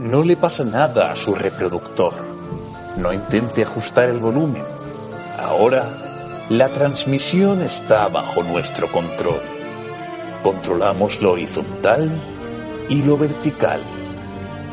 [0.00, 2.14] No le pasa nada a su reproductor.
[2.96, 4.64] No intente ajustar el volumen.
[5.38, 5.84] Ahora,
[6.48, 9.42] la transmisión está bajo nuestro control.
[10.42, 12.18] Controlamos lo horizontal
[12.88, 13.82] y lo vertical.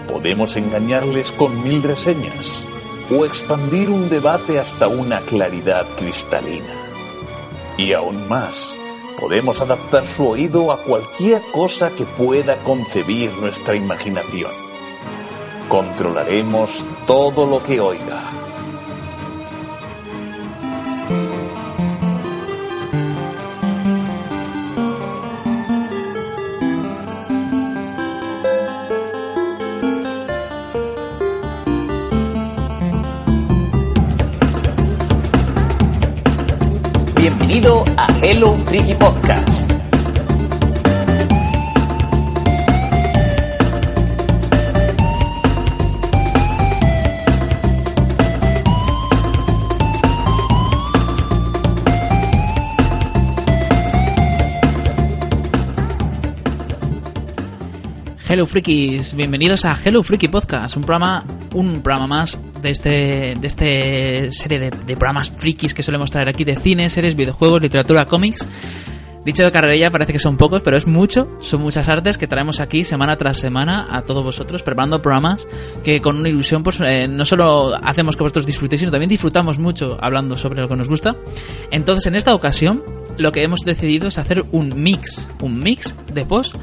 [0.08, 2.66] Podemos engañarles con mil reseñas
[3.12, 6.74] o expandir un debate hasta una claridad cristalina.
[7.78, 8.74] Y aún más,
[9.20, 14.67] podemos adaptar su oído a cualquier cosa que pueda concebir nuestra imaginación.
[15.68, 18.24] Controlaremos todo lo que oiga.
[37.16, 39.67] Bienvenido a Hello Freaky Podcast.
[58.38, 62.90] Hello Freakies, bienvenidos a Hello Freaky Podcast, un programa, un programa más de este,
[63.36, 67.60] de este serie de, de programas frikis que solemos traer aquí de cine, series, videojuegos,
[67.64, 68.48] literatura, cómics.
[69.28, 72.62] Dicho de carrerilla parece que son pocos, pero es mucho, son muchas artes que traemos
[72.62, 75.46] aquí semana tras semana a todos vosotros, preparando programas
[75.84, 79.60] que con una ilusión pues eh, no solo hacemos que vosotros disfrutéis, sino también disfrutamos
[79.60, 81.14] mucho hablando sobre lo que nos gusta.
[81.72, 82.82] Entonces, en esta ocasión,
[83.18, 86.56] lo que hemos decidido es hacer un mix, un mix de post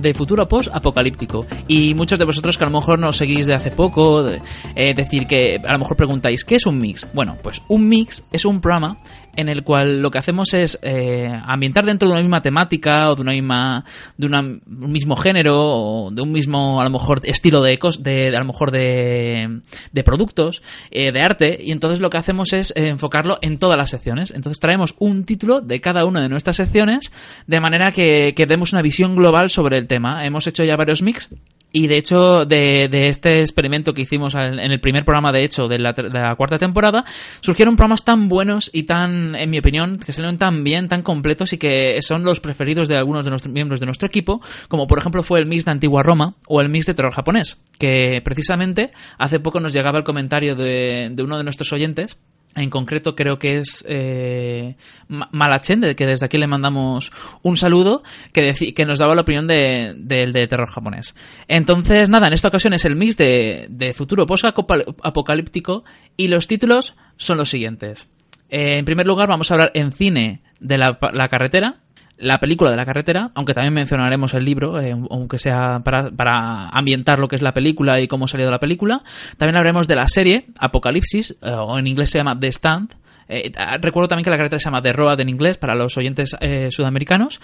[0.00, 1.46] de futuro post apocalíptico.
[1.68, 4.42] Y muchos de vosotros que a lo mejor nos seguís de hace poco, de,
[4.74, 7.06] eh, decir que a lo mejor preguntáis, ¿qué es un mix?
[7.12, 8.98] Bueno, pues un mix es un programa
[9.38, 13.14] en el cual lo que hacemos es eh, ambientar dentro de una misma temática o
[13.14, 13.84] de una misma
[14.16, 18.36] de un mismo género o de un mismo a lo mejor estilo de de, de
[18.36, 19.60] a lo mejor de,
[19.92, 20.60] de productos
[20.90, 21.56] eh, de arte.
[21.62, 24.32] Y entonces lo que hacemos es eh, enfocarlo en todas las secciones.
[24.32, 27.12] Entonces traemos un título de cada una de nuestras secciones
[27.46, 30.26] de manera que, que demos una visión global sobre el tema.
[30.26, 31.28] Hemos hecho ya varios mix
[31.70, 35.78] y de hecho, de, este experimento que hicimos en el primer programa, de hecho, de
[35.78, 37.04] la, de la, cuarta temporada,
[37.40, 41.52] surgieron programas tan buenos y tan, en mi opinión, que salieron tan bien, tan completos
[41.52, 44.98] y que son los preferidos de algunos de nuestros miembros de nuestro equipo, como por
[44.98, 48.90] ejemplo fue el mix de Antigua Roma o el mix de terror japonés, que precisamente
[49.18, 52.18] hace poco nos llegaba el comentario de, de uno de nuestros oyentes
[52.54, 54.76] en concreto creo que es eh,
[55.08, 60.06] Malachen, que desde aquí le mandamos un saludo, que, que nos daba la opinión del
[60.06, 61.14] de, de, terror japonés.
[61.46, 65.84] Entonces, nada, en esta ocasión es el mix de, de futuro post-apocalíptico
[66.16, 68.08] y los títulos son los siguientes.
[68.50, 71.76] Eh, en primer lugar, vamos a hablar en cine de la, la carretera,
[72.18, 76.68] la película de la carretera, aunque también mencionaremos el libro, eh, aunque sea para, para,
[76.68, 79.02] ambientar lo que es la película y cómo ha salido la película.
[79.36, 82.94] También hablaremos de la serie Apocalipsis, eh, o en inglés se llama The Stand.
[83.28, 86.36] Eh, recuerdo también que la carretera se llama The Road en inglés para los oyentes
[86.40, 87.40] eh, sudamericanos.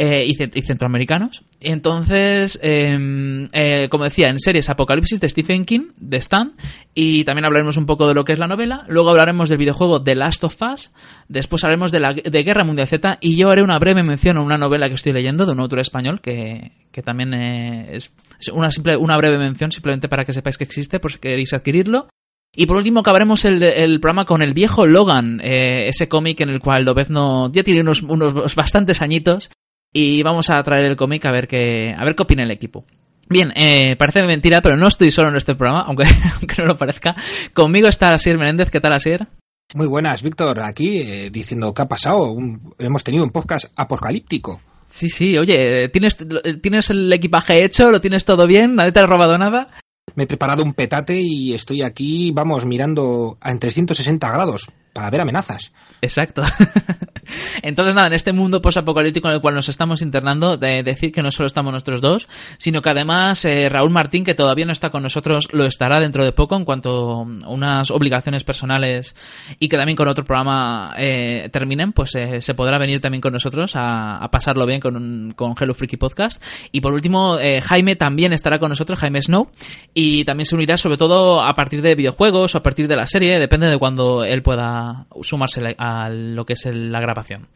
[0.00, 1.42] Eh, y, y, centroamericanos.
[1.60, 6.52] Entonces, eh, eh, como decía, en series Apocalipsis de Stephen King, de Stan,
[6.94, 8.84] y también hablaremos un poco de lo que es la novela.
[8.86, 10.92] Luego hablaremos del videojuego The Last of Us.
[11.26, 13.18] Después hablaremos de, la, de Guerra Mundial Z.
[13.20, 15.80] Y yo haré una breve mención a una novela que estoy leyendo de un autor
[15.80, 18.12] español que, que también es
[18.52, 22.06] una, simple, una breve mención, simplemente para que sepáis que existe, por si queréis adquirirlo.
[22.54, 26.50] Y por último acabaremos el, el programa con el viejo Logan, eh, ese cómic en
[26.50, 29.50] el cual Lobezno ya tiene unos, unos bastantes añitos
[29.98, 32.84] y vamos a traer el cómic a ver qué a ver qué opina el equipo.
[33.28, 36.04] Bien, eh, parece mentira, pero no estoy solo en este programa, aunque,
[36.34, 37.16] aunque no lo parezca.
[37.52, 38.70] Conmigo está Asier Menéndez.
[38.70, 39.26] ¿Qué tal, Asier?
[39.74, 40.60] Muy buenas, Víctor.
[40.62, 42.30] Aquí eh, diciendo qué ha pasado.
[42.30, 44.62] Un, hemos tenido un podcast apocalíptico.
[44.86, 45.36] Sí, sí.
[45.36, 46.16] Oye, ¿tienes,
[46.62, 47.90] ¿tienes el equipaje hecho?
[47.90, 48.76] ¿Lo tienes todo bien?
[48.76, 49.66] ¿Nadie te ha robado nada?
[50.14, 55.20] Me he preparado un petate y estoy aquí, vamos, mirando en 360 grados para ver
[55.20, 55.72] amenazas.
[56.00, 56.42] Exacto.
[57.62, 61.22] Entonces, nada, en este mundo posapocalíptico en el cual nos estamos internando, de decir que
[61.22, 64.90] no solo estamos nosotros dos, sino que además eh, Raúl Martín, que todavía no está
[64.90, 69.14] con nosotros, lo estará dentro de poco en cuanto unas obligaciones personales
[69.58, 73.32] y que también con otro programa eh, terminen, pues eh, se podrá venir también con
[73.32, 76.42] nosotros a, a pasarlo bien con, con Hello Freaky Podcast.
[76.72, 79.50] Y por último, eh, Jaime también estará con nosotros, Jaime Snow,
[79.94, 83.06] y también se unirá sobre todo a partir de videojuegos o a partir de la
[83.06, 84.77] serie, depende de cuando él pueda
[85.22, 87.48] sumarse a lo que es la grabación.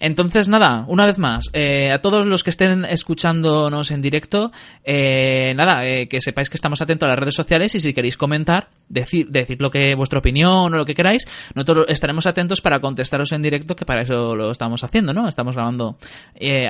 [0.00, 4.52] Entonces, nada, una vez más, eh, a todos los que estén escuchándonos en directo,
[4.84, 8.16] eh, nada, eh, que sepáis que estamos atentos a las redes sociales y si queréis
[8.16, 12.80] comentar, decir, decir lo que vuestra opinión o lo que queráis, nosotros estaremos atentos para
[12.80, 15.26] contestaros en directo, que para eso lo estamos haciendo, ¿no?
[15.28, 15.96] Estamos grabando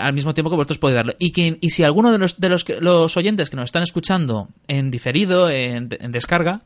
[0.00, 1.15] al mismo tiempo que vosotros podéis darlo.
[1.19, 4.91] Y, que, y si alguno de los, de los oyentes que nos están escuchando en
[4.91, 6.61] diferido, en descarga,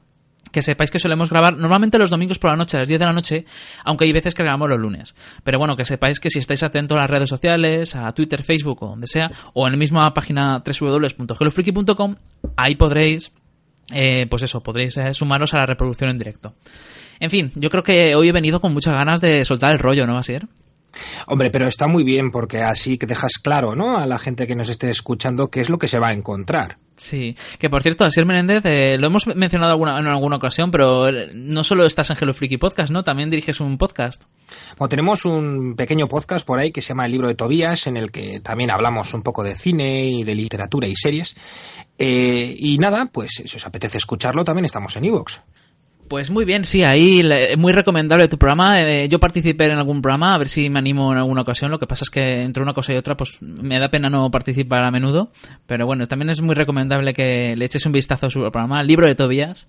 [0.51, 3.07] que sepáis que solemos grabar normalmente los domingos por la noche, a las 10 de
[3.07, 3.45] la noche,
[3.85, 5.15] aunque hay veces que grabamos los lunes.
[5.45, 8.83] Pero bueno, que sepáis que si estáis atentos a las redes sociales, a Twitter, Facebook
[8.83, 12.17] o donde sea, o en la misma página www.hellofreaky.com,
[12.57, 13.33] ahí podréis,
[13.93, 16.55] eh, pues eso, podréis eh, sumaros a la reproducción en directo.
[17.21, 20.07] En fin, yo creo que hoy he venido con muchas ganas de soltar el rollo,
[20.07, 20.47] ¿no, va a ser?
[21.27, 23.99] Hombre, pero está muy bien porque así que dejas claro, ¿no?
[23.99, 26.79] A la gente que nos esté escuchando qué es lo que se va a encontrar.
[26.99, 31.07] Sí, que por cierto, Asier Menéndez, eh, lo hemos mencionado alguna, en alguna ocasión, pero
[31.33, 33.05] no solo estás en Hello Freaky Podcast, ¿no?
[33.05, 34.25] También diriges un podcast.
[34.77, 37.97] Bueno, tenemos un pequeño podcast por ahí que se llama El libro de Tobías, en
[37.97, 41.37] el que también hablamos un poco de cine y de literatura y series.
[41.97, 45.43] Eh, y nada, pues si os apetece escucharlo, también estamos en Evox.
[46.09, 47.23] Pues muy bien, sí, ahí
[47.59, 48.83] muy recomendable tu programa.
[48.83, 51.71] Eh, yo participé en algún programa, a ver si me animo en alguna ocasión.
[51.71, 54.31] Lo que pasa es que entre una cosa y otra, pues me da pena no
[54.31, 55.31] participar a menudo.
[55.67, 59.07] Pero bueno, también es muy recomendable que le eches un vistazo a su programa, Libro
[59.07, 59.69] de Tobías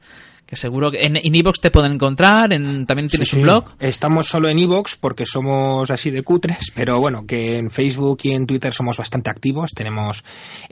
[0.50, 3.66] que seguro que en, Evox te pueden encontrar, en, también tienes un blog.
[3.80, 8.32] Estamos solo en Evox porque somos así de cutres, pero bueno, que en Facebook y
[8.32, 9.74] en Twitter somos bastante activos.
[9.76, 10.24] Tenemos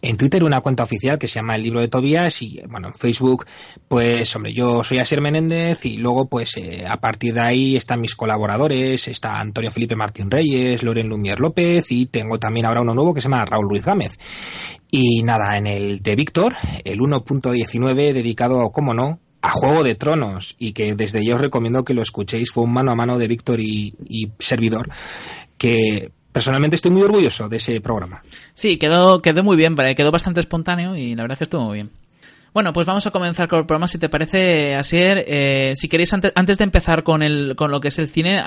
[0.02, 2.96] en Twitter una cuenta oficial que se llama El Libro de Tobías y bueno, en
[2.96, 3.46] Facebook,
[3.88, 8.02] pues hombre, yo soy Asier Menéndez y luego pues eh, a partir de ahí están
[8.02, 12.96] mis colaboradores, está Antonio Felipe Martín Reyes, Loren Lumier López y tengo también ahora uno
[12.96, 14.18] nuevo que se llama Raúl Ruiz Gámez.
[14.90, 20.56] Y nada, en el de Víctor, el 1.19 dedicado, como no, a Juego de Tronos
[20.58, 22.52] y que desde yo os recomiendo que lo escuchéis.
[22.52, 24.90] Fue un mano a mano de Víctor y, y servidor
[25.58, 28.22] que personalmente estoy muy orgulloso de ese programa.
[28.54, 31.76] Sí, quedó, quedó muy bien, quedó bastante espontáneo y la verdad es que estuvo muy
[31.76, 31.92] bien.
[32.58, 35.24] Bueno, pues vamos a comenzar con el programa, si te parece, Asier.
[35.28, 38.40] Eh, si queréis, antes, de empezar con, el, con lo que es el cine,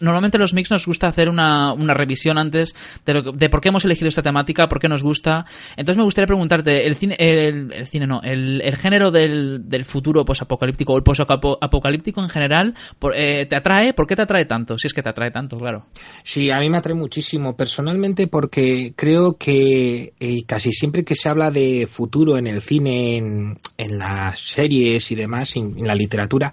[0.00, 2.74] normalmente los mix nos gusta hacer una, una revisión antes
[3.04, 5.44] de, de, por qué hemos elegido esta temática, por qué nos gusta.
[5.76, 10.24] Entonces me gustaría preguntarte, ¿el cine, el, cine no, el, el género del, del futuro
[10.24, 12.74] posapocalíptico o el posapocalíptico en general,
[13.14, 13.92] eh, ¿te atrae?
[13.92, 14.78] ¿Por qué te atrae tanto?
[14.78, 15.88] Si es que te atrae tanto, claro.
[16.22, 21.28] Sí, a mí me atrae muchísimo personalmente porque creo que eh, casi siempre que se
[21.28, 26.52] habla de futuro en el cine, en, en, las series y demás, en, la literatura,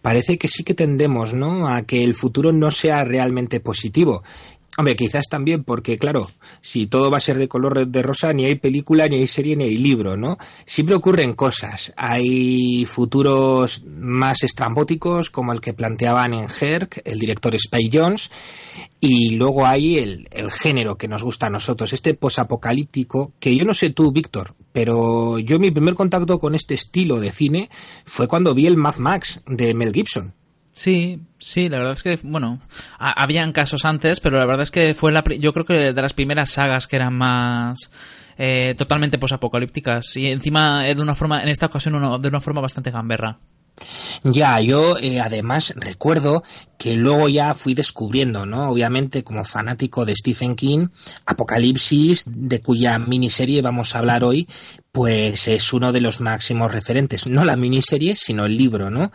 [0.00, 1.68] parece que sí que tendemos, ¿no?
[1.68, 4.22] A que el futuro no sea realmente positivo.
[4.78, 6.30] Hombre, quizás también porque, claro,
[6.62, 9.54] si todo va a ser de color de rosa, ni hay película, ni hay serie,
[9.54, 10.38] ni hay libro, ¿no?
[10.64, 11.92] Siempre ocurren cosas.
[11.94, 18.30] Hay futuros más estrambóticos, como el que planteaban en Herc, el director Spy Jones,
[18.98, 23.66] y luego hay el, el género que nos gusta a nosotros, este posapocalíptico, que yo
[23.66, 27.68] no sé tú, Víctor, pero yo mi primer contacto con este estilo de cine
[28.06, 30.32] fue cuando vi el Mad Max de Mel Gibson.
[30.72, 32.58] Sí, sí, la verdad es que, bueno,
[32.98, 36.14] habían casos antes, pero la verdad es que fue la, yo creo que de las
[36.14, 37.90] primeras sagas que eran más
[38.38, 42.90] eh, totalmente posapocalípticas y encima de una forma, en esta ocasión, de una forma bastante
[42.90, 43.38] gamberra.
[44.22, 46.42] Ya, yo eh, además recuerdo
[46.78, 48.70] que luego ya fui descubriendo, ¿no?
[48.70, 50.88] Obviamente como fanático de Stephen King,
[51.26, 54.46] Apocalipsis, de cuya miniserie vamos a hablar hoy,
[54.92, 57.26] pues es uno de los máximos referentes.
[57.26, 59.10] No la miniserie, sino el libro, ¿no?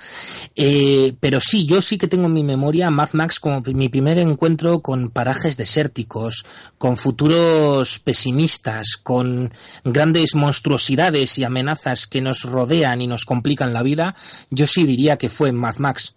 [0.55, 4.17] Eh, pero sí, yo sí que tengo en mi memoria Mad Max como mi primer
[4.17, 6.45] encuentro con parajes desérticos,
[6.79, 13.83] con futuros pesimistas, con grandes monstruosidades y amenazas que nos rodean y nos complican la
[13.83, 14.15] vida.
[14.49, 16.16] Yo sí diría que fue Mad Max.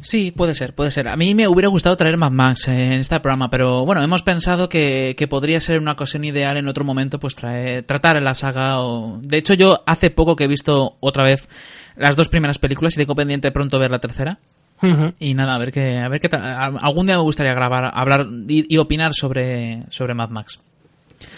[0.00, 1.08] Sí, puede ser, puede ser.
[1.08, 4.68] A mí me hubiera gustado traer Mad Max en este programa, pero bueno, hemos pensado
[4.68, 8.80] que, podría ser una ocasión ideal en otro momento, pues traer, tratar la saga.
[8.80, 9.18] O...
[9.20, 11.48] De hecho, yo hace poco que he visto otra vez
[11.96, 14.38] las dos primeras películas y tengo pendiente pronto ver la tercera.
[15.18, 18.72] Y nada, a ver qué, a ver qué Algún día me gustaría grabar, hablar y,
[18.72, 20.60] y opinar sobre, sobre Mad Max.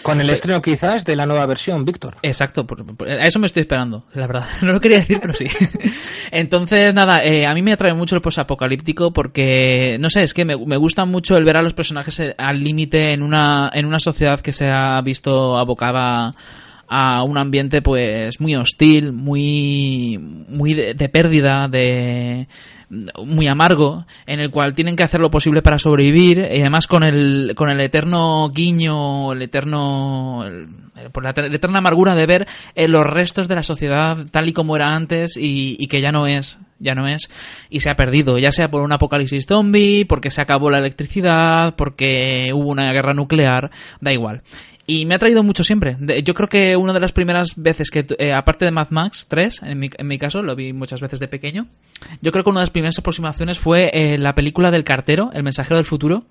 [0.01, 2.15] Con el estreno quizás de la nueva versión, Víctor.
[2.21, 2.65] Exacto,
[3.07, 4.45] a eso me estoy esperando, la verdad.
[4.61, 5.47] No lo quería decir, pero sí.
[6.31, 10.45] Entonces, nada, eh, a mí me atrae mucho el posapocalíptico porque, no sé, es que
[10.45, 13.85] me, me, gusta mucho el ver a los personajes eh, al límite en una, en
[13.85, 16.33] una sociedad que se ha visto abocada
[16.93, 20.17] a un ambiente pues muy hostil, muy,
[20.49, 22.47] muy de pérdida, de
[23.25, 27.03] muy amargo en el cual tienen que hacer lo posible para sobrevivir y además con
[27.03, 30.43] el con el eterno guiño el eterno
[31.11, 34.75] por la, eterna amargura de ver eh, los restos de la sociedad tal y como
[34.75, 37.29] era antes y, que ya no es ya no es,
[37.69, 41.75] y se ha perdido, ya sea por un apocalipsis zombie, porque se acabó la electricidad,
[41.75, 43.69] porque hubo una guerra nuclear,
[43.99, 44.41] da igual.
[44.87, 45.95] Y me ha traído mucho siempre.
[46.23, 49.63] Yo creo que una de las primeras veces que, eh, aparte de Mad Max 3,
[49.63, 51.67] en mi, en mi, caso, lo vi muchas veces de pequeño,
[52.21, 55.43] yo creo que una de las primeras aproximaciones fue eh, la película del cartero, El
[55.43, 56.25] mensajero del futuro,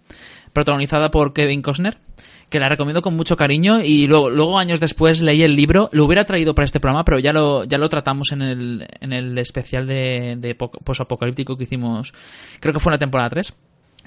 [0.52, 1.98] protagonizada por Kevin Costner
[2.50, 6.04] que la recomiendo con mucho cariño y luego, luego años después leí el libro, lo
[6.04, 9.38] hubiera traído para este programa, pero ya lo, ya lo tratamos en el, en el
[9.38, 12.12] especial de, de posapocalíptico que hicimos,
[12.58, 13.54] creo que fue en la temporada 3.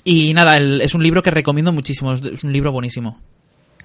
[0.04, 3.22] Y nada, es un libro que recomiendo muchísimo, es un libro buenísimo.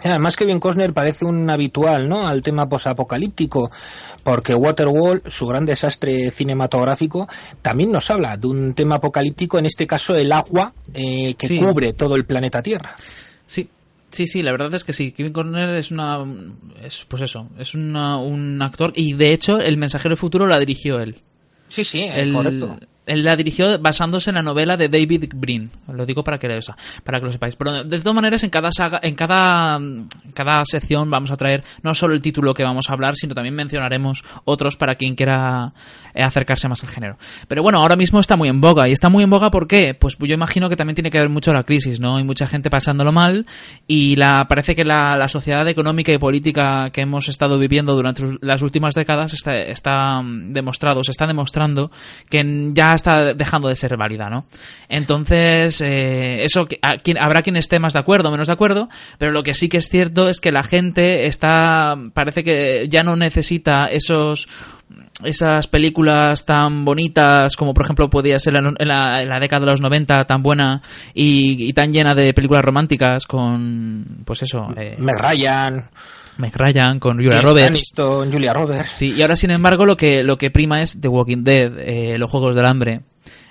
[0.04, 2.28] Además, Kevin Costner parece un habitual, ¿no?
[2.28, 3.70] Al tema posapocalíptico,
[4.22, 7.28] porque Waterworld, su gran desastre cinematográfico,
[7.62, 11.92] también nos habla de un tema apocalíptico, en este caso el agua eh, que cubre
[11.92, 12.94] todo el planeta Tierra.
[13.46, 13.68] Sí,
[14.10, 15.12] Sí, sí, la verdad es que sí.
[15.12, 16.24] Kevin Costner es una.
[16.82, 17.94] Es, pues eso, es un
[18.62, 18.90] actor.
[18.94, 21.16] Y de hecho, El Mensajero del Futuro la dirigió él.
[21.68, 22.78] Sí, sí, el, correcto
[23.16, 25.70] la dirigió basándose en la novela de David Brin.
[25.92, 26.60] Lo digo para que,
[27.04, 27.56] para que lo sepáis.
[27.56, 29.80] Pero de todas maneras, en cada saga, en cada,
[30.34, 33.54] cada sección vamos a traer no solo el título que vamos a hablar, sino también
[33.54, 35.72] mencionaremos otros para quien quiera
[36.14, 37.16] eh, acercarse más al género.
[37.48, 38.88] Pero bueno, ahora mismo está muy en boga.
[38.88, 39.94] ¿Y está muy en boga por qué?
[39.94, 42.16] Pues yo imagino que también tiene que ver mucho la crisis, ¿no?
[42.16, 43.46] Hay mucha gente pasándolo mal
[43.86, 48.22] y la, parece que la, la sociedad económica y política que hemos estado viviendo durante
[48.40, 51.90] las últimas décadas está, está mm, demostrado, se está demostrando
[52.28, 54.46] que ya está dejando de ser válida, ¿no?
[54.88, 56.66] Entonces, eh, eso
[57.18, 58.88] habrá quien esté más de acuerdo o menos de acuerdo,
[59.18, 63.02] pero lo que sí que es cierto es que la gente está, parece que ya
[63.02, 64.48] no necesita esos
[65.22, 70.24] esas películas tan bonitas como por ejemplo podía ser en la, década de los 90
[70.24, 70.80] tan buena
[71.12, 75.84] y, tan llena de películas románticas con pues eso eh, Meg Ryan
[76.38, 77.68] Meg Ryan, con Julia Roberts.
[77.68, 78.90] Aniston, Julia Roberts.
[78.92, 82.18] Sí, y ahora sin embargo lo que, lo que prima es The Walking Dead, eh,
[82.18, 83.00] los Juegos del Hambre.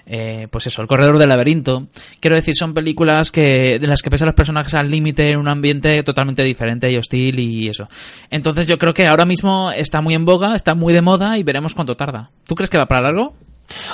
[0.09, 1.87] Eh, pues eso, El Corredor del Laberinto.
[2.21, 5.49] Quiero decir, son películas que de las que pesan los personajes al límite en un
[5.49, 7.89] ambiente totalmente diferente y hostil y eso.
[8.29, 11.43] Entonces yo creo que ahora mismo está muy en boga, está muy de moda y
[11.43, 12.29] veremos cuánto tarda.
[12.45, 13.33] ¿Tú crees que va para largo?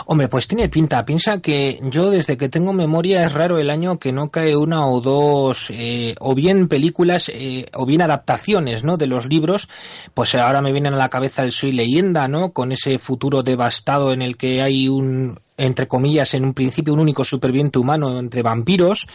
[0.06, 1.06] Hombre, pues tiene pinta.
[1.06, 4.88] Piensa que yo desde que tengo memoria es raro el año que no cae una
[4.88, 8.98] o dos, eh, o bien películas, eh, o bien adaptaciones, ¿no?
[8.98, 9.70] De los libros.
[10.14, 12.54] Pues ahora me viene a la cabeza el Soy leyenda, ¿no?
[12.54, 17.00] Con ese futuro devastado en el que hay un, entre comillas, en un principio un
[17.00, 19.08] único superviviente humano entre vampiros.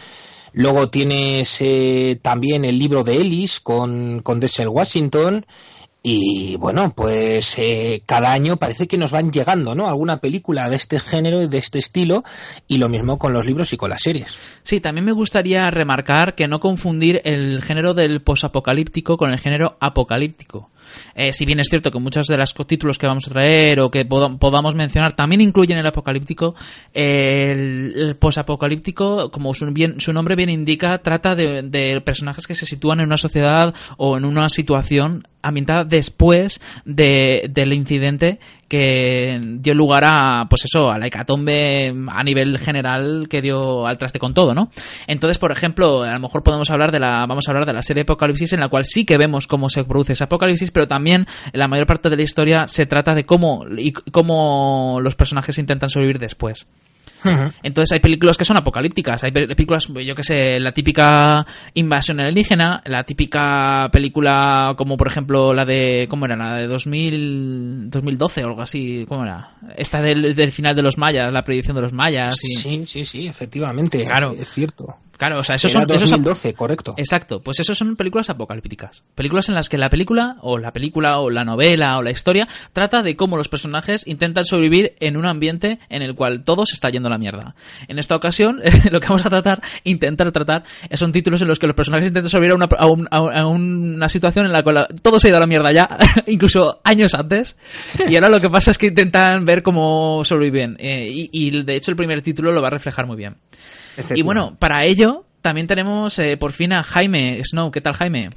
[0.53, 5.45] Luego tienes eh, también el libro de Ellis con, con Denzel Washington.
[6.01, 9.89] Y bueno, pues eh, cada año parece que nos van llegando, ¿no?
[9.89, 12.23] Alguna película de este género y de este estilo,
[12.67, 14.37] y lo mismo con los libros y con las series.
[14.63, 19.75] Sí, también me gustaría remarcar que no confundir el género del posapocalíptico con el género
[19.81, 20.69] apocalíptico.
[21.13, 23.91] Eh, si bien es cierto que muchos de los títulos que vamos a traer o
[23.91, 26.55] que podamos mencionar también incluyen el apocalíptico,
[26.93, 33.01] el, posapocalíptico, como su, bien, su, nombre bien indica, trata de personajes que se sitúan
[33.01, 40.03] en una sociedad o en una situación ambientada después de, del incidente que dio lugar
[40.05, 44.53] a, pues eso, a la hecatombe a nivel general que dio al traste con todo,
[44.53, 44.69] ¿no?
[45.07, 47.81] Entonces, por ejemplo, a lo mejor podemos hablar de la, vamos a hablar de la
[47.81, 51.25] serie Apocalipsis en la cual sí que vemos cómo se produce ese apocalipsis, pero también
[51.51, 55.89] la mayor parte de la historia se trata de cómo, y cómo los personajes intentan
[55.89, 56.67] sobrevivir después.
[57.63, 62.81] Entonces hay películas que son apocalípticas, hay películas, yo que sé, la típica invasión alienígena,
[62.85, 66.35] la típica película como por ejemplo la de, ¿cómo era?
[66.35, 69.51] La de 2000, 2012 o algo así, ¿cómo era?
[69.75, 72.35] Esta del, del final de los mayas, la predicción de los mayas.
[72.37, 74.33] Sí, sí, sí, efectivamente, claro.
[74.33, 74.97] es cierto.
[75.19, 75.85] Claro, o sea, esos son...
[75.85, 76.93] 2012, correcto.
[76.95, 79.03] Exacto, pues esos son películas apocalípticas.
[79.15, 82.47] Películas en las que la película, o la película, o la novela, o la historia,
[82.71, 86.73] trata de cómo los personajes intentan sobrevivir en un ambiente en el cual todo se
[86.73, 87.53] está yendo a la mierda.
[87.89, 88.61] En esta ocasión,
[88.91, 92.29] lo que vamos a tratar, intentar tratar, son títulos en los que los personajes intentan
[92.29, 95.47] sobrevivir a una, a, una situación en la cual todo se ha ido a la
[95.47, 95.97] mierda ya,
[96.27, 97.57] incluso años antes,
[98.07, 100.77] y ahora lo que pasa es que intentan ver cómo sobreviven.
[100.79, 103.35] Eh, y, y de hecho el primer título lo va a reflejar muy bien.
[104.15, 107.71] Y bueno, para ello también tenemos eh, por fin a Jaime Snow.
[107.71, 108.29] ¿Qué tal, Jaime?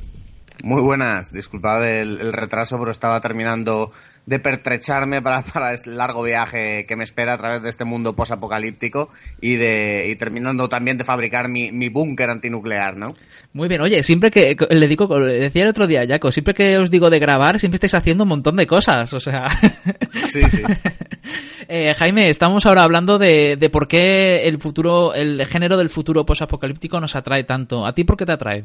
[0.62, 3.90] Muy buenas, disculpad el, retraso, pero estaba terminando
[4.26, 8.14] de pertrecharme para, para este largo viaje que me espera a través de este mundo
[8.14, 9.10] posapocalíptico
[9.40, 13.14] y de y terminando también de fabricar mi, mi búnker antinuclear, ¿no?
[13.52, 16.78] Muy bien, oye, siempre que le digo, le decía el otro día, Jaco, siempre que
[16.78, 19.46] os digo de grabar, siempre estáis haciendo un montón de cosas, o sea.
[20.24, 20.62] Sí, sí.
[21.68, 26.24] eh, Jaime, estamos ahora hablando de, de por qué el futuro, el género del futuro
[26.24, 27.84] posapocalíptico nos atrae tanto.
[27.84, 28.64] ¿A ti por qué te atrae?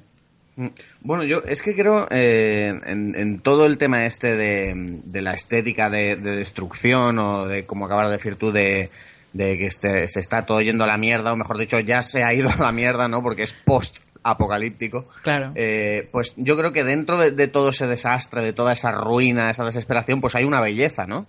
[1.02, 6.16] Bueno, yo es que creo eh, en, todo el tema este de, la estética de,
[6.16, 8.90] destrucción o de, como acabas de decir tú, de,
[9.38, 12.34] que este, se está todo yendo a la mierda, o mejor dicho, ya se ha
[12.34, 13.22] ido a la mierda, ¿no?
[13.22, 15.08] Porque es post apocalíptico.
[15.22, 15.52] Claro.
[15.54, 19.64] Eh, pues yo creo que dentro de, todo ese desastre, de toda esa ruina, esa
[19.64, 21.28] desesperación, pues hay una belleza, ¿no?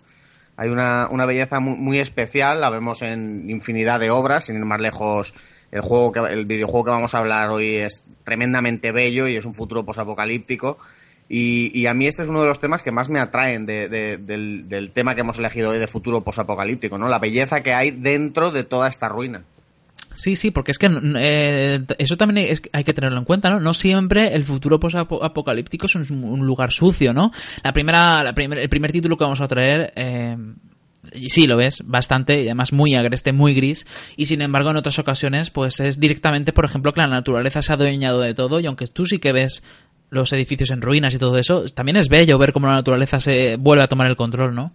[0.57, 4.65] Hay una, una belleza muy, muy especial, la vemos en infinidad de obras, sin ir
[4.65, 5.35] más lejos
[5.71, 9.45] el juego que, el videojuego que vamos a hablar hoy es tremendamente bello y es
[9.45, 10.79] un futuro posapocalíptico.
[11.29, 14.91] Y, y a mí este es uno de los temas que más me atraen del,
[14.95, 17.09] tema que hemos elegido hoy de futuro posapocalíptico, ¿no?
[17.09, 19.43] La belleza que hay dentro de toda esta ruina.
[20.15, 23.61] Sí, sí, porque es que eh, eso también hay que tenerlo en cuenta, ¿no?
[23.61, 27.31] No siempre el futuro posapocalíptico es un, lugar sucio, ¿no?
[27.63, 30.37] La primera, la el primer título que vamos a traer eh,
[31.13, 33.87] y sí, lo ves bastante, y además muy agreste, muy gris,
[34.17, 37.73] y sin embargo en otras ocasiones pues es directamente, por ejemplo, que la naturaleza se
[37.73, 39.63] ha adueñado de todo, y aunque tú sí que ves
[40.11, 43.57] los edificios en ruinas y todo eso, también es bello ver cómo la naturaleza se
[43.57, 44.73] vuelve a tomar el control, ¿no?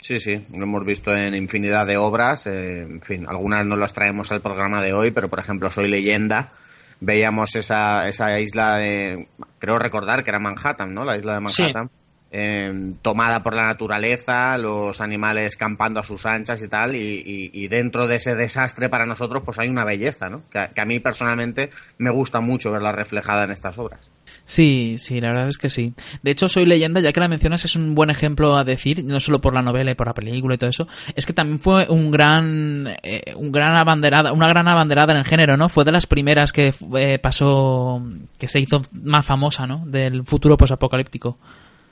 [0.00, 3.94] Sí, sí, lo hemos visto en infinidad de obras, eh, en fin, algunas no las
[3.94, 6.52] traemos al programa de hoy, pero por ejemplo Soy leyenda,
[7.00, 9.28] veíamos esa, esa isla de,
[9.58, 11.04] creo recordar que era Manhattan, ¿no?
[11.04, 11.90] La isla de Manhattan.
[12.36, 18.08] Em, tomada por la naturaleza, los animales campando a sus anchas y tal, y, dentro
[18.08, 20.42] de ese desastre para nosotros pues hay una belleza, ¿no?
[20.50, 24.10] Que, a mí personalmente me gusta mucho verla reflejada en estas obras.
[24.44, 25.94] Sí, sí, la verdad es que sí.
[26.24, 29.20] De hecho, Soy leyenda, ya que la mencionas, es un buen ejemplo a decir, no
[29.20, 31.86] solo por la novela y por la película y todo eso, es que también fue
[31.88, 35.68] un gran, eh, un gran abanderada, una gran abanderada en el género, ¿no?
[35.68, 38.02] Fue de las primeras que eh, pasó,
[38.36, 39.84] que se hizo más famosa, ¿no?
[39.86, 41.38] Del futuro posapocalíptico.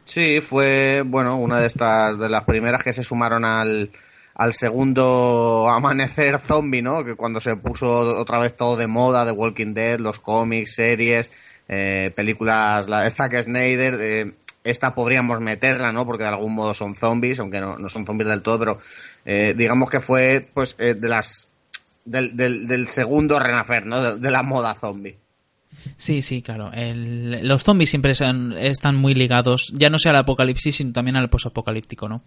[0.04, 3.90] Sí, fue, bueno, una de estas, de las primeras que se sumaron al,
[4.34, 7.04] al segundo amanecer zombie, ¿no?
[7.04, 11.30] Que cuando se puso otra vez todo de moda, The Walking Dead, los cómics, series,
[11.68, 16.04] eh, películas, la de Zack Snyder, eh, esta podríamos meterla, ¿no?
[16.04, 18.78] Porque de algún modo son zombies, aunque no, no son zombies del todo, pero
[19.24, 21.48] eh, digamos que fue, pues, de las,
[22.04, 24.16] del, del, del, segundo renacer, ¿no?
[24.16, 25.21] de la moda zombie.
[25.96, 26.70] Sí, sí, claro.
[26.74, 32.08] los zombies siempre están muy ligados, ya no sea al apocalipsis, sino también al posapocalíptico,
[32.08, 32.22] ¿no?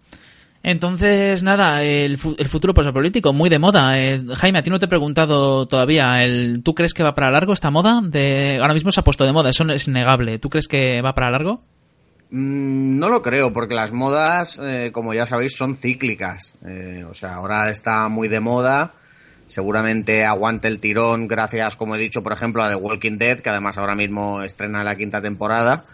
[0.62, 4.00] Entonces, nada, el, futuro posapolítico, muy de moda.
[4.00, 7.30] Eh, Jaime, a ti no te he preguntado todavía, el, ¿tú crees que va para
[7.30, 8.00] largo esta moda?
[8.00, 10.40] Ahora mismo se ha puesto de moda, eso es innegable.
[10.40, 11.62] ¿Tú crees que va para largo?
[12.30, 16.56] Mm, no lo creo, porque las modas, eh, como ya sabéis, son cíclicas.
[16.66, 18.94] Eh, o sea, ahora está muy de moda
[19.46, 23.50] seguramente aguante el tirón gracias, como he dicho, por ejemplo, a The Walking Dead, que
[23.50, 25.84] además ahora mismo estrena la quinta temporada.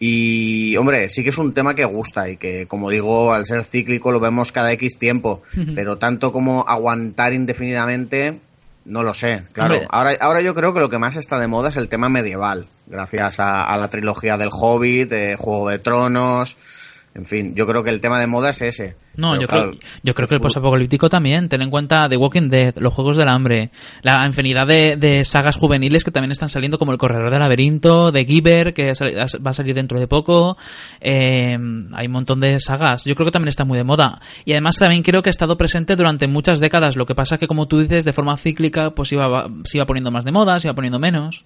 [0.00, 3.64] Y, hombre, sí que es un tema que gusta y que, como digo, al ser
[3.64, 5.42] cíclico lo vemos cada X tiempo,
[5.74, 8.38] pero tanto como aguantar indefinidamente,
[8.84, 9.42] no lo sé.
[9.52, 12.08] Claro, ahora, ahora yo creo que lo que más está de moda es el tema
[12.08, 16.56] medieval, gracias a, a la trilogía del Hobbit, de Juego de Tronos,
[17.14, 18.94] en fin, yo creo que el tema de moda es ese.
[19.16, 19.72] No, yo, creo,
[20.04, 21.48] yo creo que el posapocalíptico también.
[21.48, 23.70] Ten en cuenta The Walking Dead, los Juegos del Hambre,
[24.02, 28.24] la infinidad de, sagas juveniles que también están saliendo, como El Corredor del Laberinto, de
[28.24, 30.56] Giver, que va a salir dentro de poco.
[31.00, 31.56] Eh,
[31.92, 33.04] hay un montón de sagas.
[33.04, 34.20] Yo creo que también está muy de moda.
[34.44, 36.96] Y además también creo que ha estado presente durante muchas décadas.
[36.96, 40.12] Lo que pasa que, como tú dices, de forma cíclica, pues iba, se iba poniendo
[40.12, 41.44] más de moda, se iba poniendo menos.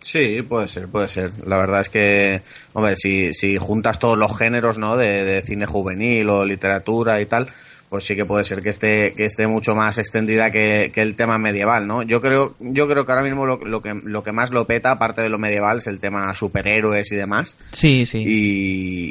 [0.00, 1.32] Sí, puede ser, puede ser.
[1.46, 2.42] La verdad es que,
[2.74, 4.96] hombre, si, si juntas todos los géneros, ¿no?
[4.96, 7.48] De, de cine juvenil o literatura y tal,
[7.88, 11.38] pues sí que puede ser que esté, que esté mucho más extendida que, el tema
[11.38, 12.02] medieval, ¿no?
[12.02, 14.90] Yo creo, yo creo que ahora mismo lo, lo, que, lo que más lo peta,
[14.90, 17.56] aparte de lo medieval, es el tema superhéroes y demás.
[17.72, 18.24] Sí, sí.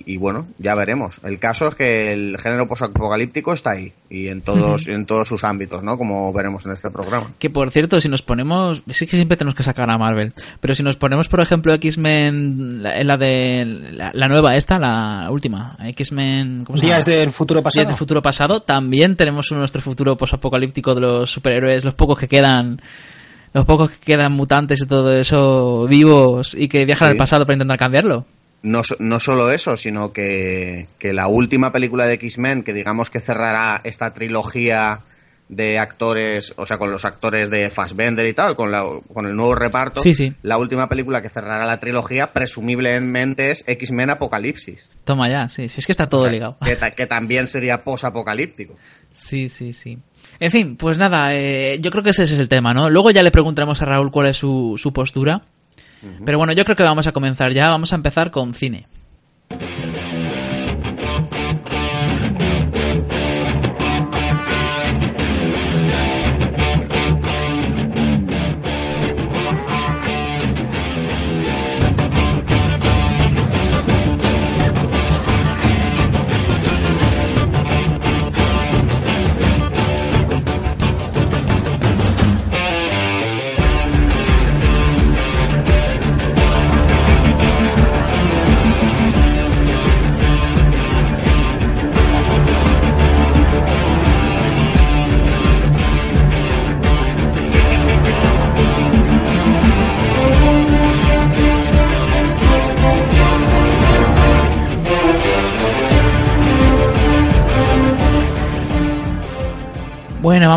[0.06, 1.20] Y, bueno, ya veremos.
[1.24, 5.44] El caso es que el género posapocalíptico está ahí y en todos, en todos sus
[5.44, 5.98] ámbitos, ¿no?
[5.98, 7.32] Como veremos en este programa.
[7.40, 10.76] Que por cierto, si nos ponemos, sí que siempre tenemos que sacar a Marvel, pero
[10.76, 13.66] si nos ponemos, por ejemplo, X-Men, en la de
[14.14, 17.82] la, nueva esta, la última, X-Men, Días del futuro pasado.
[17.82, 22.28] Días del futuro pasado también tenemos nuestro futuro posapocalíptico de los superhéroes, los pocos que
[22.28, 22.80] quedan,
[23.54, 27.56] los pocos que quedan mutantes y todo eso vivos y que viajan al pasado para
[27.56, 28.26] intentar cambiarlo.
[28.64, 33.20] No, no solo eso, sino que, que la última película de X-Men, que digamos que
[33.22, 35.02] cerrará esta trilogía
[35.50, 38.84] de actores, o sea, con los actores de Fassbender y tal, con, la,
[39.14, 40.02] con el nuevo reparto.
[40.02, 40.34] Sí, sí.
[40.44, 44.92] La última película que cerrará la trilogía, presumiblemente es X-Men Apocalipsis.
[45.06, 46.58] Toma ya, sí, sí, es que está todo ligado.
[46.64, 48.76] Que, que, también sería post-apocalíptico.
[49.14, 49.98] Sí, sí, sí.
[50.40, 52.90] En fin, pues nada, eh, yo creo que ese es el tema, ¿no?
[52.90, 55.42] Luego ya le preguntaremos a Raúl cuál es su, su postura.
[56.24, 58.86] Pero bueno, yo creo que vamos a comenzar ya, vamos a empezar con cine.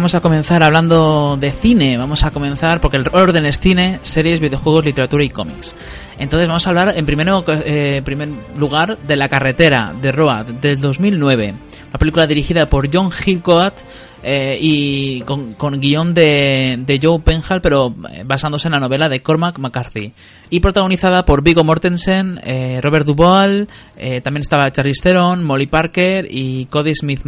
[0.00, 1.98] Vamos a comenzar hablando de cine.
[1.98, 5.76] Vamos a comenzar porque el orden es cine, series, videojuegos, literatura y cómics.
[6.18, 10.80] Entonces vamos a hablar en primero, eh, primer lugar de La carretera de Road del
[10.80, 11.54] 2009.
[11.90, 13.80] Una película dirigida por John Hillcoat
[14.22, 19.08] eh, y con, con guion de, de, Joe Penhall, pero eh, basándose en la novela
[19.08, 20.12] de Cormac McCarthy.
[20.50, 26.26] Y protagonizada por Vigo Mortensen, eh, Robert Duvall, eh, también estaba Charlize Theron, Molly Parker
[26.28, 27.22] y Cody Smith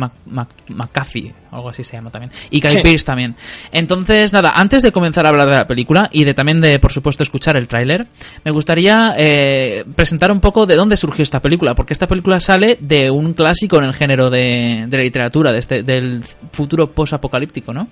[0.75, 2.33] McCarthy, algo así se llama también.
[2.51, 2.81] Y sí.
[2.83, 3.37] Pearce también.
[3.71, 6.93] Entonces, nada, antes de comenzar a hablar de la película y de también de, por
[6.93, 8.09] supuesto, escuchar el tráiler,
[8.45, 12.77] me gustaría eh, presentar un poco de dónde surgió esta película, porque esta película sale
[12.81, 17.73] de un clásico en el género de, de la literatura, de este, del futuro post-apocalíptico,
[17.73, 17.89] ¿no?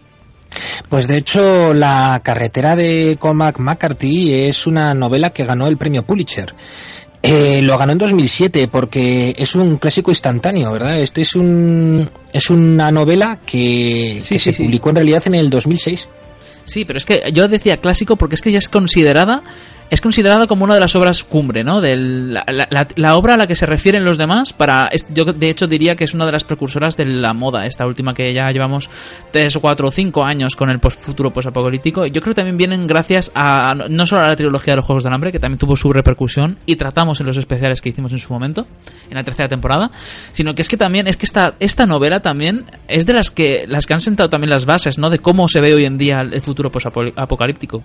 [0.88, 6.04] Pues de hecho, La carretera de Cormac McCarthy es una novela que ganó el premio
[6.04, 6.54] Pulitzer.
[7.22, 10.98] Eh, lo ganó en 2007 porque es un clásico instantáneo, ¿verdad?
[10.98, 14.62] Este es un es una novela que, Sí, que sí, se sí.
[14.64, 16.08] publicó en realidad en el 2006.
[16.64, 19.42] Sí, pero es que yo decía clásico porque es que ya es considerada
[19.90, 21.80] es considerada como una de las obras cumbre, ¿no?
[21.80, 25.96] De la, obra a la que se refieren los demás para yo de hecho diría
[25.96, 28.88] que es una de las precursoras de la moda, esta última que ya llevamos
[29.32, 32.06] tres o cuatro o cinco años con el post futuro posapocalíptico.
[32.06, 35.02] Yo creo que también vienen gracias a no solo a la trilogía de los Juegos
[35.02, 38.20] del Hambre, que también tuvo su repercusión y tratamos en los especiales que hicimos en
[38.20, 38.68] su momento,
[39.08, 39.90] en la tercera temporada,
[40.30, 43.64] sino que es que también es que esta esta novela también es de las que
[43.66, 45.10] las que han sentado también las bases, ¿no?
[45.10, 47.82] De cómo se ve hoy en día el futuro posapocalíptico.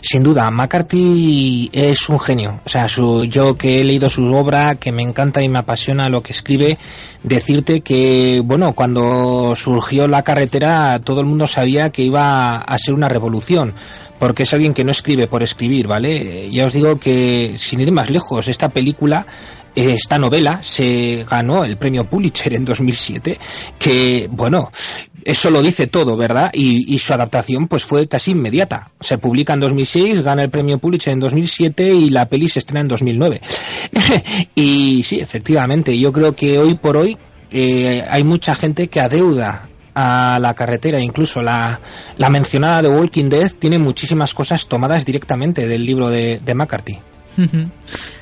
[0.00, 2.60] Sin duda, McCarthy es un genio.
[2.64, 6.08] O sea, su, yo que he leído su obra, que me encanta y me apasiona
[6.08, 6.78] lo que escribe,
[7.22, 12.94] decirte que, bueno, cuando surgió la carretera, todo el mundo sabía que iba a ser
[12.94, 13.74] una revolución.
[14.18, 16.48] Porque es alguien que no escribe por escribir, ¿vale?
[16.50, 19.26] Ya os digo que, sin ir más lejos, esta película
[19.76, 23.38] esta novela se ganó el premio Pulitzer en 2007,
[23.78, 24.70] que, bueno,
[25.26, 26.50] eso lo dice todo, ¿verdad?
[26.52, 28.92] Y, y, su adaptación pues fue casi inmediata.
[29.00, 32.80] Se publica en 2006, gana el premio Pulitzer en 2007 y la peli se estrena
[32.80, 33.40] en 2009.
[34.54, 37.18] y sí, efectivamente, yo creo que hoy por hoy
[37.50, 41.80] eh, hay mucha gente que adeuda a la carretera, incluso la,
[42.30, 46.98] mencionada de Walking Dead tiene muchísimas cosas tomadas directamente del libro de, de McCarthy.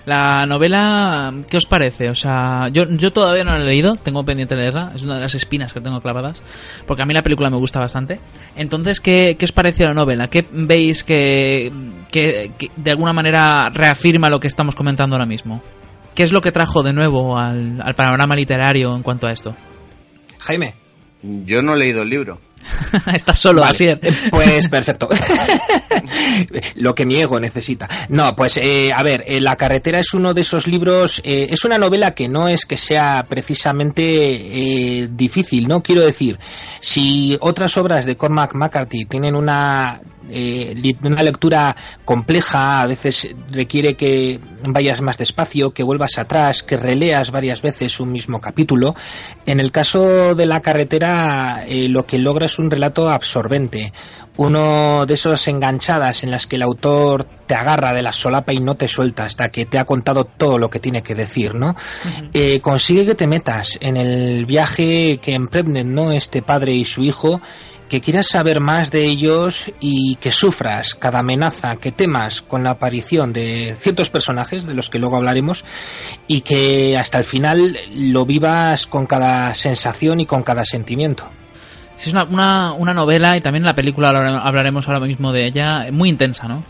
[0.06, 2.10] La novela, ¿qué os parece?
[2.10, 5.14] O sea, yo, yo todavía no la he leído, tengo pendiente de leerla, es una
[5.14, 6.42] de las espinas que tengo clavadas,
[6.86, 8.20] porque a mí la película me gusta bastante.
[8.56, 10.28] Entonces, ¿qué, qué os pareció la novela?
[10.28, 11.72] ¿Qué veis que,
[12.10, 15.62] que, que de alguna manera reafirma lo que estamos comentando ahora mismo?
[16.14, 19.54] ¿Qué es lo que trajo de nuevo al, al panorama literario en cuanto a esto?
[20.40, 20.74] Jaime.
[21.22, 22.38] Yo no he leído el libro.
[23.14, 23.98] Estás solo, vale, así es.
[24.30, 25.08] Pues perfecto.
[26.76, 27.88] Lo que mi ego necesita.
[28.08, 31.64] No, pues eh, a ver, eh, La carretera es uno de esos libros, eh, es
[31.64, 35.82] una novela que no es que sea precisamente difícil, ¿no?
[35.82, 36.38] Quiero decir,
[36.80, 40.00] si otras obras de Cormac McCarthy tienen una
[40.30, 46.76] eh, una lectura compleja, a veces requiere que vayas más despacio, que vuelvas atrás, que
[46.76, 48.94] releas varias veces un mismo capítulo.
[49.44, 53.92] En el caso de la carretera, eh, lo que logra es un relato absorbente,
[54.36, 58.60] uno de esos enganchadas en las que el autor te agarra de la solapa y
[58.60, 61.70] no te suelta hasta que te ha contado todo lo que tiene que decir, ¿no?
[61.70, 62.30] Uh -huh.
[62.32, 66.12] eh, consigue que te metas en el viaje que emprenden, ¿no?
[66.12, 67.40] Este padre y su hijo
[67.88, 72.70] que quieras saber más de ellos y que sufras cada amenaza, que temas con la
[72.70, 75.64] aparición de ciertos personajes de los que luego hablaremos
[76.26, 81.28] y que hasta el final lo vivas con cada sensación y con cada sentimiento.
[81.96, 84.08] Es una, una, una novela y también la película
[84.42, 86.62] hablaremos ahora mismo de ella, muy intensa, ¿no?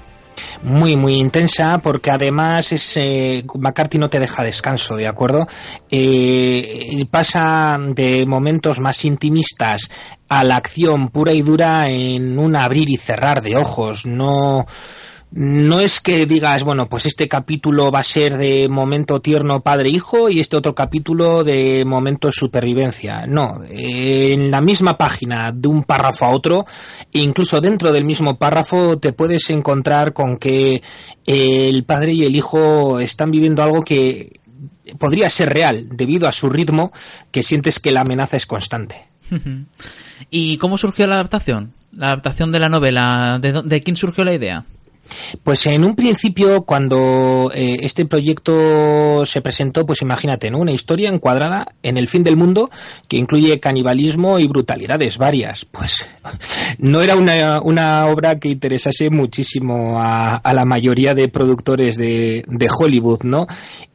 [0.63, 5.47] muy muy intensa porque además es eh, McCarthy no te deja descanso de acuerdo
[5.91, 9.89] eh, pasa de momentos más intimistas
[10.29, 14.67] a la acción pura y dura en un abrir y cerrar de ojos no
[15.37, 20.31] no es que digas, bueno, pues este capítulo va a ser de momento tierno padre-hijo
[20.31, 23.27] y este otro capítulo de momento supervivencia.
[23.27, 26.67] No, en la misma página, de un párrafo a otro,
[27.13, 30.81] e incluso dentro del mismo párrafo, te puedes encontrar con que
[31.27, 34.39] el padre y el hijo están viviendo algo que
[35.01, 36.93] podría ser real debido a su ritmo,
[37.33, 39.09] que sientes que la amenaza es constante.
[40.31, 41.73] ¿Y cómo surgió la adaptación?
[41.93, 44.65] La adaptación de la novela, ¿de, de quién surgió la idea?
[45.43, 50.59] Pues en un principio, cuando eh, este proyecto se presentó, pues imagínate, ¿no?
[50.59, 52.71] Una historia encuadrada en el fin del mundo
[53.09, 55.65] que incluye canibalismo y brutalidades varias.
[55.65, 56.07] Pues
[56.79, 62.69] no era una, una obra que interesase muchísimo a, la mayoría de productores de, de
[62.71, 63.47] Hollywood, ¿no?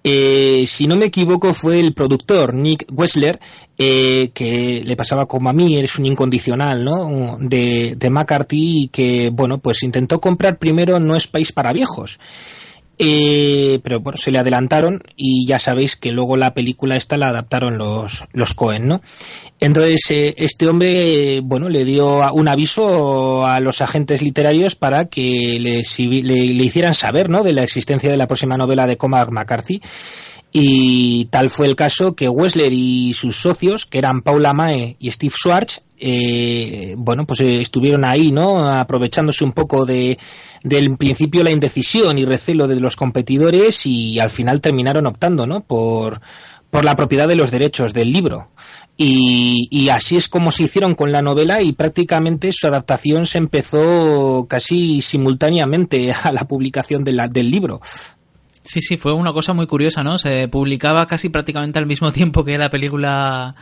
[0.04, 3.39] Eh, si no me equivoco, fue el productor Nick Wessler
[3.82, 7.38] eh, que le pasaba como a mí, eres un incondicional, ¿no?
[7.39, 12.20] De, de McCarthy y que, bueno, pues intentó comprar primero No es país para viejos.
[13.02, 17.30] Eh, pero bueno, se le adelantaron y ya sabéis que luego la película esta la
[17.30, 19.02] adaptaron los, los Cohen, ¿no?
[19.62, 25.58] Entonces, eh, este hombre, bueno, le dio un aviso a los agentes literarios para que
[25.58, 27.44] le, hicieran saber, ¿no?
[27.44, 29.82] De la existencia de la próxima novela de Cormac McCarthy.
[30.51, 35.12] Y tal fue el caso que Wessler y sus socios, que eran Paula Mae y
[35.12, 38.67] Steve Schwartz, eh, bueno, pues eh, estuvieron ahí, ¿no?
[38.67, 40.17] Aprovechándose un poco de,
[40.63, 45.62] del principio la indecisión y recelo de los competidores y al final terminaron optando, ¿no?
[45.62, 46.21] Por,
[46.69, 48.49] por la propiedad de los derechos del libro.
[48.95, 53.38] Y, y, así es como se hicieron con la novela y prácticamente su adaptación se
[53.38, 57.81] empezó casi simultáneamente a la publicación de la, del libro.
[58.69, 60.19] Sí, sí, fue una cosa muy curiosa, ¿no?
[60.19, 63.55] Se publicaba casi prácticamente al mismo tiempo que la película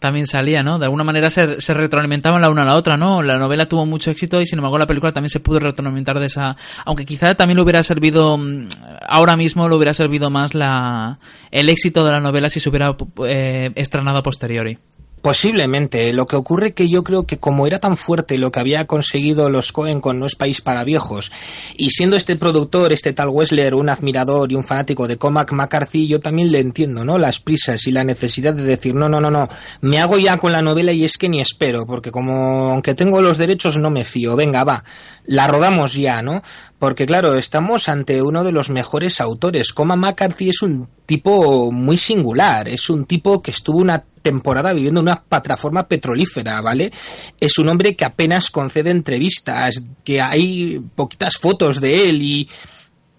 [0.00, 0.80] también salía, ¿no?
[0.80, 3.22] De alguna manera se, se retroalimentaban la una a la otra, ¿no?
[3.22, 6.26] La novela tuvo mucho éxito y sin embargo la película también se pudo retroalimentar de
[6.26, 6.56] esa...
[6.86, 8.66] Aunque quizá también le hubiera servido, mm,
[9.08, 11.20] ahora mismo le hubiera servido más la
[11.52, 12.96] el éxito de la novela si se hubiera
[13.28, 14.76] eh, estrenado a posteriori.
[15.22, 16.12] Posiblemente.
[16.12, 19.50] Lo que ocurre que yo creo que como era tan fuerte lo que había conseguido
[19.50, 21.32] los Cohen con No es país para viejos,
[21.76, 26.06] y siendo este productor, este tal Wessler, un admirador y un fanático de Comac McCarthy,
[26.06, 27.18] yo también le entiendo, ¿no?
[27.18, 29.48] Las prisas y la necesidad de decir, no, no, no, no,
[29.80, 33.20] me hago ya con la novela y es que ni espero, porque como aunque tengo
[33.20, 34.84] los derechos no me fío, venga, va,
[35.24, 36.42] la rodamos ya, ¿no?
[36.78, 39.72] Porque claro, estamos ante uno de los mejores autores.
[39.72, 45.00] Coma McCarthy es un tipo muy singular, es un tipo que estuvo una temporada viviendo
[45.00, 46.92] en una plataforma petrolífera, ¿vale?
[47.40, 52.48] Es un hombre que apenas concede entrevistas, que hay poquitas fotos de él y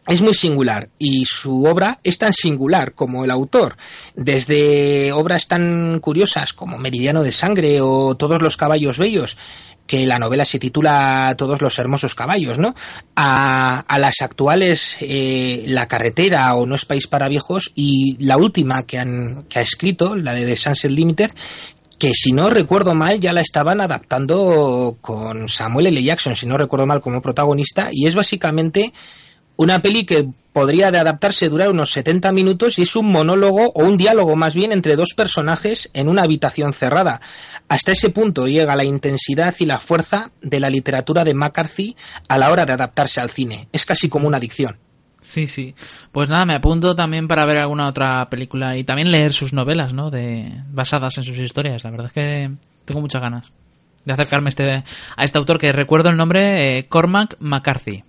[0.07, 3.75] es muy singular y su obra es tan singular como el autor.
[4.15, 9.37] Desde obras tan curiosas como Meridiano de Sangre o Todos los caballos bellos,
[9.89, 12.75] que la novela se titula Todos los hermosos caballos, ¿no?
[13.15, 18.83] A, las actuales eh, La carretera o No es país para viejos y la última
[18.83, 21.31] que, han, que ha escrito, la de The Sunset Limited,
[21.97, 26.03] que si no recuerdo mal ya la estaban adaptando con Samuel L.
[26.03, 28.93] Jackson, si no recuerdo mal, como protagonista, y es básicamente
[29.59, 33.83] una peli que podría de adaptarse durar unos 70 minutos y es un monólogo o
[33.83, 37.19] un diálogo más bien entre dos personajes en una habitación cerrada.
[37.67, 41.97] Hasta ese punto llega la intensidad y la fuerza de la literatura de McCarthy
[42.29, 43.67] a la hora de adaptarse al cine.
[43.73, 44.77] Es casi como una adicción.
[45.19, 45.75] Sí, sí.
[46.13, 49.93] Pues nada, me apunto también para ver alguna otra película y también leer sus novelas,
[49.93, 50.09] ¿no?
[50.09, 51.83] De, basadas en sus historias.
[51.83, 52.49] La verdad es que
[52.85, 53.51] tengo muchas ganas
[54.05, 58.05] de acercarme a este, a este autor que recuerdo el nombre, eh, Cormac McCarthy.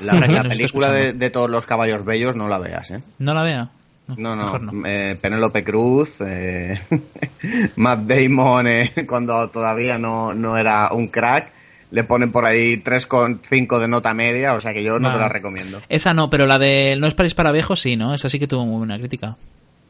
[0.00, 3.02] La, película de, todos los caballos bellos no la veas, ¿eh?
[3.18, 3.68] No la vea.
[4.16, 6.80] No, no, eh, Penélope Cruz, eh,
[7.76, 11.52] Matt Damon, eh, cuando todavía no, no era un crack,
[11.90, 15.28] le ponen por ahí 3,5 de nota media, o sea que yo no te la
[15.28, 15.82] recomiendo.
[15.88, 18.14] Esa no, pero la de No es París para viejos sí, ¿no?
[18.14, 19.36] Esa sí que tuvo muy buena crítica.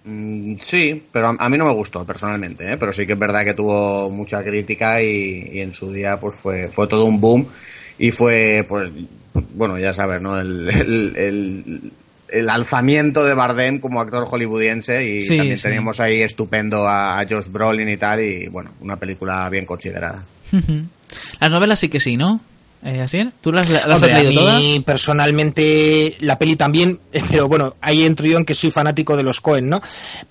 [0.04, 2.76] Mm, sí, pero a, mí no me gustó personalmente, ¿eh?
[2.76, 6.68] pero sí que es verdad que tuvo mucha crítica y, en su día pues fue,
[6.68, 7.46] fue todo un boom
[7.98, 8.90] y fue pues
[9.54, 10.38] bueno, ya sabes, ¿no?
[10.38, 11.92] El,
[12.50, 17.96] alzamiento de Bardem como actor hollywoodiense y también teníamos ahí estupendo a, Josh Brolin y
[17.96, 20.22] tal y bueno, una película bien considerada.
[21.40, 22.40] Las novelas sí que sí, ¿no?
[22.84, 23.28] Eh, ¿Así?
[23.40, 28.38] ¿Tú las, has leído a mí, personalmente, la peli también, pero bueno, ahí entro yo
[28.38, 29.82] en que soy fanático de los Cohen, ¿no?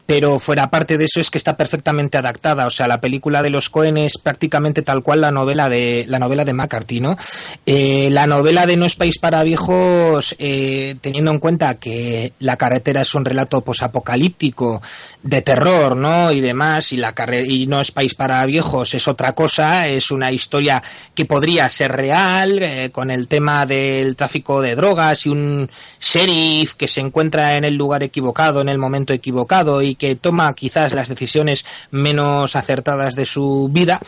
[0.06, 2.66] Pero fuera parte de eso es que está perfectamente adaptada.
[2.66, 6.20] O sea, la película de los Cohen es prácticamente tal cual la novela de, la
[6.20, 7.18] novela de McCarthy, ¿no?
[7.66, 12.56] Eh, la novela de No es país para viejos, eh, teniendo en cuenta que La
[12.56, 14.82] carretera es un relato posapocalíptico,
[15.22, 16.32] de terror, ¿no?
[16.32, 17.14] Y demás, y, la
[17.46, 20.82] y No es país para viejos es otra cosa, es una historia
[21.14, 25.70] que podría ser real, eh, con el tema del tráfico de drogas y un
[26.00, 30.54] sheriff que se encuentra en el lugar equivocado, en el momento equivocado y que toma
[30.54, 34.00] quizás las decisiones menos acertadas de su vida.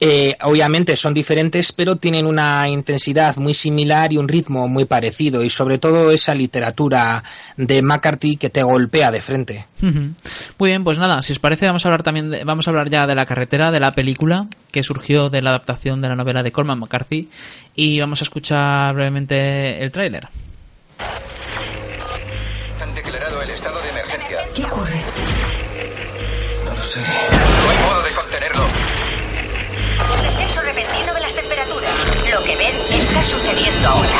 [0.00, 5.42] Eh, obviamente son diferentes, pero tienen una intensidad muy similar y un ritmo muy parecido,
[5.42, 7.24] y sobre todo esa literatura
[7.56, 9.66] de McCarthy que te golpea de frente.
[9.80, 13.06] Muy bien, pues nada, si os parece, vamos a hablar también, vamos a hablar ya
[13.06, 16.52] de la carretera, de la película que surgió de la adaptación de la novela de
[16.52, 17.28] Corman McCarthy,
[17.74, 20.28] y vamos a escuchar brevemente el tráiler.
[22.80, 24.38] Han declarado el estado de emergencia.
[24.54, 25.00] ¿Qué ocurre?
[26.64, 27.00] No lo sé.
[32.30, 34.18] Lo que ven está sucediendo ahora.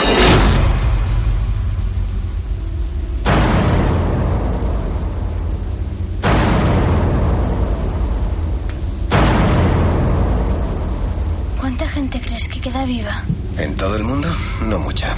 [11.61, 13.23] ¿Cuánta gente crees que queda viva?
[13.59, 14.29] ¿En todo el mundo?
[14.63, 15.15] No mucha.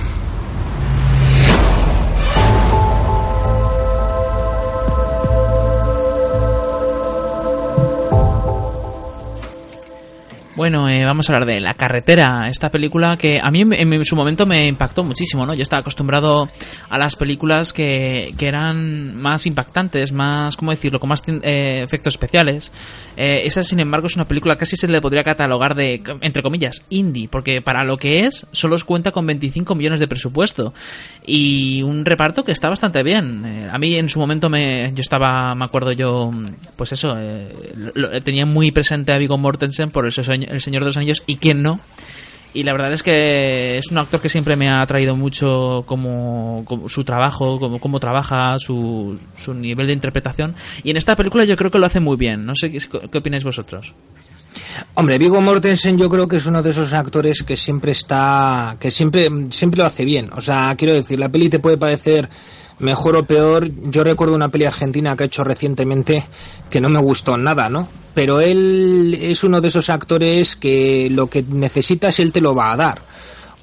[10.60, 14.14] Bueno, eh, vamos a hablar de La Carretera, esta película que a mí en, su
[14.14, 15.54] momento me impactó muchísimo, ¿no?
[15.54, 16.50] Yo estaba acostumbrado
[16.90, 22.12] a las películas que, que eran más impactantes, más, ¿cómo decirlo?, con más eh, efectos
[22.12, 22.72] especiales.
[23.16, 26.82] Eh, esa, sin embargo, es una película casi se le podría catalogar de, entre comillas,
[26.90, 30.74] indie, porque para lo que es, solo cuenta con 25 millones de presupuesto
[31.24, 33.46] y un reparto que está bastante bien.
[33.46, 36.30] Eh, a mí en su momento me, yo estaba, me acuerdo yo,
[36.76, 37.48] pues eso, eh,
[37.94, 41.22] lo- tenía muy presente a Viggo Mortensen por el, Señor- el Señor de los Anillos
[41.26, 41.80] y quién no.
[42.52, 46.64] Y la verdad es que es un actor que siempre me ha atraído mucho como,
[46.64, 50.56] como su trabajo, como cómo trabaja, su, su nivel de interpretación.
[50.82, 52.44] Y en esta película yo creo que lo hace muy bien.
[52.44, 53.94] No sé qué, qué opináis vosotros.
[54.94, 58.90] Hombre, Viggo Mortensen yo creo que es uno de esos actores que siempre está, que
[58.90, 60.30] siempre, siempre lo hace bien.
[60.34, 62.28] O sea, quiero decir, la peli te puede parecer
[62.80, 63.70] mejor o peor.
[63.90, 66.24] Yo recuerdo una peli argentina que ha hecho recientemente
[66.68, 67.88] que no me gustó nada, ¿no?
[68.14, 72.72] Pero él es uno de esos actores que lo que necesitas él te lo va
[72.72, 73.02] a dar.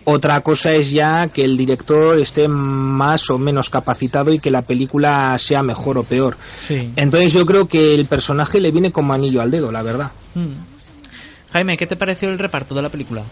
[0.05, 4.61] Otra cosa es ya que el director esté más o menos capacitado y que la
[4.61, 6.37] película sea mejor o peor.
[6.61, 6.93] Sí.
[6.95, 10.11] Entonces yo creo que el personaje le viene como anillo al dedo, la verdad.
[10.33, 10.77] Mm.
[11.51, 13.23] Jaime, ¿qué te pareció el reparto de la película?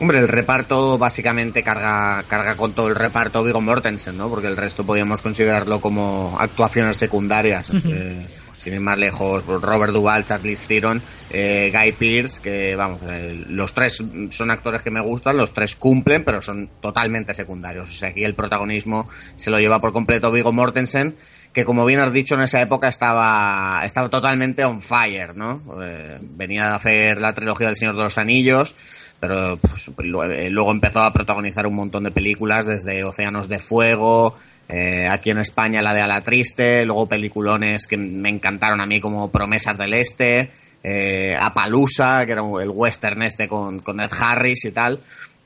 [0.00, 4.28] Hombre, el reparto básicamente carga, carga con todo el reparto Viggo Mortensen, ¿no?
[4.28, 7.70] Porque el resto podríamos considerarlo como actuaciones secundarias.
[7.70, 8.26] Eh,
[8.62, 13.74] sin ir más lejos, Robert Duvall, Charlize Theron, eh, Guy Pearce, que vamos, eh, los
[13.74, 14.00] tres
[14.30, 17.90] son actores que me gustan, los tres cumplen, pero son totalmente secundarios.
[17.90, 21.16] O sea, aquí el protagonismo se lo lleva por completo Viggo Mortensen,
[21.52, 25.60] que como bien has dicho en esa época estaba, estaba totalmente on fire, ¿no?
[25.82, 28.76] Eh, venía de hacer la trilogía del Señor de los Anillos,
[29.22, 33.60] pero pues, luego, eh, luego empezó a protagonizar un montón de películas, desde Océanos de
[33.60, 34.36] Fuego,
[34.68, 39.00] eh, aquí en España la de Ala Triste, luego peliculones que me encantaron a mí
[39.00, 40.50] como Promesas del Este,
[40.82, 44.98] eh, Apalusa, que era el western este con, con Ed Harris y tal.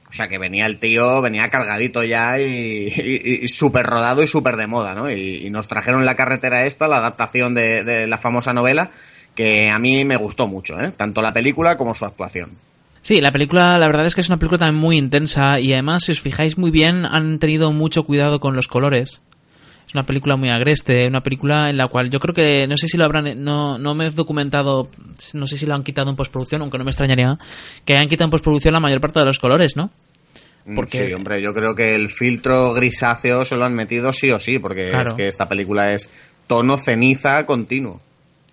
[0.09, 4.27] O sea que venía el tío, venía cargadito ya y, y, y súper rodado y
[4.27, 5.11] súper de moda, ¿no?
[5.11, 8.91] Y, y, nos trajeron la carretera esta, la adaptación de, de la famosa novela,
[9.35, 10.93] que a mí me gustó mucho, ¿eh?
[10.97, 12.57] Tanto la película como su actuación.
[13.07, 16.03] Sí, la película, la verdad es que es una película también muy intensa y además,
[16.03, 19.21] si os fijáis muy bien, han tenido mucho cuidado con los colores.
[19.87, 22.88] Es una película muy agreste, una película en la cual yo creo que, no sé
[22.88, 24.88] si lo habrán, no, no me he documentado,
[25.35, 27.38] no sé si lo han quitado en postproducción, aunque no me extrañaría,
[27.85, 29.92] que hayan quitado en postproducción la mayor parte de los colores, ¿no?
[30.75, 31.07] Porque...
[31.07, 34.59] Sí, hombre, yo creo que el filtro grisáceo se lo han metido sí o sí,
[34.59, 35.11] porque claro.
[35.11, 36.11] es que esta película es
[36.49, 38.01] tono ceniza continuo.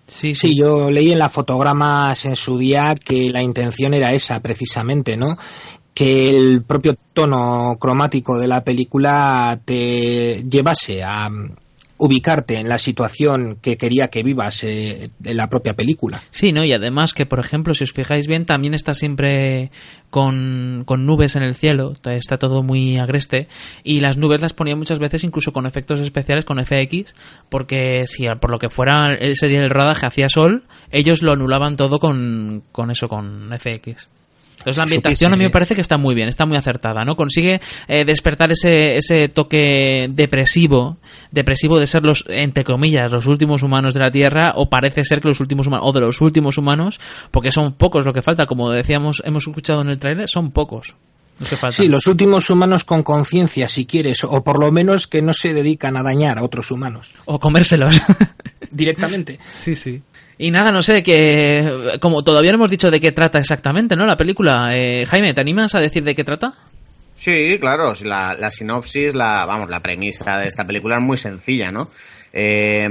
[0.06, 4.40] Sí, sí, yo leí en las fotogramas en su día que la intención era esa,
[4.40, 5.36] precisamente, ¿no?
[5.94, 11.30] Que el propio tono cromático de la película te llevase a
[11.96, 16.20] ubicarte en la situación que quería que vivas eh, en la propia película.
[16.30, 16.64] Sí, ¿no?
[16.64, 19.70] Y además que, por ejemplo, si os fijáis bien, también está siempre
[20.10, 23.48] con, con nubes en el cielo, está todo muy agreste,
[23.82, 27.14] y las nubes las ponía muchas veces incluso con efectos especiales, con FX,
[27.48, 31.76] porque si por lo que fuera ese día del rodaje hacía sol, ellos lo anulaban
[31.76, 34.08] todo con, con eso, con FX.
[34.64, 37.16] Entonces la ambientación a mí me parece que está muy bien, está muy acertada, ¿no?
[37.16, 40.96] Consigue eh, despertar ese, ese toque depresivo,
[41.30, 45.20] depresivo de ser los, entre comillas, los últimos humanos de la Tierra, o parece ser
[45.20, 46.98] que los últimos humanos, o de los últimos humanos,
[47.30, 50.94] porque son pocos lo que falta, como decíamos, hemos escuchado en el tráiler, son pocos.
[51.70, 55.52] Sí, los últimos humanos con conciencia, si quieres, o por lo menos que no se
[55.52, 57.10] dedican a dañar a otros humanos.
[57.26, 58.00] O comérselos.
[58.70, 59.38] Directamente.
[59.52, 60.00] sí, sí.
[60.38, 64.06] Y nada, no sé, que como todavía no hemos dicho de qué trata exactamente, ¿no?
[64.06, 64.70] La película.
[64.76, 66.54] Eh, Jaime, ¿te animas a decir de qué trata?
[67.14, 71.70] Sí, claro, la, la sinopsis, la, vamos, la premisa de esta película es muy sencilla,
[71.70, 71.88] ¿no?
[72.32, 72.88] Eh,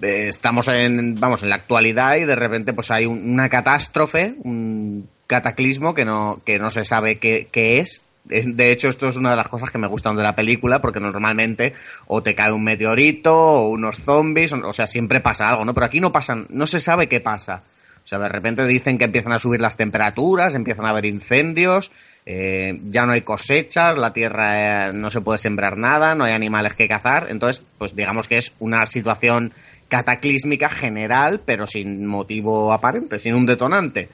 [0.00, 5.06] estamos en, vamos, en la actualidad y de repente pues hay un, una catástrofe, un
[5.26, 9.30] cataclismo que no, que no se sabe qué, qué es, de hecho, esto es una
[9.30, 11.74] de las cosas que me gustan de la película, porque normalmente
[12.06, 15.74] o te cae un meteorito o unos zombies, o sea, siempre pasa algo, ¿no?
[15.74, 17.62] Pero aquí no pasan, no se sabe qué pasa.
[18.04, 21.92] O sea, de repente dicen que empiezan a subir las temperaturas, empiezan a haber incendios,
[22.24, 26.32] eh, ya no hay cosechas, la tierra eh, no se puede sembrar nada, no hay
[26.32, 27.26] animales que cazar.
[27.28, 29.52] Entonces, pues digamos que es una situación
[29.88, 34.08] cataclísmica general, pero sin motivo aparente, sin un detonante.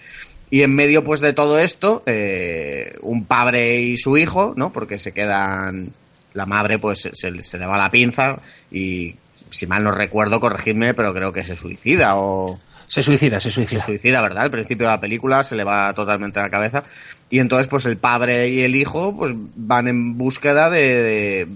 [0.55, 4.73] Y en medio, pues, de todo esto, eh, un padre y su hijo, ¿no?
[4.73, 5.91] Porque se quedan.
[6.33, 8.39] La madre, pues, se, se, le va la pinza
[8.71, 9.17] y,
[9.51, 12.61] si mal no recuerdo, corregidme, pero creo que se suicida o.
[12.87, 13.81] Se suicida, se suicida.
[13.81, 14.45] Se suicida, ¿verdad?
[14.45, 16.85] Al principio de la película se le va totalmente a la cabeza.
[17.31, 21.49] Y entonces, pues el padre y el hijo, pues van en búsqueda de, de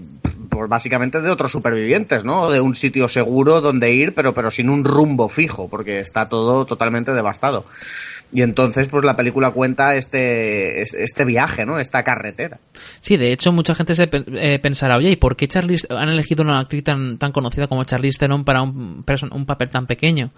[0.49, 2.51] pues básicamente de otros supervivientes, ¿no?
[2.51, 6.65] De un sitio seguro donde ir, pero, pero sin un rumbo fijo, porque está todo
[6.65, 7.63] totalmente devastado.
[8.31, 11.79] Y entonces, pues la película cuenta este, este viaje, ¿no?
[11.79, 12.59] Esta carretera.
[13.01, 16.43] Sí, de hecho, mucha gente se eh, pensará, oye, ¿y por qué Charlize han elegido
[16.43, 20.31] una actriz tan, tan conocida como Charlize Theron para un, un papel tan pequeño?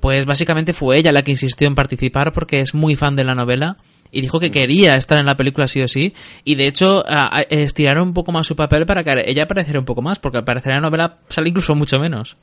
[0.00, 3.34] Pues básicamente fue ella la que insistió en participar porque es muy fan de la
[3.34, 3.76] novela
[4.12, 7.04] y dijo que quería estar en la película sí o sí y de hecho
[7.48, 10.44] estiraron un poco más su papel para que ella apareciera un poco más porque al
[10.44, 12.36] parecer en la novela sale incluso mucho menos.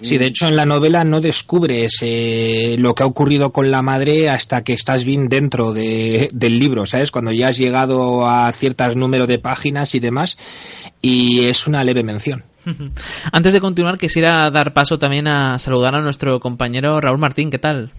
[0.00, 3.82] Sí, de hecho en la novela no descubres eh, lo que ha ocurrido con la
[3.82, 7.10] madre hasta que estás bien dentro de, del libro, ¿sabes?
[7.10, 10.38] Cuando ya has llegado a ciertos números de páginas y demás
[11.02, 12.44] y es una leve mención.
[13.32, 17.58] Antes de continuar quisiera dar paso también a saludar a nuestro compañero Raúl Martín, ¿qué
[17.58, 17.92] tal?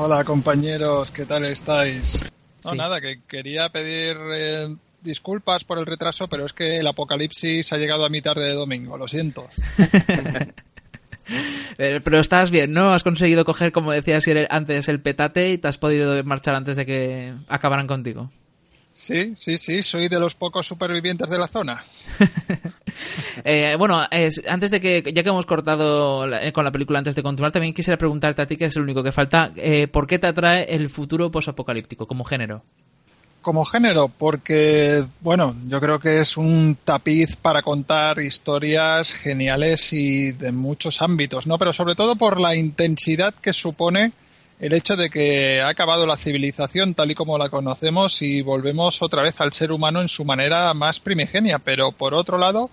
[0.00, 2.30] Hola compañeros, ¿qué tal estáis?
[2.64, 7.72] No, nada, que quería pedir eh, disculpas por el retraso, pero es que el apocalipsis
[7.72, 9.48] ha llegado a mi tarde de domingo, lo siento.
[11.76, 12.92] pero, estás bien, ¿no?
[12.92, 16.86] Has conseguido coger, como decías antes, el petate y te has podido marchar antes de
[16.86, 18.30] que acabaran contigo.
[18.98, 21.84] Sí, sí, sí, soy de los pocos supervivientes de la zona.
[23.44, 24.02] eh, bueno,
[24.48, 27.72] antes de que, ya que hemos cortado eh, con la película, antes de continuar, también
[27.72, 30.64] quisiera preguntarte a ti, que es el único que falta, eh, ¿por qué te atrae
[30.74, 32.64] el futuro posapocalíptico como género?
[33.40, 40.32] Como género, porque, bueno, yo creo que es un tapiz para contar historias geniales y
[40.32, 41.56] de muchos ámbitos, ¿no?
[41.56, 44.10] Pero sobre todo por la intensidad que supone
[44.60, 49.02] el hecho de que ha acabado la civilización tal y como la conocemos y volvemos
[49.02, 51.58] otra vez al ser humano en su manera más primigenia.
[51.60, 52.70] Pero por otro lado,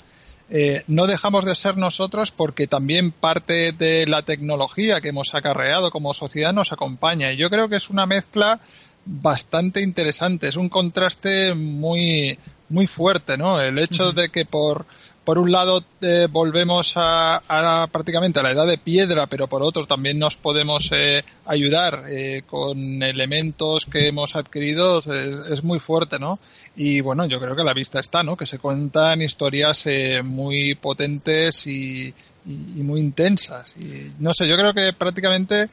[0.49, 5.91] eh, no dejamos de ser nosotros porque también parte de la tecnología que hemos acarreado
[5.91, 7.31] como sociedad nos acompaña.
[7.31, 8.59] Y yo creo que es una mezcla
[9.05, 13.61] bastante interesante, es un contraste muy, muy fuerte, ¿no?
[13.61, 14.87] El hecho de que por
[15.25, 19.87] por un lado eh, volvemos a, prácticamente a la edad de piedra, pero por otro
[19.87, 26.39] también nos podemos eh, ayudar eh, con elementos que hemos adquirido, es, muy fuerte, ¿no?
[26.75, 28.37] Y bueno, yo creo que a la vista está, ¿no?
[28.37, 29.85] Que se cuentan historias
[30.23, 32.13] muy potentes y,
[32.45, 33.73] y, muy intensas.
[33.79, 35.69] Y no sé, yo creo que prácticamente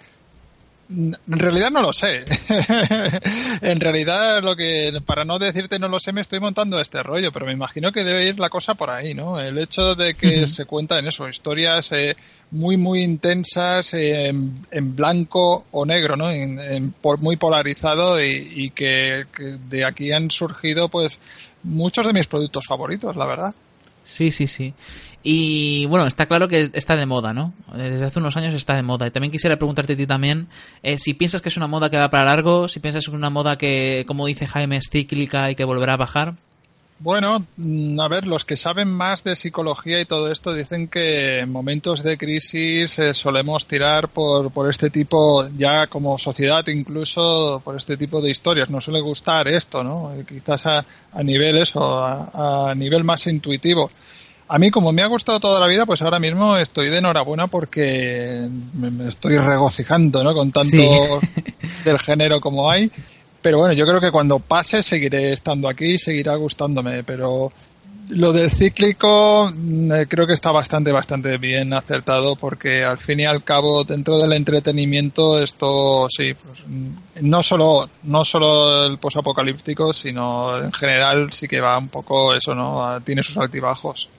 [0.93, 2.25] en realidad no lo sé.
[3.63, 7.33] en realidad lo que, para no decirte no lo sé, me estoy montando este rollo,
[7.33, 9.41] pero me imagino que debe ir la cosa por ahí, ¿no?
[9.41, 12.17] El hecho de que se cuentan eso, historias eh,
[12.51, 16.31] muy, muy intensas, eh, en, blanco o negro, ¿no?
[16.31, 21.19] En, muy polarizado y, que, que de aquí han surgido, pues,
[21.63, 23.55] muchos de mis productos favoritos, la verdad.
[24.05, 24.75] Sí, sí, sí.
[25.23, 27.53] Y bueno, está claro que está de moda, ¿no?
[27.75, 29.07] Desde hace unos años está de moda.
[29.07, 30.49] Y también quisiera preguntarte a ti también
[30.83, 33.17] eh, si piensas que es una moda que va para largo, si piensas que es
[33.17, 36.35] una moda que, como dice Jaime, es cíclica y que volverá a bajar.
[36.99, 41.41] Bueno, mm, a ver, los que saben más de psicología y todo esto dicen que
[41.41, 47.61] en momentos de crisis eh, solemos tirar por, por este tipo, ya como sociedad incluso,
[47.65, 48.71] por este tipo de historias.
[48.71, 50.13] Nos suele gustar esto, ¿no?
[50.29, 53.91] Quizás a, a nivel eso, a nivel más intuitivo.
[54.53, 57.47] A mí, como me ha gustado toda la vida, pues ahora mismo estoy de enhorabuena
[57.47, 60.35] porque me estoy regocijando, ¿no?
[60.35, 60.77] Con tanto
[61.87, 62.91] del género como hay.
[63.41, 67.03] Pero bueno, yo creo que cuando pase seguiré estando aquí y seguirá gustándome.
[67.03, 67.51] Pero
[68.11, 73.21] lo del cíclico mm, eh, creo que está bastante, bastante bien acertado porque al fin
[73.21, 76.89] y al cabo dentro del entretenimiento esto sí, pues, mm,
[77.23, 82.55] no solo, no solo el posapocalíptico, sino en general sí que va un poco eso,
[82.55, 83.01] ¿no?
[83.01, 84.11] Tiene sus altibajos.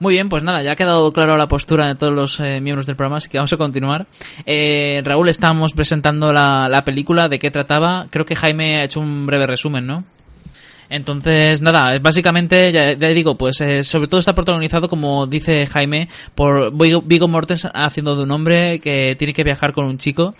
[0.00, 2.86] Muy bien, pues nada, ya ha quedado claro la postura de todos los eh, miembros
[2.86, 4.06] del programa, así que vamos a continuar.
[4.46, 8.06] Eh, Raúl, estábamos presentando la, película, de qué trataba.
[8.08, 10.04] Creo que Jaime ha hecho un breve resumen, ¿no?
[10.88, 16.72] Entonces, nada, básicamente, ya, digo, pues eh, sobre todo está protagonizado, como dice Jaime, por
[17.04, 20.34] Vigo Mortensen haciendo de un hombre que tiene que viajar con un chico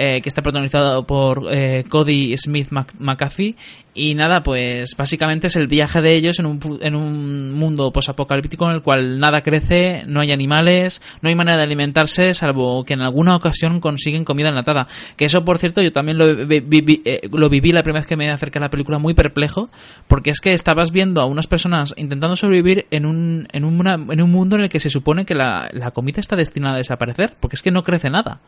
[0.00, 3.56] eh, que está protagonizado por eh, Cody Smith McAfee.
[4.00, 8.64] Y nada, pues básicamente es el viaje de ellos en un, en un mundo posapocalíptico
[8.68, 12.94] en el cual nada crece, no hay animales, no hay manera de alimentarse, salvo que
[12.94, 14.86] en alguna ocasión consiguen comida enlatada.
[15.16, 18.16] Que eso, por cierto, yo también lo, viví, eh, lo viví la primera vez que
[18.16, 19.68] me acerqué a la película muy perplejo,
[20.06, 24.30] porque es que estabas viendo a unas personas intentando sobrevivir en un, en, en un
[24.30, 27.56] mundo en el que se supone que la, la comida está destinada a desaparecer, porque
[27.56, 28.38] es que no crece nada.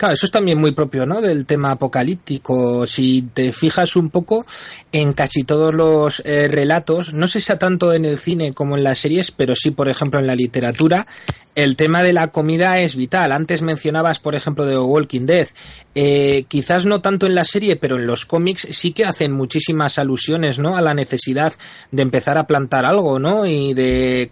[0.00, 1.20] Claro, eso es también muy propio, ¿no?
[1.20, 2.86] Del tema apocalíptico.
[2.86, 4.46] Si te fijas un poco
[4.92, 8.82] en casi todos los eh, relatos, no sé si tanto en el cine como en
[8.82, 11.06] las series, pero sí, por ejemplo, en la literatura,
[11.54, 13.32] el tema de la comida es vital.
[13.32, 15.48] Antes mencionabas, por ejemplo, de Walking Dead.
[15.94, 19.98] Eh, quizás no tanto en la serie, pero en los cómics sí que hacen muchísimas
[19.98, 20.76] alusiones, ¿no?
[20.76, 21.52] A la necesidad
[21.90, 23.44] de empezar a plantar algo, ¿no?
[23.44, 24.30] Y de,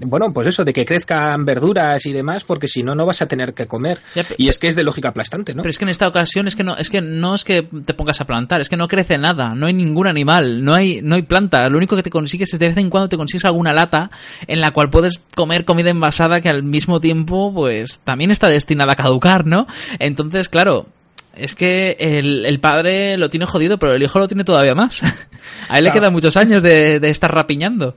[0.00, 3.26] bueno, pues eso, de que crezcan verduras y demás, porque si no, no vas a
[3.26, 3.98] tener que comer.
[4.36, 5.62] y es que es de lógica aplastante, ¿no?
[5.62, 7.94] Pero es que en esta ocasión es que no, es que no es que te
[7.94, 11.14] pongas a plantar, es que no crece nada, no hay ningún animal, no hay, no
[11.14, 11.66] hay planta.
[11.70, 14.10] Lo único que te consigues es de vez en cuando te consigues alguna lata
[14.46, 18.92] en la cual puedes comer comida envasada que al mismo tiempo, pues, también está destinada
[18.92, 19.66] a caducar, ¿no?
[19.98, 20.86] Entonces, claro,
[21.34, 25.02] es que el, padre lo tiene jodido, pero el hijo lo tiene todavía más.
[25.68, 27.96] A él le quedan muchos años de, de estar rapiñando.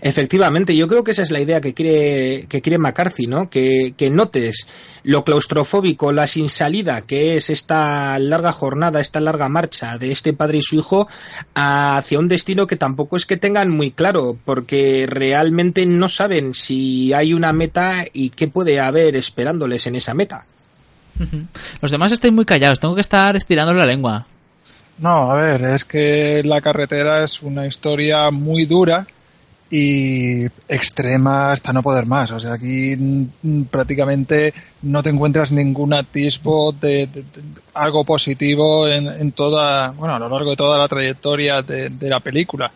[0.00, 3.48] Efectivamente, yo creo que esa es la idea que quiere, que quiere McCarthy, ¿no?
[3.50, 4.66] Que, que notes
[5.02, 10.32] lo claustrofóbico, la sin salida que es esta larga jornada, esta larga marcha de este
[10.32, 11.08] padre y su hijo
[11.54, 17.12] hacia un destino que tampoco es que tengan muy claro, porque realmente no saben si
[17.12, 20.44] hay una meta y qué puede haber esperándoles en esa meta.
[21.80, 24.26] Los demás están muy callados, tengo que estar estirando la lengua.
[24.98, 29.06] No, a ver, es que la carretera es una historia muy dura
[29.70, 32.30] y extrema hasta no poder más.
[32.30, 37.08] O sea, aquí mm, prácticamente no te encuentras ningún atisbo de,
[37.74, 42.20] algo positivo en, en, toda, bueno, a lo largo de toda la trayectoria de, la
[42.20, 42.70] película.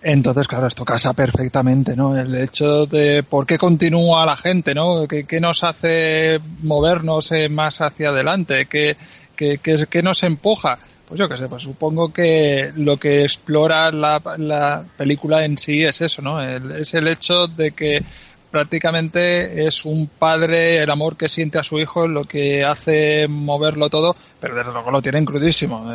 [0.00, 2.16] Entonces, claro, esto casa perfectamente, ¿no?
[2.16, 5.08] El hecho de por qué continúa la gente, ¿no?
[5.08, 8.66] ¿Qué, qué nos hace movernos eh, más hacia adelante?
[8.66, 8.96] ¿Qué,
[9.34, 10.78] qué, qué nos empuja?
[11.08, 15.82] Pues yo qué sé, pues supongo que lo que explora la, la película en sí
[15.82, 16.42] es eso, ¿no?
[16.42, 18.04] es el hecho de que
[18.50, 23.88] prácticamente es un padre, el amor que siente a su hijo, lo que hace moverlo
[23.88, 25.90] todo, pero desde luego lo tienen crudísimo.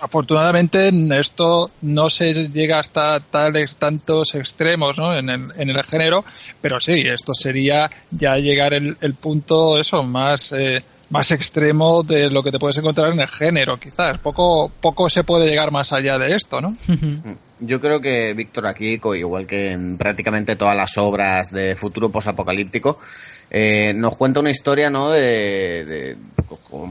[0.00, 5.16] Afortunadamente esto no se llega hasta tales tantos extremos ¿no?
[5.16, 6.24] en, el, en el género,
[6.60, 12.30] pero sí, esto sería ya llegar el, el punto eso más eh, más extremo de
[12.30, 14.18] lo que te puedes encontrar en el género, quizás.
[14.18, 16.76] Poco, poco se puede llegar más allá de esto, ¿no?
[17.60, 22.98] Yo creo que Víctor aquí, igual que en prácticamente todas las obras de futuro posapocalíptico,
[23.50, 25.10] eh, nos cuenta una historia, ¿no?
[25.10, 26.16] De,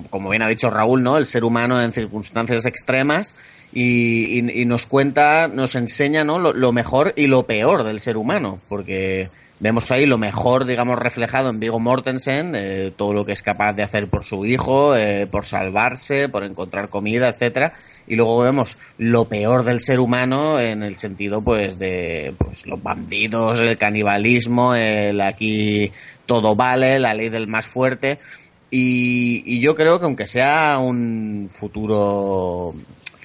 [0.09, 1.18] como bien ha dicho Raúl, ¿no?
[1.18, 3.36] El ser humano en circunstancias extremas
[3.72, 6.39] y, nos cuenta, nos enseña, ¿no?
[6.39, 9.30] lo, mejor y lo peor del ser humano, porque
[9.60, 13.74] Vemos ahí lo mejor, digamos, reflejado en Vigo Mortensen, eh, todo lo que es capaz
[13.74, 17.74] de hacer por su hijo, eh, por salvarse, por encontrar comida, etcétera.
[18.05, 22.82] Y luego vemos lo peor del ser humano en el sentido, pues, de pues, los
[22.84, 25.91] bandidos, el canibalismo, el aquí
[26.28, 28.20] todo vale, la ley del más fuerte.
[28.70, 32.76] Y, y yo creo que aunque sea un futuro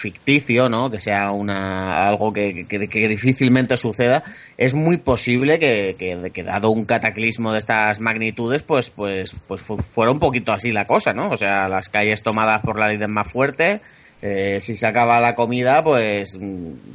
[0.02, 0.90] ficticio, ¿no?
[0.90, 4.24] Que sea una algo que, que, difícilmente suceda,
[4.58, 10.10] es muy posible que, que, dado un cataclismo de estas magnitudes, pues, pues, pues fuera
[10.10, 11.30] un poquito así la cosa, ¿no?
[11.30, 13.80] O sea, las calles tomadas por la ley más fuerte,
[14.24, 16.38] eh, si se acaba la comida, pues,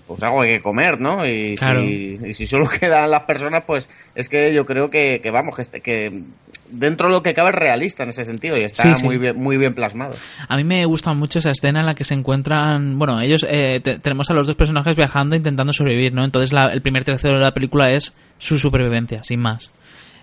[0.07, 1.25] pues algo hay que comer, ¿no?
[1.27, 5.29] Y, si, y si solo quedan las personas, pues es que yo creo que, que
[5.29, 6.23] vamos, que, este, que
[6.69, 9.57] dentro de lo que cabe es realista en ese sentido y está muy bien muy
[9.57, 10.15] bien plasmado.
[10.47, 13.81] A mí me gusta mucho esa escena en la que se encuentran, bueno, ellos eh,
[14.01, 16.23] tenemos a los dos personajes viajando intentando sobrevivir, ¿no?
[16.23, 19.69] Entonces el primer tercio de la película es su supervivencia, sin más.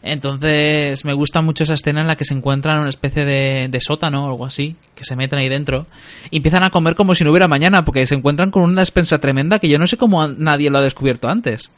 [0.06, 3.68] Entonces me gusta mucho esa escena en la que se encuentran en una especie de,
[3.70, 5.86] de sótano o algo así, que se meten ahí dentro
[6.30, 9.18] y empiezan a comer como si no hubiera mañana, porque se encuentran con una despensa
[9.18, 11.70] tremenda que yo no sé cómo nadie lo ha descubierto antes.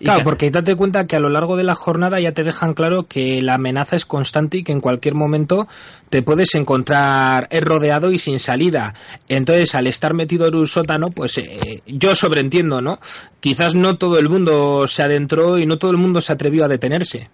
[0.00, 3.06] Claro, porque date cuenta que a lo largo de la jornada ya te dejan claro
[3.06, 5.68] que la amenaza es constante y que en cualquier momento
[6.10, 8.94] te puedes encontrar rodeado y sin salida.
[9.28, 12.98] Entonces, al estar metido en un sótano, pues eh, yo sobreentiendo, ¿no?
[13.40, 16.68] Quizás no todo el mundo se adentró y no todo el mundo se atrevió a
[16.68, 17.30] detenerse.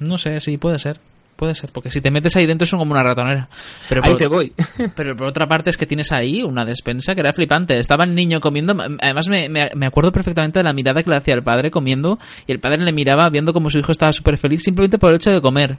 [0.00, 0.98] No sé, sí, puede ser.
[1.36, 3.48] Puede ser, porque si te metes ahí dentro son como una ratonera.
[3.88, 4.52] Pero ahí te voy.
[4.94, 7.78] pero por otra parte es que tienes ahí una despensa que era flipante.
[7.78, 8.74] Estaba el niño comiendo.
[9.00, 12.18] Además, me, me, acuerdo perfectamente de la mirada que le hacía el padre comiendo.
[12.46, 15.16] Y el padre le miraba viendo como su hijo estaba súper feliz simplemente por el
[15.16, 15.78] hecho de comer.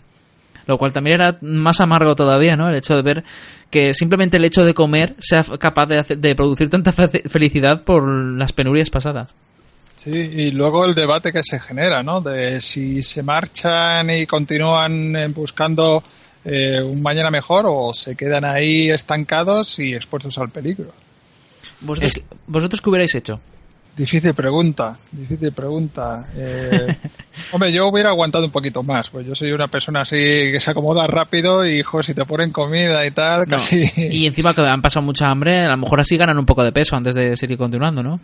[0.65, 2.67] Lo cual también era más amargo todavía, ¿no?
[2.67, 3.24] El hecho de ver
[3.69, 8.51] que simplemente el hecho de comer sea capaz de, de producir tanta felicidad por las
[8.51, 9.30] penurias pasadas.
[10.04, 12.22] Sí, y luego el debate que se genera, ¿no?
[12.22, 16.04] De si se marchan y continúan eh, buscando
[16.43, 20.91] eh, un mañana mejor o se quedan ahí estancados y expuestos al peligro.
[21.82, 23.39] ¿Vosotros, qué hubierais hecho?
[23.95, 26.28] Difícil pregunta, difícil pregunta.
[26.36, 26.95] Eh,
[27.52, 30.72] hombre, yo hubiera aguantado un poquito más, pues yo soy una persona así que se
[30.72, 33.88] acomoda rápido y, hijo, si te ponen comida y tal, casi...
[33.95, 36.72] Y encima que han pasado mucha hambre, a lo mejor así ganan un poco de
[36.72, 38.20] peso antes de seguir continuando, ¿no?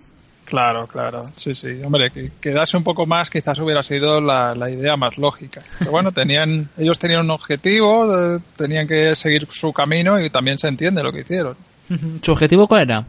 [0.47, 1.81] Claro, claro, sí, sí.
[1.83, 5.61] Hombre, que quedarse un poco más quizás hubiera sido la, la idea más lógica.
[5.77, 10.57] Pero bueno, tenían, ellos tenían un objetivo, eh, tenían que seguir su camino y también
[10.57, 11.57] se entiende lo que hicieron.
[12.21, 13.05] ¿Su objetivo cuál era?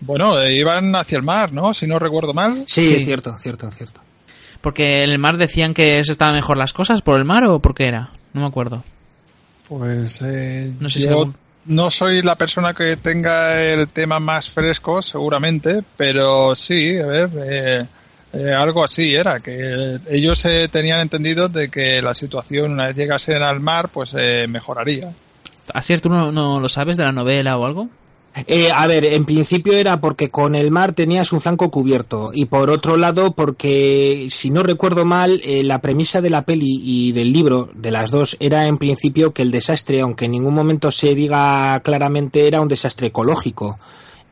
[0.00, 1.72] Bueno, eh, iban hacia el mar, ¿no?
[1.72, 2.64] Si no recuerdo mal.
[2.66, 3.04] Sí, Sí.
[3.04, 4.00] cierto, cierto, cierto.
[4.60, 7.60] Porque en el mar decían que se estaban mejor las cosas por el mar o
[7.60, 8.10] por qué era.
[8.34, 8.84] No me acuerdo.
[9.68, 11.34] Pues eh, No sé si yo algún-
[11.68, 17.30] no soy la persona que tenga el tema más fresco, seguramente, pero sí, a ver,
[17.36, 17.86] eh,
[18.32, 22.96] eh, algo así era, que ellos eh, tenían entendido de que la situación una vez
[22.96, 25.10] llegasen al mar, pues eh, mejoraría.
[25.72, 27.88] ¿Así tú no, no lo sabes de la novela o algo?
[28.46, 32.46] Eh, a ver, en principio era porque con el mar tenías un flanco cubierto y
[32.46, 37.12] por otro lado porque, si no recuerdo mal, eh, la premisa de la peli y
[37.12, 40.90] del libro, de las dos, era en principio que el desastre, aunque en ningún momento
[40.90, 43.76] se diga claramente, era un desastre ecológico.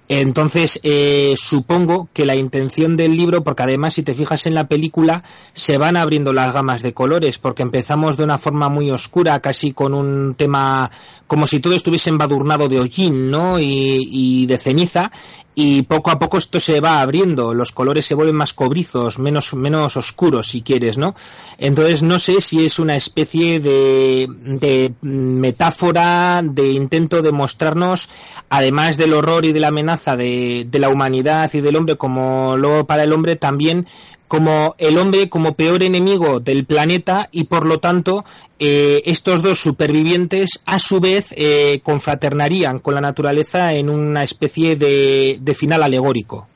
[0.09, 4.69] Entonces, eh, supongo que la intención del libro, porque además si te fijas en la
[4.69, 9.41] película, se van abriendo las gamas de colores, porque empezamos de una forma muy oscura,
[9.41, 10.91] casi con un tema
[11.27, 13.59] como si todo estuviese embadurnado de hollín, ¿no?
[13.59, 15.11] Y, y de ceniza,
[15.59, 19.55] y poco a poco esto se va abriendo, los colores se vuelven más cobrizos, menos,
[19.55, 21.15] menos oscuros si quieres, ¿no?
[21.57, 28.11] Entonces no sé si es una especie de, de metáfora, de intento de mostrarnos,
[28.51, 32.59] además del horror y de la amenaza de, de la humanidad y del hombre como
[32.59, 33.87] luego para el hombre, también
[34.29, 38.25] como el hombre como peor enemigo del planeta y por lo tanto
[38.59, 44.77] eh, estos dos supervivientes a su vez eh, confraternarían con la naturaleza en una especie
[44.77, 46.49] de, final alegórico.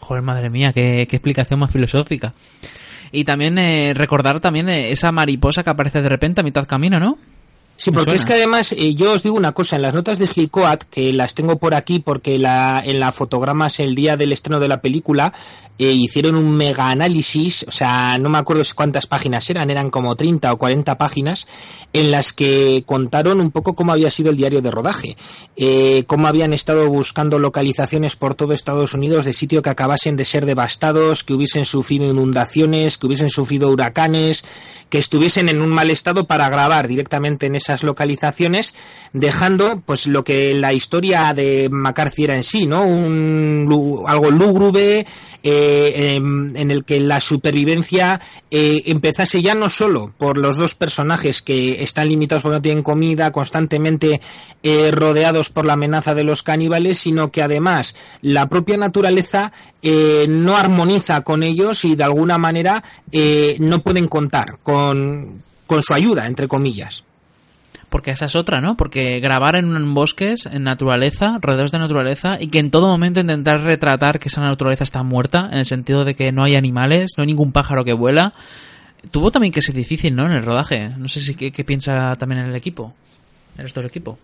[0.00, 2.32] Joder, madre mía, qué, qué explicación más filosófica.
[3.12, 6.98] Y también eh, recordar también eh, esa mariposa que aparece de repente a mitad camino,
[6.98, 7.18] ¿no?
[7.76, 10.26] Sí, porque es que además eh, yo os digo una cosa, en las notas de
[10.26, 14.60] Gilcoat, que las tengo por aquí porque la, en la fotogramas el día del estreno
[14.60, 15.34] de la película
[15.78, 20.16] eh, hicieron un mega análisis, o sea, no me acuerdo cuántas páginas eran, eran como
[20.16, 21.46] 30 o 40 páginas,
[21.92, 25.18] en las que contaron un poco cómo había sido el diario de rodaje,
[25.54, 30.24] eh, cómo habían estado buscando localizaciones por todo Estados Unidos de sitio que acabasen de
[30.24, 34.46] ser devastados, que hubiesen sufrido inundaciones, que hubiesen sufrido huracanes,
[34.88, 38.74] que estuviesen en un mal estado para grabar directamente en esas localizaciones,
[39.12, 42.84] dejando pues lo que la historia de McCarthy era en sí, ¿no?
[42.84, 45.06] Un, algo lúgubre
[45.42, 50.74] eh, em, en el que la supervivencia eh, empezase ya no solo por los dos
[50.74, 54.20] personajes que están limitados porque no tienen comida, constantemente
[54.62, 59.52] eh, rodeados por la amenaza de los caníbales, sino que además la propia naturaleza
[60.28, 62.82] no armoniza con ellos y de alguna manera
[63.60, 67.05] no pueden contar con, con su ayuda, entre comillas.
[67.88, 68.76] Porque esa es otra, ¿no?
[68.76, 73.62] Porque grabar en bosques, en naturaleza, rodeados de naturaleza, y que en todo momento intentar
[73.62, 77.22] retratar que esa naturaleza está muerta, en el sentido de que no hay animales, no
[77.22, 78.32] hay ningún pájaro que vuela,
[79.10, 80.26] tuvo también que ser difícil, ¿no?
[80.26, 80.90] En el rodaje.
[80.90, 82.94] No sé si qué, qué piensa también en el equipo,
[83.56, 84.18] el resto del equipo.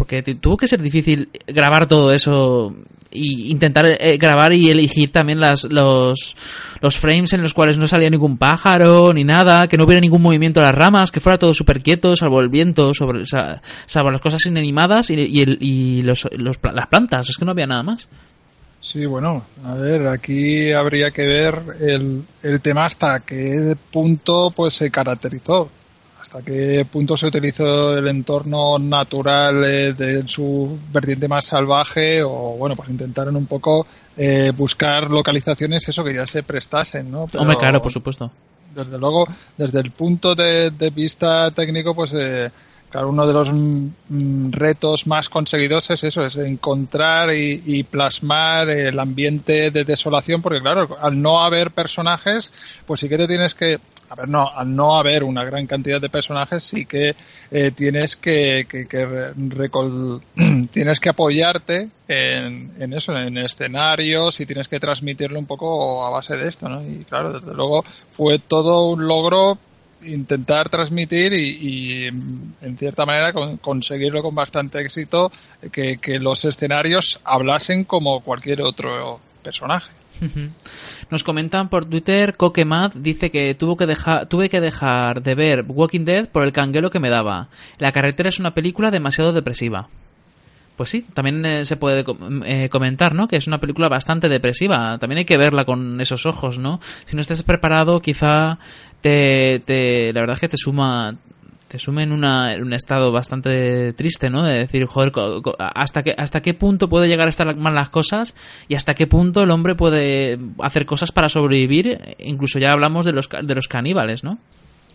[0.00, 2.74] Porque tuvo que ser difícil grabar todo eso
[3.10, 6.34] y intentar eh, grabar y elegir también las, los,
[6.80, 10.22] los frames en los cuales no salía ningún pájaro ni nada, que no hubiera ningún
[10.22, 14.10] movimiento de las ramas, que fuera todo súper quieto, salvo el viento, sobre, sa- salvo
[14.10, 17.66] las cosas inanimadas y, y, el- y los, los las plantas, es que no había
[17.66, 18.08] nada más.
[18.80, 24.72] Sí, bueno, a ver, aquí habría que ver el, el tema hasta qué punto pues
[24.72, 25.70] se caracterizó,
[26.20, 32.56] hasta qué punto se utilizó el entorno natural eh, de su vertiente más salvaje o
[32.58, 37.26] bueno, pues intentaron un poco eh, buscar localizaciones eso que ya se prestasen, ¿no?
[37.26, 38.30] Pero- Hombre, claro, por supuesto.
[38.74, 42.50] desde luego, desde el punto de, de vista técnico, pues eh,
[42.90, 48.68] claro, uno de los mm, retos más conseguidos es eso, es encontrar y, y plasmar
[48.70, 52.52] el ambiente de desolación, porque claro, al no haber personajes,
[52.86, 53.78] pues sí que te tienes que,
[54.08, 57.14] a ver, no, al no haber una gran cantidad de personajes, sí que
[57.50, 60.20] eh, tienes que, que, que re- recol-
[60.70, 66.10] tienes que apoyarte en, en eso, en escenarios y tienes que transmitirlo un poco a
[66.10, 66.82] base de esto, ¿no?
[66.84, 69.58] Y claro, desde luego fue todo un logro
[70.02, 75.30] intentar transmitir y, y, en cierta manera con- conseguirlo con bastante éxito
[75.72, 79.90] que, los escenarios hablasen como cualquier otro personaje.
[81.10, 85.64] Nos comentan por Twitter, Coquemad dice que tuvo que dejar, tuve que dejar de ver
[85.66, 87.48] Walking Dead por el canguelo que me daba.
[87.78, 89.88] La carretera es una película demasiado depresiva.
[90.76, 92.04] Pues sí, también eh, se puede
[92.46, 93.28] eh, comentar, ¿no?
[93.28, 94.96] Que es una película bastante depresiva.
[94.98, 96.80] También hay que verla con esos ojos, ¿no?
[97.04, 98.58] Si no estás preparado, quizá
[99.00, 101.14] te, te la verdad es que te suma
[101.68, 104.42] te sume en, una, en un estado bastante triste, ¿no?
[104.42, 107.76] De decir, joder, co- co- hasta qué, hasta qué punto puede llegar a estar mal
[107.76, 108.34] las cosas
[108.66, 111.96] y hasta qué punto el hombre puede hacer cosas para sobrevivir.
[112.18, 114.36] Incluso ya hablamos de los, de los caníbales, ¿no?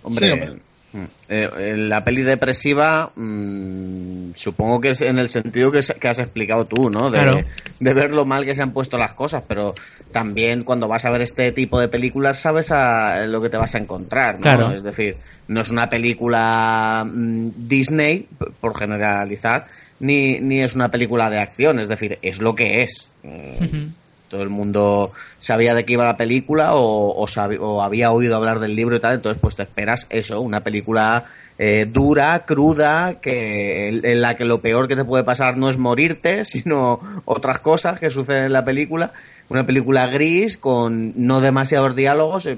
[0.03, 0.49] Hombre, Sí, hombre.
[0.95, 6.07] Mm, eh, en la peli depresiva, mm, supongo que es en el sentido que, que
[6.07, 7.11] has explicado tú, ¿no?
[7.11, 7.43] De, Claro.
[7.79, 9.73] de ver lo mal que se han puesto las cosas, pero
[10.11, 13.75] también cuando vas a ver este tipo de películas sabes a lo que te vas
[13.75, 14.43] a encontrar, ¿no?
[14.43, 14.71] Claro.
[14.71, 15.17] Es decir,
[15.47, 18.27] no es una película mm, Disney,
[18.59, 19.67] por generalizar,
[19.99, 23.09] ni, ni es una película de acción, es decir, es lo que es.
[23.23, 23.89] Eh,
[24.29, 28.35] todo el mundo sabía de qué iba la película o, o, sabi- o había oído
[28.35, 31.25] hablar del libro y tal, entonces pues te esperas eso, una película
[31.57, 35.77] eh, dura, cruda, que en, la que lo peor que te puede pasar no es
[35.77, 39.11] morirte, sino otras cosas que suceden en la película.
[39.49, 42.45] Una película gris con no demasiados diálogos.
[42.47, 42.57] eh,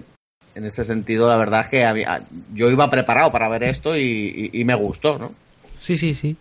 [0.55, 2.21] En este sentido, la verdad es que había-
[2.53, 5.31] yo iba preparado para ver esto y me gustó, ¿no?
[5.79, 6.35] Sí, sí, sí.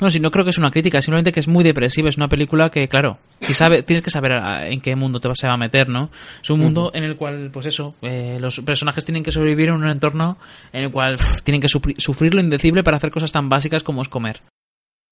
[0.00, 2.08] No, si no creo que es una crítica, simplemente que es muy depresiva.
[2.08, 4.32] Es una película que, claro, si sabe, tienes que saber
[4.64, 6.10] en qué mundo te vas a meter, ¿no?
[6.42, 9.76] Es un mundo en el cual, pues eso, eh, los personajes tienen que sobrevivir en
[9.76, 10.38] un entorno
[10.72, 14.02] en el cual pff, tienen que sufrir lo indecible para hacer cosas tan básicas como
[14.02, 14.40] es comer.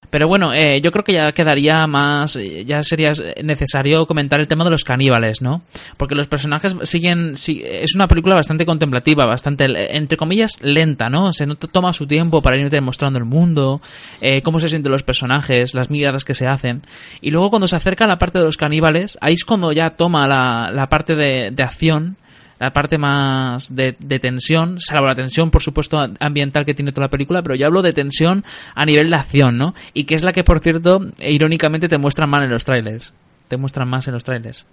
[0.09, 3.11] Pero bueno, eh, yo creo que ya quedaría más, eh, ya sería
[3.43, 5.61] necesario comentar el tema de los caníbales, ¿no?
[5.97, 11.31] Porque los personajes siguen, sí, es una película bastante contemplativa, bastante, entre comillas, lenta, ¿no?
[11.31, 13.81] Se toma su tiempo para irte mostrando el mundo,
[14.21, 16.81] eh, cómo se sienten los personajes, las miradas que se hacen.
[17.21, 19.91] Y luego cuando se acerca a la parte de los caníbales, ahí es cuando ya
[19.91, 22.17] toma la, la parte de, de acción
[22.59, 27.07] la parte más de, de tensión, salvo la tensión, por supuesto, ambiental que tiene toda
[27.07, 28.43] la película, pero yo hablo de tensión
[28.75, 29.73] a nivel de acción, ¿no?
[29.93, 33.13] Y que es la que, por cierto, irónicamente te muestran más en los trailers.
[33.47, 34.65] Te muestran más en los trailers.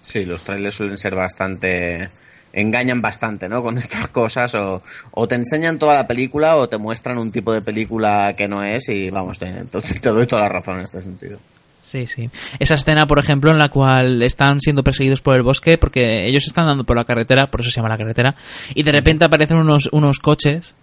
[0.00, 2.10] Sí, los trailers suelen ser bastante
[2.52, 3.62] engañan bastante, ¿no?
[3.62, 4.82] Con estas cosas o,
[5.12, 8.62] o te enseñan toda la película o te muestran un tipo de película que no
[8.62, 9.64] es y vamos, te,
[10.00, 11.38] te doy toda la razón en este sentido.
[11.88, 12.28] Sí, sí.
[12.58, 16.44] Esa escena, por ejemplo, en la cual están siendo perseguidos por el bosque porque ellos
[16.46, 18.34] están dando por la carretera, por eso se llama la carretera,
[18.74, 20.74] y de repente aparecen unos, unos coches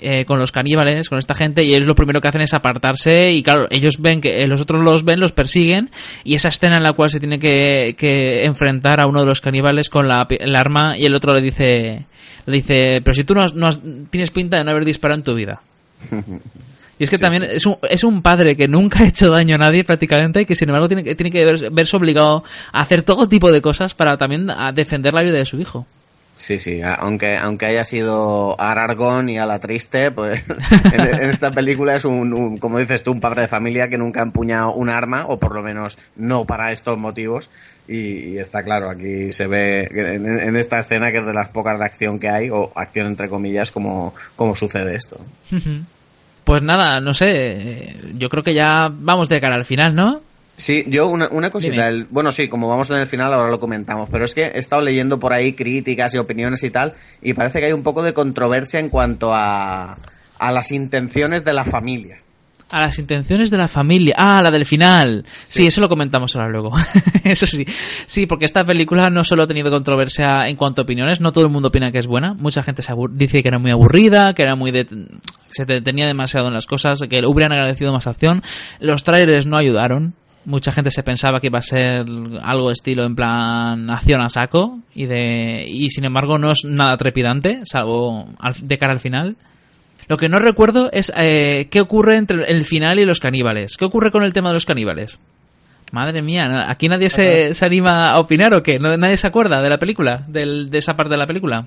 [0.00, 3.32] eh, con los caníbales, con esta gente, y ellos lo primero que hacen es apartarse
[3.32, 5.90] y claro, ellos ven que eh, los otros los ven, los persiguen,
[6.24, 9.42] y esa escena en la cual se tiene que, que enfrentar a uno de los
[9.42, 12.06] caníbales con la, el arma y el otro le dice,
[12.46, 13.80] le dice, pero si tú no, has- no has-
[14.10, 15.60] tienes pinta de no haber disparado en tu vida.
[16.98, 17.48] Y es que Sí, también sí.
[17.56, 20.54] Es, un, es un padre que nunca ha hecho daño a nadie prácticamente y que
[20.54, 22.42] sin embargo tiene que, tiene que ver- verse obligado
[22.72, 25.86] a hacer todo tipo de cosas para también a defender la vida de su hijo.
[26.38, 30.42] Sí, sí, aunque, aunque haya sido Aragón y a la triste, pues
[30.92, 33.96] en, en esta película es un, un- como dices tú, un padre de familia que
[33.96, 37.48] nunca ha empuñado un arma, o por lo menos no para estos motivos,
[37.88, 41.78] y, y está claro, aquí se ve en esta escena que es de las pocas
[41.78, 45.18] de acción que hay, o acción entre comillas, como, como sucede esto.
[46.46, 50.20] Pues nada, no sé, yo creo que ya vamos de cara al final, ¿no?
[50.54, 53.58] Sí, yo una, una cosita, el- bueno, sí, como vamos en el final ahora lo
[53.58, 57.34] comentamos, pero es que he estado leyendo por ahí críticas y opiniones y tal, y
[57.34, 59.98] parece que hay un poco de controversia en cuanto a,
[60.38, 62.18] a las intenciones de la familia.
[62.72, 64.14] A las intenciones de la familia.
[64.18, 65.24] Ah, la del final.
[65.44, 65.66] Sí, Sí.
[65.68, 66.72] eso lo comentamos ahora luego.
[67.24, 67.64] eso sí.
[68.06, 71.44] Sí, porque esta película no solo ha tenido controversia en cuanto a opiniones, no todo
[71.46, 72.34] el mundo opina que es buena.
[72.34, 74.84] Mucha gente se dice que era muy aburrida, que era muy de...
[75.48, 78.42] se detenía demasiado en las cosas, que hubieran agradecido más acción.
[78.80, 80.14] Los trailers no ayudaron.
[80.44, 82.04] Mucha gente se pensaba que iba a ser
[82.42, 86.96] algo estilo en plan acción a saco y de y sin embargo no es nada
[86.96, 89.36] trepidante, salvo al- de cara al final.
[90.08, 93.76] Lo que no recuerdo es eh, qué ocurre entre el final y los caníbales.
[93.76, 95.18] ¿Qué ocurre con el tema de los caníbales?
[95.92, 96.66] Madre mía.
[96.68, 98.78] ¿aquí nadie se, se anima a opinar o qué?
[98.78, 100.24] ¿No- ¿Nadie se acuerda de la película?
[100.28, 101.66] Del- de esa parte de la película?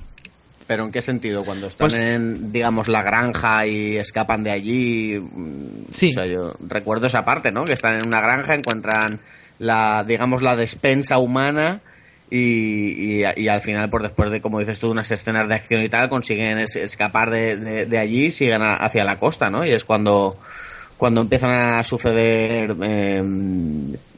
[0.68, 1.44] ¿Pero en qué sentido?
[1.46, 5.18] Cuando están Pues- en, digamos, la granja y escapan de allí.
[5.20, 6.08] mm, Sí.
[6.08, 7.66] O sea, yo recuerdo esa parte, ¿no?
[7.66, 9.20] Que están en una granja, encuentran
[9.58, 11.80] la, digamos, la despensa humana
[12.32, 15.82] y, y, y al final, por después de, como dices tú, unas escenas de acción
[15.82, 19.50] y tal, consiguen es- escapar de, de, de allí y siguen a- hacia la costa,
[19.50, 19.66] ¿no?
[19.66, 20.38] Y es cuando,
[20.98, 23.24] cuando empiezan a suceder, eh,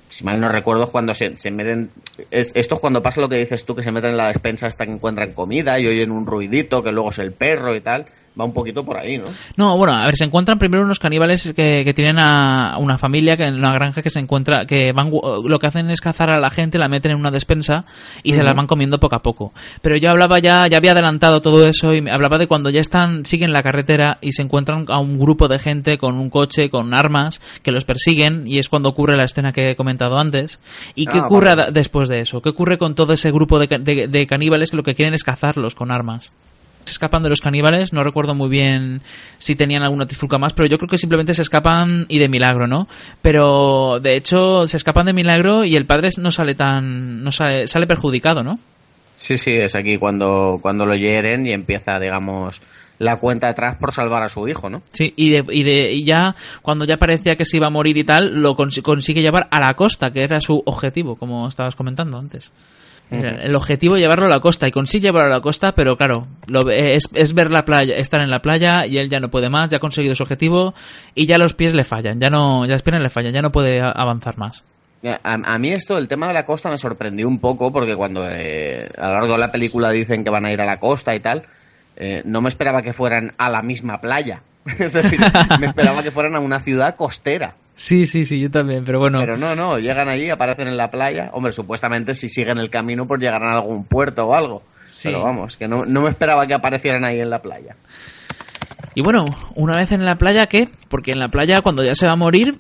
[0.10, 1.90] si mal no recuerdo, es cuando se, se meten,
[2.32, 4.68] es- esto es cuando pasa lo que dices tú, que se meten en la despensa
[4.68, 8.06] hasta que encuentran comida y oyen un ruidito, que luego es el perro y tal,
[8.40, 9.26] va un poquito por ahí, ¿no?
[9.58, 13.36] No, bueno, a ver, se encuentran primero unos caníbales que, que tienen a una familia
[13.36, 16.30] que en una granja que se encuentra, que van, gu- lo que hacen es cazar
[16.30, 17.86] a la gente, la meten en una despensa
[18.24, 19.52] y se las van comiendo poco a poco.
[19.82, 22.80] Pero yo hablaba ya, ya había adelantado todo eso y me hablaba de cuando ya
[22.80, 26.70] están, siguen la carretera y se encuentran a un grupo de gente con un coche,
[26.70, 30.60] con armas, que los persiguen y es cuando ocurre la escena que he comentado antes.
[30.96, 31.72] ¿Y qué Ah, ocurre vale.
[31.72, 32.42] después de eso?
[32.42, 35.76] ¿Qué ocurre con todo ese grupo de- de caníbales que lo que quieren es cazarlos
[35.76, 36.32] con armas?
[36.86, 39.02] Se escapan de los caníbales, no recuerdo muy bien
[39.38, 42.68] si tenían alguna trifulca más, pero yo creo que simplemente se escapan y de milagro,
[42.68, 42.88] ¿no?
[43.22, 47.68] Pero de hecho se escapan de milagro y el padre no sale tan no sale,
[47.68, 48.60] sale perjudicado, ¿no?
[49.22, 52.60] Sí, sí, es aquí cuando, cuando lo hieren y empieza, digamos,
[52.98, 54.82] la cuenta atrás por salvar a su hijo, ¿no?
[54.92, 57.98] Sí, y, de, y, de, y ya cuando ya parecía que se iba a morir
[57.98, 61.76] y tal, lo cons consigue llevar a la costa, que era su objetivo, como estabas
[61.76, 62.52] comentando antes.
[63.12, 66.28] El objetivo es llevarlo a la costa y consigue llevarlo a la costa, pero claro,
[66.48, 69.50] lo, es, es, ver la playa, estar en la playa y él ya no puede
[69.50, 70.74] más, ya ha conseguido su objetivo
[71.14, 73.52] y ya los pies le fallan, ya no, ya las piernas le fallan, ya no
[73.52, 74.64] puede avanzar más.
[75.04, 78.26] A, a, mí esto, el tema de la costa me sorprendió un poco porque cuando
[78.30, 81.14] eh, a lo largo de la película dicen que van a ir a la costa
[81.14, 81.44] y tal,
[81.98, 84.42] eh, no me esperaba que fueran a la misma playa.
[84.80, 85.20] es decir,
[85.60, 87.56] me esperaba que fueran a una ciudad costera.
[87.76, 89.20] Sí, sí, sí, yo también, pero bueno.
[89.20, 91.32] Pero no, no, llegan allí, aparecen en la playa.
[91.34, 94.64] Hombre, supuestamente si siguen el camino, pues llegarán a algún puerto o algo.
[94.86, 95.10] Sí.
[95.10, 97.76] Pero vamos, que no, no me esperaba que aparecieran ahí en la playa.
[98.94, 100.68] Y bueno, una vez en la playa, ¿qué?
[100.90, 102.58] Porque en la playa, cuando ya se va a morir,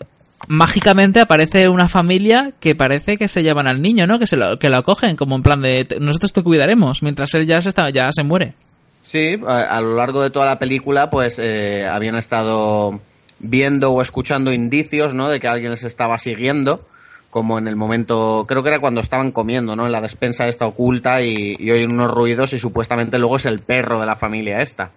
[0.47, 4.17] mágicamente aparece una familia que parece que se llevan al niño, ¿no?
[4.17, 7.45] Que se lo, que lo acogen, como en plan de nosotros te cuidaremos, mientras él
[7.45, 8.53] ya se, está, ya se muere.
[9.01, 13.01] Sí, a, a, lo largo de toda la película, pues eh, habían estado
[13.41, 15.29] viendo o escuchando indicios, ¿no?
[15.29, 16.85] De que alguien les estaba siguiendo,
[17.29, 19.85] como en el momento, creo que era cuando estaban comiendo, ¿no?
[19.85, 23.59] En la despensa esta oculta y, y oyen unos ruidos y supuestamente luego es el
[23.59, 24.91] perro de la familia esta.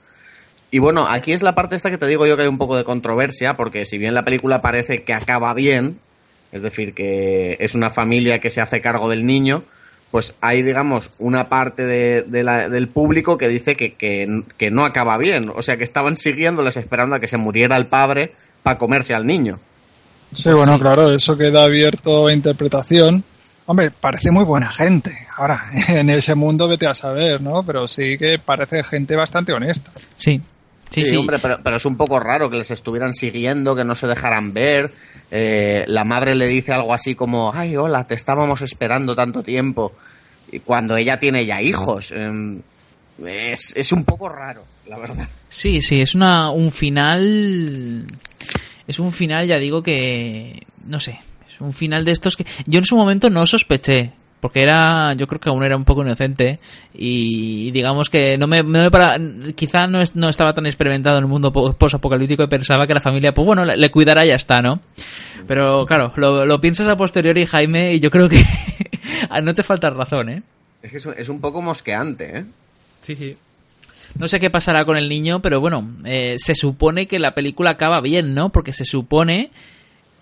[0.71, 2.77] Y bueno, aquí es la parte esta que te digo yo que hay un poco
[2.77, 6.01] de controversia, porque si bien la película parece que acaba bien,
[6.51, 9.63] es decir, que es una familia que se hace cargo del niño,
[10.15, 14.71] pues hay, digamos, una parte de, de la, del público que dice que, que, que,
[14.71, 15.51] no acaba bien.
[15.53, 18.31] O sea, que estaban siguiéndoles esperando a que se muriera el padre
[18.63, 19.59] para comerse al niño.
[20.33, 20.81] Sí, bueno, sí.
[20.81, 23.25] claro, eso queda abierto a interpretación.
[23.67, 25.27] Hombre, parece muy buena gente.
[25.37, 27.65] Ahora, en ese mundo vete a saber, ¿no?
[27.65, 29.91] Pero sí que parece gente bastante honesta.
[30.15, 30.41] Sí,
[30.95, 33.85] Sí, sí, sí, hombre, pero, pero, es un poco raro que les estuvieran siguiendo, que
[33.85, 34.93] no se dejaran ver.
[35.31, 39.93] Eh, la madre le dice algo así como, ay, hola, te estábamos esperando tanto tiempo.
[40.53, 42.13] Y cuando ella tiene ya hijos.
[42.13, 42.61] Eh,
[43.25, 45.29] es, es un poco raro, la verdad.
[45.49, 48.07] Sí, sí, es una, un final...
[48.87, 50.63] Es un final, ya digo que...
[50.87, 51.19] No sé,
[51.49, 52.45] es un final de estos que...
[52.67, 54.13] Yo en su momento no sospeché
[54.45, 56.59] porque era yo creo que aún era un poco inocente
[56.93, 59.17] y digamos que no me, no me para,
[59.55, 63.01] quizá no, es, no, estaba tan experimentado en el mundo post-apocalíptico y pensaba que la
[63.01, 64.83] familia pues bueno le, le cuidará y ya está no
[65.47, 68.45] pero claro lo, lo, piensas a posteriori Jaime y yo creo que
[69.43, 70.43] no te falta razón eh
[70.83, 72.45] es que es un poco mosqueante eh
[73.01, 73.37] sí sí.
[74.19, 77.71] No sé qué pasará con el niño, pero bueno, eh, se supone que la película
[77.71, 78.51] acaba bien, ¿no?
[78.51, 79.51] Porque se supone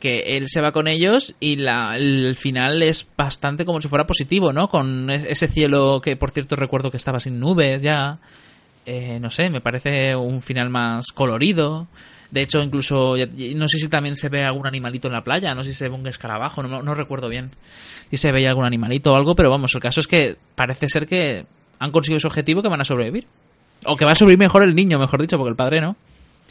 [0.02, 4.04] que él se va con ellos y la, el final es bastante como si fuera
[4.04, 4.66] positivo, ¿no?
[4.66, 8.18] Con ese cielo que, por cierto, recuerdo que estaba sin nubes ya.
[8.84, 11.86] Eh, no sé, me parece un final más colorido.
[12.32, 13.14] De hecho, incluso,
[13.54, 15.88] no sé si también se ve algún animalito en la playa, no sé si se
[15.88, 17.52] ve un escarabajo, no, no recuerdo bien
[18.10, 21.06] si se veía algún animalito o algo, pero vamos, el caso es que parece ser
[21.06, 21.46] que
[21.78, 23.28] han conseguido su objetivo que van a sobrevivir.
[23.84, 25.94] O que va a sobrevivir mejor el niño, mejor dicho, porque el padre no.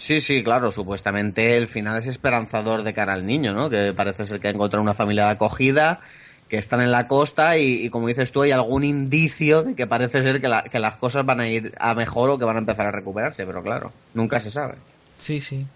[0.01, 3.69] Sí, sí, claro, supuestamente el final es esperanzador de cara al niño, ¿no?
[3.69, 5.99] Que parece ser que ha encontrado una familia de acogida,
[6.49, 9.85] que están en la costa y, y, como dices tú, hay algún indicio de que
[9.85, 12.55] parece ser que, la, que, las cosas van a ir a mejor o que van
[12.55, 14.73] a empezar a recuperarse, pero claro, nunca se sabe.
[15.19, 15.67] Sí, sí.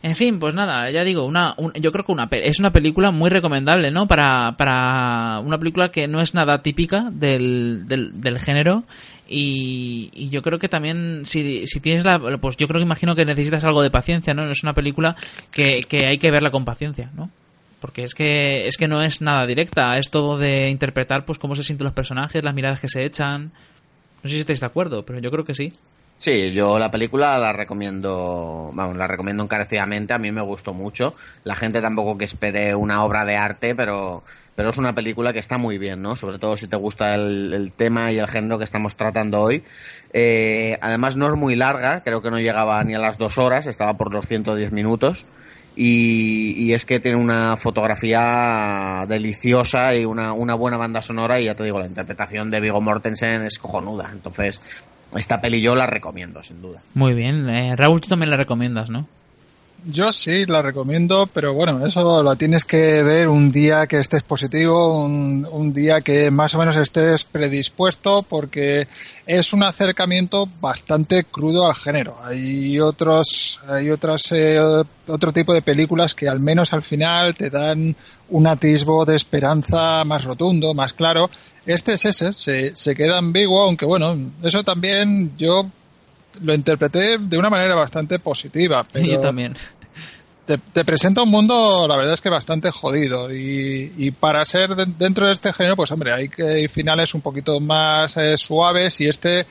[0.00, 3.10] En fin, pues nada, ya digo, una, un, yo creo que una, es una película
[3.10, 4.06] muy recomendable, ¿no?
[4.06, 8.84] Para, para una película que no es nada típica del, del, del género
[9.32, 13.14] y, y, yo creo que también si, si tienes la pues yo creo que imagino
[13.14, 15.14] que necesitas algo de paciencia no es una película
[15.52, 17.30] que, que hay que verla con paciencia no
[17.80, 21.54] porque es que es que no es nada directa es todo de interpretar pues cómo
[21.54, 23.52] se sienten los personajes las miradas que se echan.
[24.22, 25.72] No sé si estáis de acuerdo pero yo creo que sí
[26.20, 31.14] Sí, yo la película la recomiendo, vamos, la recomiendo encarecidamente, a mí me gustó mucho.
[31.44, 34.22] La gente tampoco que espere una obra de arte, pero,
[34.54, 36.16] pero es una película que está muy bien, ¿no?
[36.16, 39.64] Sobre todo si te gusta el, el tema y el género que estamos tratando hoy.
[40.12, 43.66] Eh, además no es muy larga, creo que no llegaba ni a las dos horas,
[43.66, 45.24] estaba por los 110 minutos.
[45.74, 51.46] Y, y, es que tiene una fotografía deliciosa y una, una buena banda sonora y
[51.46, 54.10] ya te digo, la interpretación de Vigo Mortensen es cojonuda.
[54.12, 54.60] Entonces,
[55.16, 56.80] esta peli yo la recomiendo, sin duda.
[56.94, 57.48] Muy bien.
[57.48, 59.06] Eh, Raúl, tú también la recomiendas, ¿no?
[59.86, 64.22] Yo sí la recomiendo, pero bueno, eso lo tienes que ver un día que estés
[64.22, 68.88] positivo, un, un, día que más o menos estés predispuesto, porque
[69.26, 72.18] es un acercamiento bastante crudo al género.
[72.22, 74.60] Hay otros, hay otras, eh,
[75.06, 77.96] otro tipo de películas que al menos al final te dan
[78.28, 81.30] un atisbo de esperanza más rotundo, más claro.
[81.66, 85.68] Este es ese, se, se queda ambiguo, aunque bueno, eso también yo
[86.42, 88.86] lo interpreté de una manera bastante positiva.
[88.92, 89.54] Pero Yo también.
[90.46, 93.32] te, te presenta un mundo, la verdad es que bastante jodido.
[93.34, 97.14] Y, y para ser de- dentro de este género, pues hombre, hay, que, hay finales
[97.14, 99.46] un poquito más eh, suaves y este,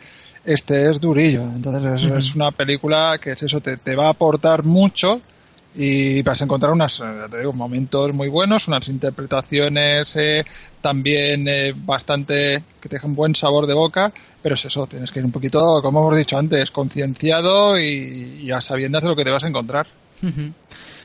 [0.45, 1.43] este es durillo.
[1.43, 5.21] Entonces es, es una película que es eso, te, te va a aportar mucho
[5.75, 7.01] y vas a encontrar unos
[7.53, 10.45] momentos muy buenos, unas interpretaciones eh,
[10.81, 14.11] también eh, bastante que te dejan buen sabor de boca,
[14.41, 18.51] pero es eso, tienes que ir un poquito, como hemos dicho antes, concienciado y, y
[18.51, 19.87] a sabiendas de lo que te vas a encontrar.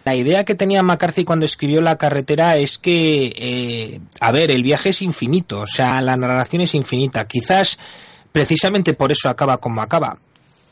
[0.05, 4.63] La idea que tenía McCarthy cuando escribió La carretera es que, eh, a ver, el
[4.63, 7.27] viaje es infinito, o sea, la narración es infinita.
[7.27, 7.79] Quizás
[8.31, 10.19] precisamente por eso acaba como acaba.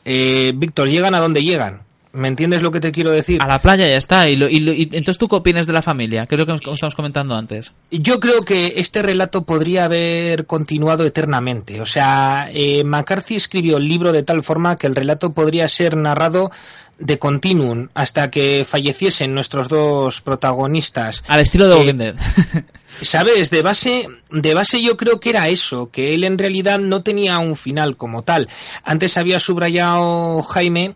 [0.05, 1.81] Eh, Víctor, llegan a donde llegan.
[2.15, 3.41] ¿Me entiendes lo que te quiero decir?
[3.43, 4.29] A la playa ya está.
[4.29, 6.27] Y, lo- y lo- y entonces, ¿tú qué opinas de la familia?
[6.27, 7.73] Que es lo que estamos comentando antes.
[7.91, 11.81] Yo creo que este relato podría haber continuado eternamente.
[11.81, 15.97] O sea, eh, McCarthy escribió el libro de tal forma que el relato podría ser
[15.97, 16.51] narrado
[16.99, 21.25] de continuum hasta que falleciesen nuestros dos protagonistas.
[21.29, 22.15] Al estilo de Eh, Walking Dead.
[23.01, 27.03] Sabes, de base, de base yo creo que era eso, que él en realidad no
[27.03, 28.49] tenía un final como tal.
[28.85, 30.95] Antes había subrayado Jaime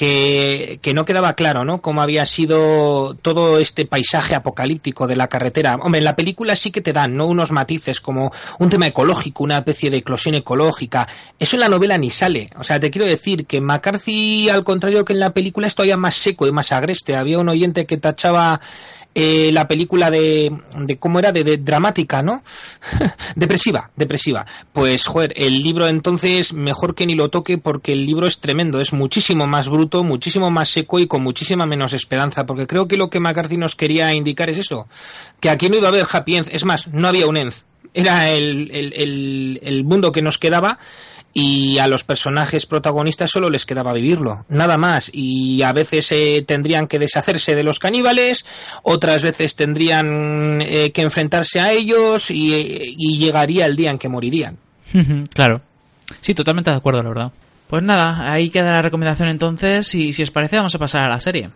[0.00, 1.82] que, que no quedaba claro, ¿no?
[1.82, 5.76] Cómo había sido todo este paisaje apocalíptico de la carretera.
[5.76, 7.26] Hombre, en la película sí que te dan, ¿no?
[7.26, 11.06] Unos matices como un tema ecológico, una especie de eclosión ecológica.
[11.38, 12.48] Eso en la novela ni sale.
[12.56, 15.98] O sea, te quiero decir que McCarthy, al contrario que en la película, es todavía
[15.98, 17.14] más seco y más agreste.
[17.14, 18.58] Había un oyente que tachaba
[19.14, 22.42] eh, la película de, de cómo era de, dramática, ¿no?
[23.36, 24.46] depresiva, depresiva.
[24.72, 28.80] Pues joder, el libro entonces mejor que ni lo toque porque el libro es tremendo,
[28.80, 32.96] es muchísimo más bruto, muchísimo más seco y con muchísima menos esperanza, porque creo que
[32.96, 34.86] lo que McCarthy nos quería indicar es eso,
[35.40, 37.52] que aquí no iba a haber happy end, es más, no había un end,
[37.94, 40.78] era el, el, el, el mundo que nos quedaba
[41.32, 45.10] y a los personajes protagonistas solo les quedaba vivirlo, nada más.
[45.12, 48.44] Y a veces eh, tendrían que deshacerse de los caníbales,
[48.82, 54.08] otras veces tendrían eh, que enfrentarse a ellos y, y llegaría el día en que
[54.08, 54.58] morirían.
[55.34, 55.60] claro.
[56.20, 57.32] Sí, totalmente de acuerdo, la verdad.
[57.68, 61.08] Pues nada, ahí queda la recomendación entonces y si os parece vamos a pasar a
[61.08, 61.50] la serie.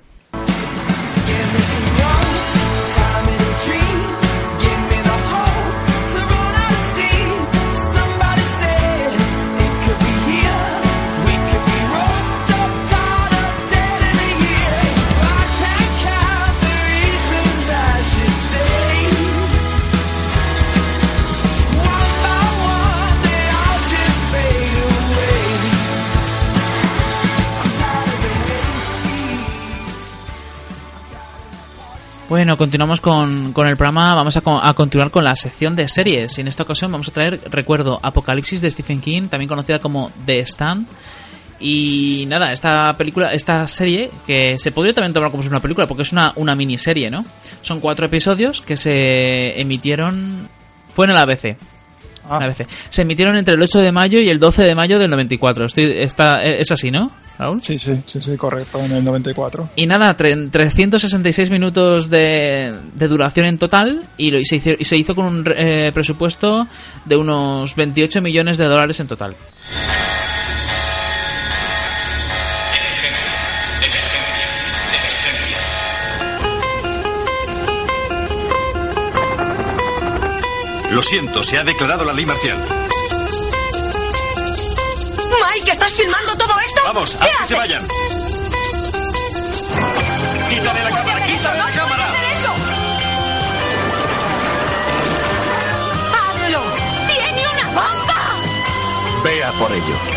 [32.35, 34.12] Bueno, continuamos con, con el programa.
[34.16, 36.37] Vamos a, a continuar con la sección de series.
[36.37, 40.11] Y en esta ocasión vamos a traer, recuerdo, Apocalipsis de Stephen King, también conocida como
[40.26, 40.85] The Stand.
[41.61, 46.03] Y nada, esta película, esta serie, que se podría también tomar como una película, porque
[46.03, 47.24] es una, una miniserie, ¿no?
[47.62, 50.49] Son cuatro episodios que se emitieron.
[50.93, 51.57] Fue en el ABC.
[52.29, 52.66] Ah, La ABC.
[52.89, 55.66] Se emitieron entre el 8 de mayo y el 12 de mayo del 94.
[55.66, 57.62] Estoy, está, es así, ¿no, Raúl?
[57.62, 59.70] sí, sí, sí, sí, correcto, en el 94.
[59.77, 64.70] Y nada, tre- 366 minutos de, de duración en total y, lo, y se, hizo,
[64.79, 66.66] y se hizo con un eh, presupuesto
[67.05, 69.35] de unos 28 millones de dólares en total.
[80.95, 82.57] Lo siento, se ha declarado la ley marcial.
[85.57, 86.82] Mike, ¿estás filmando todo esto?
[86.84, 87.84] Vamos, ¿Qué haz que se vayan.
[90.49, 92.12] Quítale la cámara, quítale la cámara.
[96.14, 96.62] ¡Hazlo!
[97.09, 99.22] ¡Tiene una bomba!
[99.24, 100.14] Vea por ello.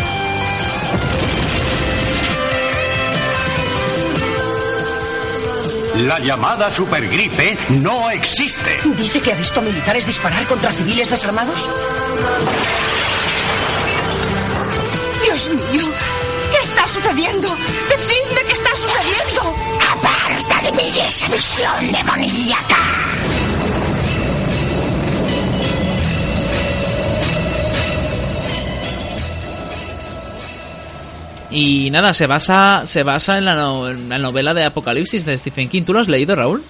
[5.98, 8.78] La llamada supergripe no existe.
[8.96, 11.68] ¿Dice que ha visto militares disparar contra civiles desarmados?
[15.24, 15.86] ¡Dios mío!
[16.52, 17.48] ¿Qué está sucediendo?
[17.88, 19.54] ¡Decidme qué está sucediendo!
[19.90, 23.47] ¡Aparta de mí esa visión demoníaca!
[31.50, 35.36] Y nada, se basa, se basa en, la no- en la novela de Apocalipsis de
[35.38, 35.82] Stephen King.
[35.84, 36.62] ¿Tú lo has leído, Raúl?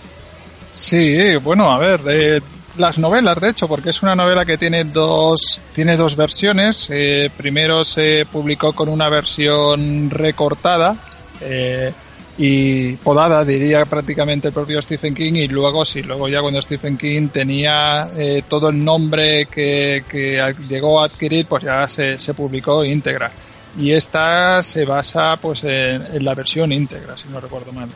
[0.72, 2.41] Sí, bueno, a ver, eh,
[2.76, 6.87] las novelas, de hecho, porque es una novela que tiene dos, tiene dos versiones.
[6.91, 10.95] Eh, primero se publicó con una versión recortada
[11.41, 11.93] eh,
[12.37, 16.97] y podada, diría prácticamente el propio Stephen King, y luego sí, luego ya cuando Stephen
[16.97, 22.35] King tenía eh, todo el nombre que, que llegó a adquirir, pues ya se, se
[22.35, 23.33] publicó íntegra.
[23.77, 27.89] Y esta se basa pues en, en la versión íntegra, si no recuerdo mal.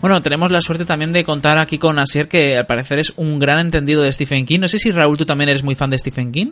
[0.00, 3.38] Bueno, tenemos la suerte también de contar aquí con Asier, que al parecer es un
[3.38, 4.60] gran entendido de Stephen King.
[4.60, 6.50] No sé si Raúl, tú también eres muy fan de Stephen King.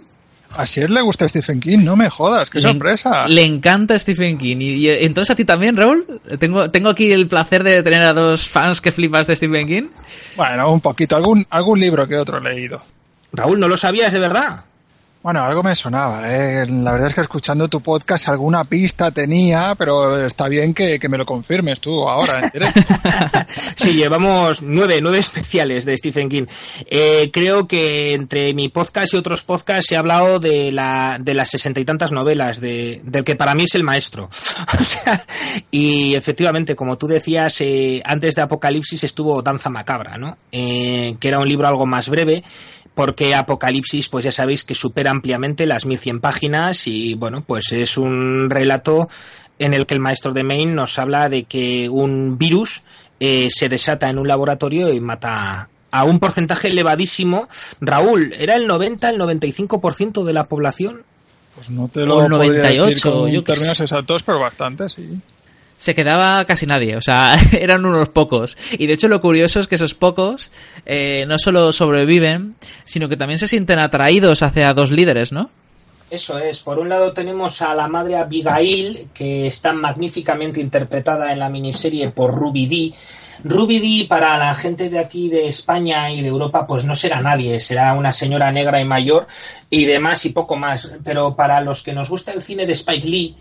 [0.51, 3.29] A Asier le gusta Stephen King, no me jodas, qué Le- sorpresa.
[3.29, 4.57] Le encanta Stephen King.
[4.61, 6.07] Y, y entonces a ti también, Raúl.
[6.41, 9.89] Tengo, tengo aquí el placer de tener a dos fans que flipas de Stephen King.
[10.37, 12.83] Bueno, un poquito, algún, algún libro que otro he leído.
[13.33, 14.65] Raúl, ¿no lo sabías de verdad?
[15.21, 16.23] Bueno, algo me sonaba.
[16.33, 16.65] ¿eh?
[16.69, 21.09] La verdad es que escuchando tu podcast alguna pista tenía, pero está bien que, que
[21.09, 22.41] me lo confirmes tú ahora
[23.77, 26.47] sí, llevamos nueve, nueve especiales de Stephen King.
[26.87, 31.51] Eh, creo que entre mi podcast y otros podcasts he hablado de, la, de las
[31.51, 34.31] sesenta y tantas novelas, de, del que para mí es el maestro.
[34.79, 35.25] O sea,
[35.71, 40.37] y efectivamente, como tú decías, eh, antes de Apocalipsis estuvo Danza Macabra, ¿no?
[40.53, 42.45] Eh, que era un libro algo más breve,
[42.99, 47.97] porque Apocalipsis, pues ya sabéis que supera ampliamente las 1100 páginas y bueno, pues es
[47.97, 49.09] un relato
[49.61, 52.83] en el que el maestro de Maine nos habla de que un virus
[53.21, 57.47] eh, se desata en un laboratorio y mata a un porcentaje elevadísimo.
[57.81, 61.05] Raúl, ¿era el 90, el 95% de la población?
[61.55, 64.41] Pues no te O lo el podría decir 98, con yo qué términos exactos, pero
[64.41, 65.09] bastante, sí.
[65.79, 68.59] Se quedaba casi nadie, o sea, eran unos pocos.
[68.73, 70.51] Y de hecho lo curioso es que esos pocos
[70.85, 75.51] eh, no solo sobreviven, sino que también se sienten atraídos hacia dos líderes, ¿no?
[76.11, 81.39] Eso es, por un lado tenemos a la madre Abigail, que está magníficamente interpretada en
[81.39, 82.95] la miniserie por Ruby Dee.
[83.45, 87.21] Ruby Dee, para la gente de aquí de España y de Europa, pues no será
[87.21, 89.27] nadie, será una señora negra y mayor
[89.69, 90.91] y demás y poco más.
[91.05, 93.37] Pero para los que nos gusta el cine de Spike Lee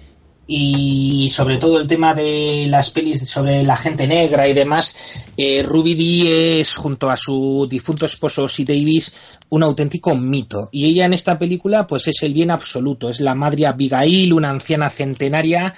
[0.47, 4.95] y sobre todo el tema de las pelis sobre la gente negra y demás,
[5.35, 8.63] eh, Ruby Dee es, junto a su difunto esposo C.
[8.63, 9.13] Davis,
[9.49, 10.69] un auténtico mito.
[10.71, 14.49] Y ella en esta película, pues es el bien absoluto, es la madre Abigail, una
[14.49, 15.73] anciana centenaria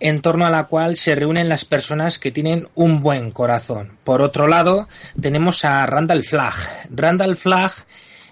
[0.00, 3.98] en torno a la cual se reúnen las personas que tienen un buen corazón.
[4.04, 4.88] Por otro lado,
[5.20, 6.54] tenemos a Randall Flagg.
[6.90, 7.72] Randall Flagg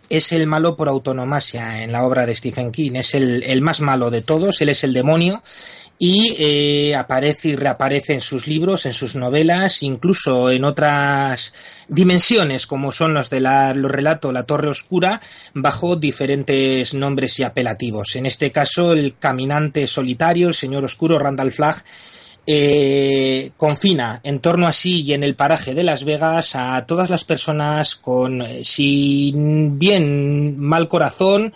[0.08, 3.80] es el malo por autonomasia en la obra de Stephen King, es el, el más
[3.80, 5.42] malo de todos, él es el demonio
[5.98, 11.52] y eh, aparece y reaparece en sus libros, en sus novelas, incluso en otras
[11.88, 15.20] dimensiones como son los de la, los relatos La Torre Oscura,
[15.54, 18.16] bajo diferentes nombres y apelativos.
[18.16, 21.84] En este caso, el caminante solitario, el señor oscuro Randall Flagg,
[22.44, 27.08] eh, confina en torno a sí y en el paraje de Las Vegas a todas
[27.08, 31.52] las personas con, eh, sin bien mal corazón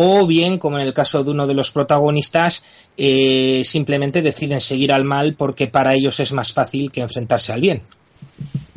[0.00, 2.62] o bien, como en el caso de uno de los protagonistas,
[2.96, 7.60] eh, simplemente deciden seguir al mal porque para ellos es más fácil que enfrentarse al
[7.60, 7.82] bien.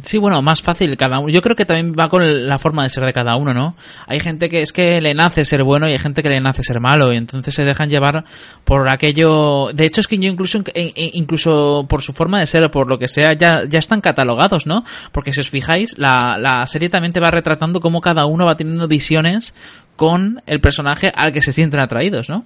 [0.04, 1.30] Sí, bueno, más fácil cada uno.
[1.30, 3.76] Yo creo que también va con la forma de ser de cada uno, ¿no?
[4.08, 6.64] Hay gente que es que le nace ser bueno y hay gente que le nace
[6.64, 8.24] ser malo y entonces se dejan llevar
[8.64, 9.72] por aquello.
[9.74, 10.64] De hecho es que yo incluso
[10.96, 14.66] incluso por su forma de ser o por lo que sea ya ya están catalogados,
[14.66, 14.84] ¿no?
[15.12, 18.58] Porque si os fijáis la, la serie también te va retratando cómo cada uno va
[18.58, 19.54] teniendo visiones
[19.96, 22.46] con el personaje al que se sienten atraídos, ¿no?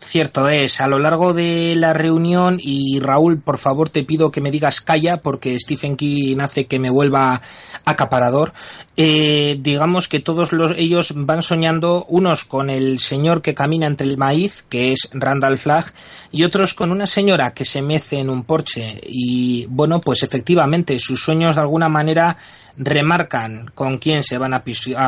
[0.00, 4.40] Cierto es, a lo largo de la reunión, y Raúl, por favor te pido que
[4.40, 7.42] me digas calla, porque Stephen King hace que me vuelva
[7.84, 8.52] acaparador,
[8.96, 14.06] eh, digamos que todos los, ellos van soñando, unos con el señor que camina entre
[14.06, 15.92] el maíz, que es Randall Flagg,
[16.30, 20.98] y otros con una señora que se mece en un porche, y bueno, pues efectivamente,
[21.00, 22.38] sus sueños de alguna manera
[22.78, 24.62] remarcan con quién se van a,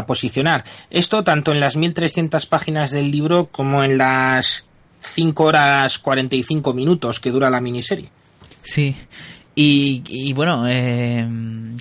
[0.06, 0.64] posicionar.
[0.90, 4.66] Esto tanto en las 1300 páginas del libro como en las
[5.00, 8.08] 5 horas 45 minutos que dura la miniserie.
[8.62, 8.94] Sí.
[9.54, 11.26] Y, y bueno, eh,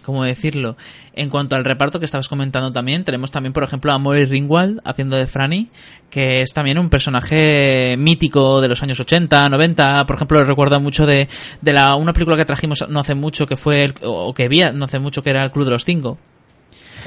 [0.03, 0.75] ¿cómo decirlo?
[1.13, 4.79] En cuanto al reparto que estabas comentando también, tenemos también, por ejemplo, a Molly Ringwald
[4.83, 5.69] haciendo de Franny,
[6.09, 10.05] que es también un personaje mítico de los años 80, 90.
[10.05, 11.27] Por ejemplo, recuerdo mucho de,
[11.61, 14.61] de la, una película que trajimos no hace mucho, que fue, el- o que vi
[14.73, 16.17] no hace mucho, que era El Club de los Cinco.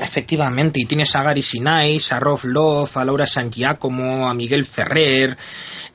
[0.01, 4.65] Efectivamente, y tienes a Gary Sinais, a Rolf Love, a Laura San Giacomo, a Miguel
[4.65, 5.37] Ferrer,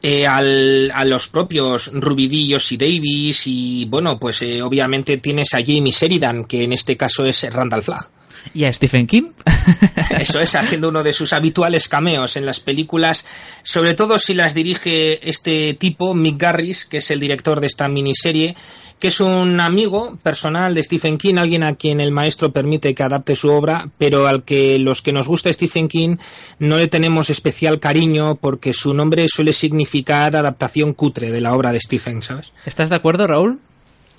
[0.02, 5.60] eh, al- a los propios Rubidillos y Davis, y bueno, pues eh, obviamente tienes a
[5.60, 8.10] Jamie Sheridan, que en este caso es Randall Flagg.
[8.54, 9.32] Y a Stephen King.
[10.20, 13.26] Eso es, haciendo uno de sus habituales cameos en las películas,
[13.62, 17.90] sobre todo si las dirige este tipo, Mick Garris, que es el director de esta
[17.90, 18.56] miniserie,
[19.00, 23.04] que es un amigo personal de Stephen King, alguien a quien el maestro permite que
[23.04, 26.18] adapte su obra, pero al que los que nos gusta Stephen King
[26.60, 31.72] no le tenemos especial cariño porque su nombre suele significar adaptación cutre de la obra
[31.72, 32.54] de Stephen, ¿sabes?
[32.66, 33.60] ¿Estás de acuerdo, Raúl?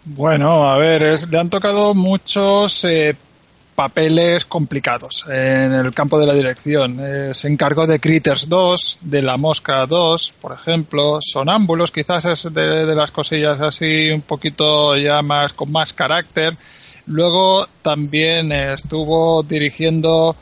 [0.05, 3.17] Bueno, a ver, es- le han tocado muchos eh,
[3.79, 6.99] papeles complicados en el campo de la dirección.
[6.99, 11.21] Eh, se encargó de Critters 2, de La Mosca 2, por ejemplo.
[11.23, 16.57] Sonámbulos quizás es de, de las cosillas así un poquito ya más con más carácter.
[17.07, 20.35] Luego también estuvo dirigiendo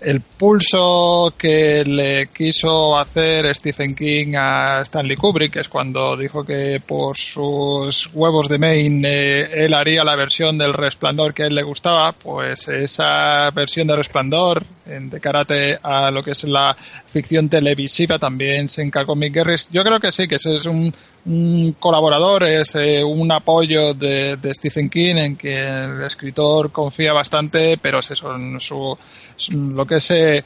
[0.00, 6.80] el pulso que le quiso hacer Stephen King a Stanley Kubrick, es cuando dijo que
[6.84, 11.54] por sus huevos de Maine eh, él haría la versión del resplandor que a él
[11.54, 16.76] le gustaba, pues esa versión de resplandor en, de karate a lo que es la
[17.06, 19.68] ficción televisiva también se encargó Mick Garris.
[19.70, 20.92] Yo creo que sí, que ese es un,
[21.26, 27.12] un colaborador, es eh, un apoyo de, de, Stephen King en que el escritor confía
[27.12, 28.96] bastante, pero es eso, en su,
[29.48, 30.44] lo que es eh,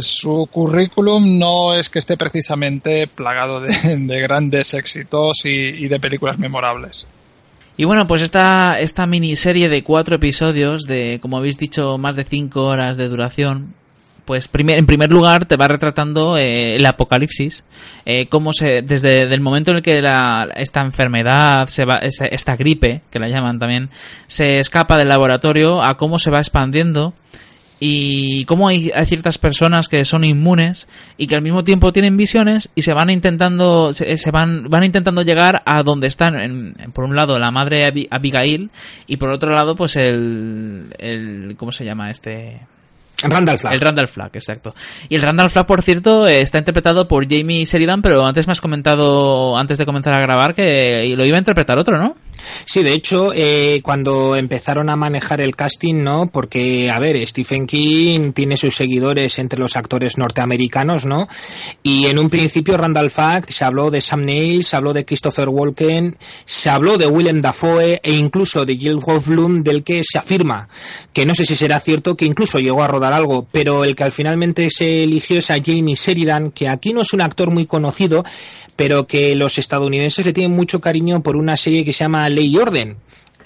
[0.00, 6.00] su currículum no es que esté precisamente plagado de, de grandes éxitos y, y, de
[6.00, 7.06] películas memorables.
[7.76, 12.24] Y bueno, pues esta, esta miniserie de cuatro episodios de, como habéis dicho, más de
[12.24, 13.74] cinco horas de duración,
[14.26, 17.64] pues primer, en primer lugar te va retratando eh, el apocalipsis,
[18.04, 22.56] eh, cómo se, desde el momento en el que la, esta enfermedad, se va, esta
[22.56, 23.88] gripe, que la llaman también,
[24.26, 27.14] se escapa del laboratorio, a cómo se va expandiendo
[27.78, 30.88] y cómo hay, ciertas personas que son inmunes
[31.18, 34.84] y que al mismo tiempo tienen visiones y se van intentando se, se van van
[34.84, 36.74] intentando llegar a donde están.
[36.94, 38.70] Por un lado la madre Abigail
[39.06, 42.60] y por otro lado pues el, el cómo se llama este
[43.22, 43.74] Randall Flagg.
[43.74, 44.74] El Randall Flagg, exacto.
[45.08, 48.60] Y el Randall Flagg, por cierto, está interpretado por Jamie Sheridan, pero antes me has
[48.60, 52.14] comentado, antes de comenzar a grabar, que lo iba a interpretar otro, ¿no?
[52.64, 56.30] Sí, de hecho, eh, cuando empezaron a manejar el casting, ¿no?
[56.30, 61.28] Porque, a ver, Stephen King tiene sus seguidores entre los actores norteamericanos, ¿no?
[61.82, 65.48] Y en un principio Randall Flagg se habló de Sam Neill, se habló de Christopher
[65.48, 70.68] Walken, se habló de Willem Dafoe e incluso de Jill Bloom, del que se afirma,
[71.12, 74.04] que no sé si será cierto, que incluso llegó a rodar algo, pero el que
[74.04, 77.66] al finalmente se eligió es a Jamie Sheridan, que aquí no es un actor muy
[77.66, 78.24] conocido,
[78.76, 82.54] pero que los estadounidenses le tienen mucho cariño por una serie que se llama Ley
[82.54, 82.96] y Orden.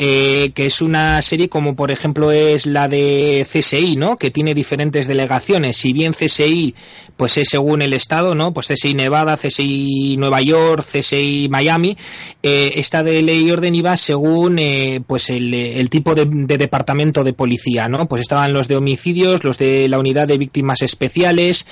[0.02, 4.16] Eh, que es una serie como por ejemplo es la de CSI, ¿no?
[4.16, 5.76] Que tiene diferentes delegaciones.
[5.76, 6.74] Si bien CSI,
[7.18, 8.54] pues es según el estado, ¿no?
[8.54, 11.98] Pues CSI Nevada, CSI Nueva York, CSI Miami.
[12.42, 16.56] Eh, esta de ley y orden iba según, eh, pues el, el tipo de, de,
[16.56, 18.08] departamento de policía, ¿no?
[18.08, 21.66] Pues estaban los de homicidios, los de la unidad de víctimas especiales.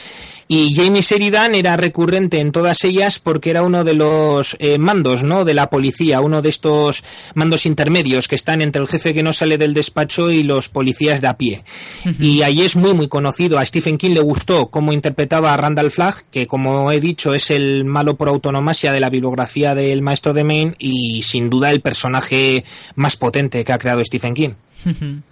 [0.50, 5.22] Y Jamie Sheridan era recurrente en todas ellas porque era uno de los eh, mandos,
[5.22, 5.44] ¿no?
[5.44, 7.04] De la policía, uno de estos
[7.34, 11.20] mandos intermedios que están entre el jefe que no sale del despacho y los policías
[11.20, 11.64] de a pie.
[12.06, 12.16] Uh -huh.
[12.18, 13.58] Y ahí es muy, muy conocido.
[13.58, 17.50] A Stephen King le gustó cómo interpretaba a Randall Flagg, que como he dicho es
[17.50, 21.82] el malo por autonomasia de la bibliografía del maestro de Maine y sin duda el
[21.82, 22.64] personaje
[22.94, 24.54] más potente que ha creado Stephen King.
[24.86, 25.22] Uh -huh.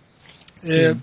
[0.65, 0.95] eh,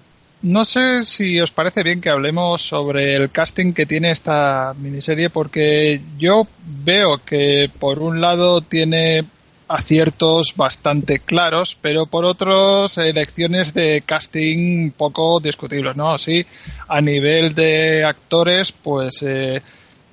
[0.44, 5.30] no sé si os parece bien que hablemos sobre el casting que tiene esta miniserie
[5.30, 6.48] porque yo
[6.84, 9.24] veo que por un lado tiene
[9.70, 16.12] aciertos bastante claros, pero por otros elecciones de casting poco discutibles, ¿no?
[16.12, 16.46] Así,
[16.90, 19.62] a nivel de actores, pues eh,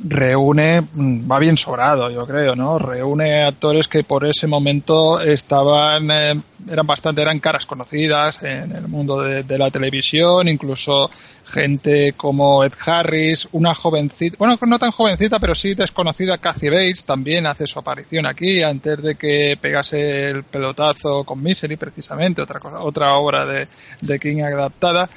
[0.03, 2.79] reúne, va bien sobrado, yo creo, ¿no?
[2.79, 6.41] Reúne actores que por ese momento estaban, eh,
[6.71, 11.11] eran bastante, eran caras conocidas en el mundo de, de, la televisión, incluso
[11.45, 17.05] gente como Ed Harris, una jovencita, bueno, no tan jovencita, pero sí desconocida, Kathy Bates,
[17.05, 22.61] también hace su aparición aquí antes de que pegase el pelotazo con Misery, precisamente, otra
[22.61, 23.69] cosa, otra obra de,
[24.01, 25.11] de King adaptada.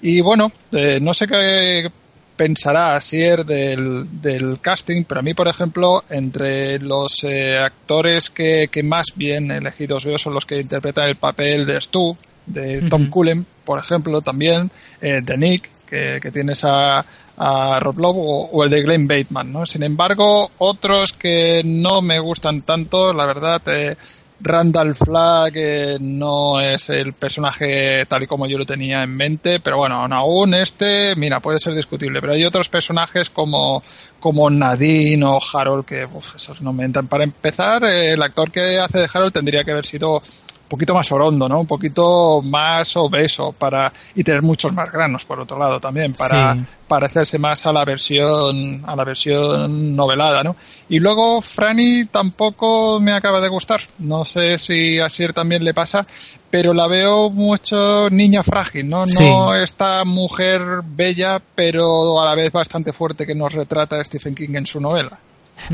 [0.00, 1.90] Y bueno, eh, no sé qué
[2.38, 8.68] pensará Asier del, del casting, pero a mí, por ejemplo, entre los eh, actores que,
[8.70, 12.16] que, más bien elegidos veo son los que interpretan el papel de Stu,
[12.46, 13.10] de Tom uh -huh.
[13.10, 14.70] Cullen, por ejemplo, también,
[15.02, 17.04] eh, de Nick, que, que tienes a,
[17.36, 19.66] a Rob Lowe o, o, el de Glenn Bateman, ¿no?
[19.66, 23.96] Sin embargo, otros que no me gustan tanto, la verdad, eh,
[24.40, 29.60] Randall Flagg eh, no es el personaje tal y como yo lo tenía en mente,
[29.60, 33.82] pero bueno, aún este, mira, puede ser discutible, pero hay otros personajes como,
[34.20, 37.08] como Nadine o Harold que uf, esos no me entran.
[37.08, 40.22] Para empezar, eh, el actor que hace de Harold tendría que haber sido
[40.68, 41.60] poquito más orondo, ¿no?
[41.60, 46.54] Un poquito más obeso para y tener muchos más granos por otro lado también para
[46.54, 46.60] sí.
[46.86, 50.56] parecerse más a la versión a la versión novelada, ¿no?
[50.88, 53.80] Y luego Franny tampoco me acaba de gustar.
[53.98, 56.06] No sé si a Sier también le pasa,
[56.50, 59.06] pero la veo mucho niña frágil, ¿no?
[59.06, 59.24] Sí.
[59.24, 64.54] No esta mujer bella, pero a la vez bastante fuerte que nos retrata Stephen King
[64.54, 65.18] en su novela.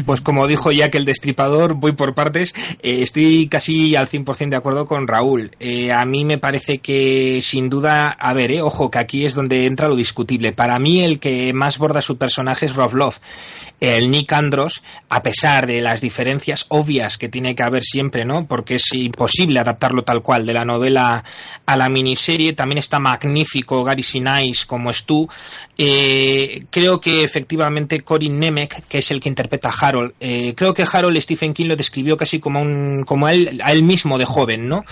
[0.07, 2.55] Pues como dijo Jack el Destripador, voy por partes.
[2.83, 5.53] Eh, estoy casi al 100% de acuerdo con Raúl.
[5.61, 9.35] Eh, a mí me parece que sin duda, a ver, eh, ojo, que aquí es
[9.35, 10.53] donde entra lo discutible.
[10.53, 13.21] Para mí el que más borda su personaje es Rob Love.
[13.81, 18.47] El Nick Andros, a pesar de las diferencias obvias que tiene que haber siempre, ¿no?
[18.47, 21.23] Porque es imposible adaptarlo tal cual de la novela
[21.67, 22.55] a la miniserie.
[22.55, 25.29] También está magnífico Gary Sinise como es tú.
[25.77, 30.85] Eh, creo que efectivamente Corin Nemec, que es el que interpreta Harold, eh, creo que
[30.91, 34.69] Harold Stephen King lo describió casi como un, como él, a él mismo de joven,
[34.69, 34.85] ¿no?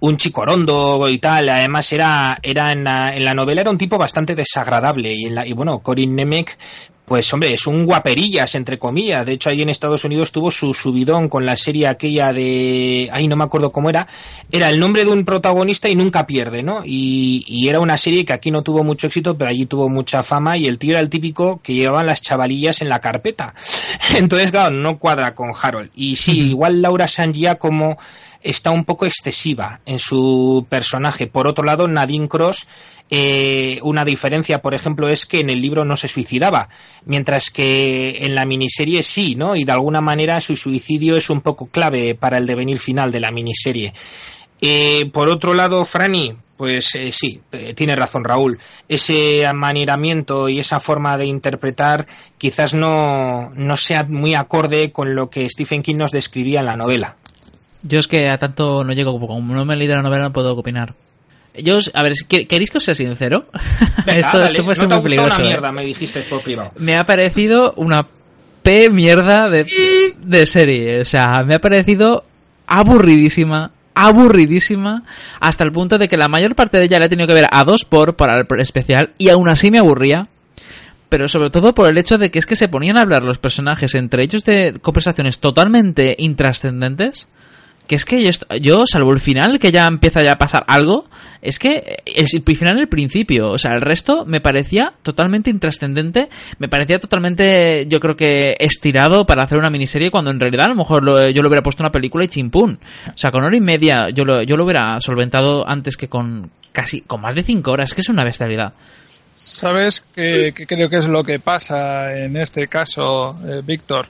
[0.00, 3.78] Un chico rondo y tal, además era, era en la, en la novela era un
[3.78, 6.58] tipo bastante desagradable y, en la, y bueno, Corin Nemec
[7.06, 9.24] pues hombre, es un guaperillas, entre comillas.
[9.24, 13.08] De hecho, ahí en Estados Unidos tuvo su subidón con la serie aquella de...
[13.12, 14.08] Ay, no me acuerdo cómo era.
[14.50, 16.82] Era el nombre de un protagonista y nunca pierde, ¿no?
[16.84, 20.24] Y, y era una serie que aquí no tuvo mucho éxito, pero allí tuvo mucha
[20.24, 23.54] fama y el tío era el típico que llevaban las chavalillas en la carpeta.
[24.16, 25.90] Entonces, claro, no cuadra con Harold.
[25.94, 27.98] Y sí, igual Laura San como
[28.42, 31.26] está un poco excesiva en su personaje.
[31.26, 32.66] Por otro lado, Nadine Cross
[33.10, 36.68] eh, una diferencia, por ejemplo, es que en el libro no se suicidaba,
[37.04, 39.54] mientras que en la miniserie sí, ¿no?
[39.54, 43.20] Y de alguna manera su suicidio es un poco clave para el devenir final de
[43.20, 43.94] la miniserie.
[44.60, 47.40] Eh, por otro lado, Franny, pues eh, sí,
[47.74, 48.58] tiene razón Raúl.
[48.88, 52.06] Ese manieramiento y esa forma de interpretar
[52.38, 56.76] quizás no, no sea muy acorde con lo que Stephen King nos describía en la
[56.76, 57.16] novela.
[57.82, 60.32] Yo es que a tanto no llego, como no me he leído la novela, no
[60.32, 60.94] puedo opinar.
[61.62, 63.46] Yo, a ver, ¿queréis que os sea sincero?
[64.06, 65.36] Venga, esto, dale, esto ser no te muy peligroso.
[65.36, 65.48] una ¿eh?
[65.48, 66.70] mierda, me dijiste por privado.
[66.78, 68.06] Me ha parecido una
[68.62, 69.66] P mierda de,
[70.18, 71.00] de serie.
[71.00, 72.24] O sea, me ha parecido
[72.66, 75.04] aburridísima, aburridísima,
[75.40, 77.46] hasta el punto de que la mayor parte de ella la he tenido que ver
[77.50, 80.28] a dos por para el especial y aún así me aburría.
[81.08, 83.38] Pero sobre todo por el hecho de que es que se ponían a hablar los
[83.38, 87.28] personajes entre ellos de conversaciones totalmente intrascendentes.
[87.86, 88.30] Que es que yo,
[88.60, 91.06] yo, salvo el final, que ya empieza ya a pasar algo,
[91.40, 96.28] es que el, el final el principio, o sea, el resto me parecía totalmente intrascendente,
[96.58, 100.70] me parecía totalmente, yo creo que estirado para hacer una miniserie, cuando en realidad a
[100.70, 102.78] lo mejor yo lo hubiera puesto una película y chimpún.
[103.08, 106.50] O sea, con hora y media yo lo, yo lo hubiera solventado antes que con
[106.72, 108.72] casi, con más de cinco horas, que es una bestialidad.
[109.36, 114.08] ¿Sabes qué, qué creo que es lo que pasa en este caso, eh, Víctor?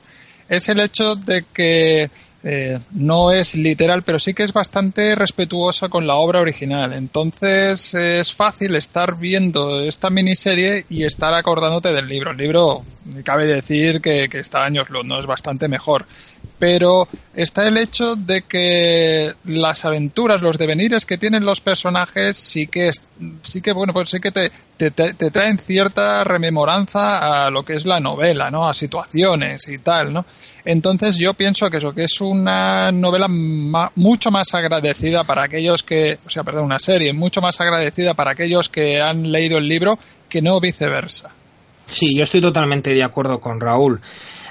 [0.49, 2.09] Es el hecho de que
[2.49, 6.93] eh, no es literal, pero sí que es bastante respetuosa con la obra original.
[6.93, 12.31] Entonces es fácil estar viendo esta miniserie y estar acordándote del libro.
[12.31, 12.85] El libro,
[13.25, 15.19] cabe decir que, que está años ¿no?
[15.19, 16.07] Es bastante mejor.
[16.61, 22.69] Pero está el hecho de que las aventuras, los devenires que tienen los personajes sí
[22.69, 22.93] que,
[23.43, 27.75] sí que bueno, pues sí que te, te- te traen cierta rememoranza a lo que
[27.75, 28.69] es la novela, ¿no?
[28.69, 30.25] A situaciones y tal, ¿no?
[30.67, 35.83] Entonces yo pienso que eso, que es una novela ma- mucho más agradecida para aquellos
[35.83, 39.69] que, o sea, perdón, una serie mucho más agradecida para aquellos que han leído el
[39.69, 39.99] libro
[40.29, 41.31] que no viceversa.
[41.87, 44.01] Sí, yo estoy totalmente de acuerdo con Raúl.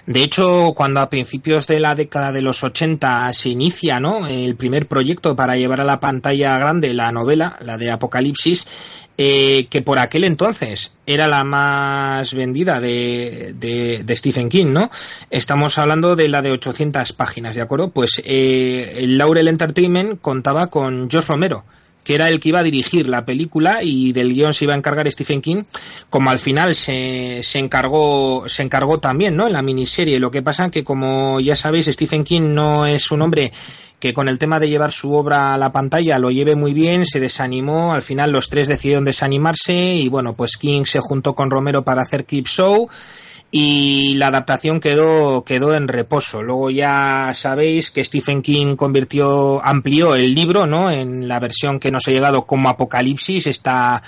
[0.05, 4.27] De hecho, cuando a principios de la década de los 80 se inicia ¿no?
[4.27, 8.65] el primer proyecto para llevar a la pantalla grande la novela, la de Apocalipsis,
[9.17, 14.89] eh, que por aquel entonces era la más vendida de, de, Stephen King, ¿no?
[15.29, 17.91] Estamos hablando de la de 800 páginas, ¿de acuerdo?
[17.91, 21.63] Pues eh, el Laurel Entertainment contaba con Josh Romero,
[22.03, 24.77] que era el que iba a dirigir la película y del guion se iba a
[24.77, 25.63] encargar Stephen King,
[26.09, 29.47] como al final se, se encargó, se encargó también, ¿no?
[29.47, 30.19] En la miniserie.
[30.19, 33.51] Lo que pasa que como ya sabéis, Stephen King no es un hombre
[33.99, 37.05] que con el tema de llevar su obra a la pantalla lo lleve muy bien,
[37.05, 41.49] se desanimó, al final los tres decidieron desanimarse y bueno, pues King se juntó con
[41.49, 42.89] Romero para hacer Clip Show
[43.51, 46.43] y la adaptación quedó, quedó en reposo.
[46.43, 50.91] Luego ya sabéis que Stephen King convirtió, amplió el libro, ¿no?
[50.91, 54.03] En la versión que nos ha llegado como Apocalipsis, esta,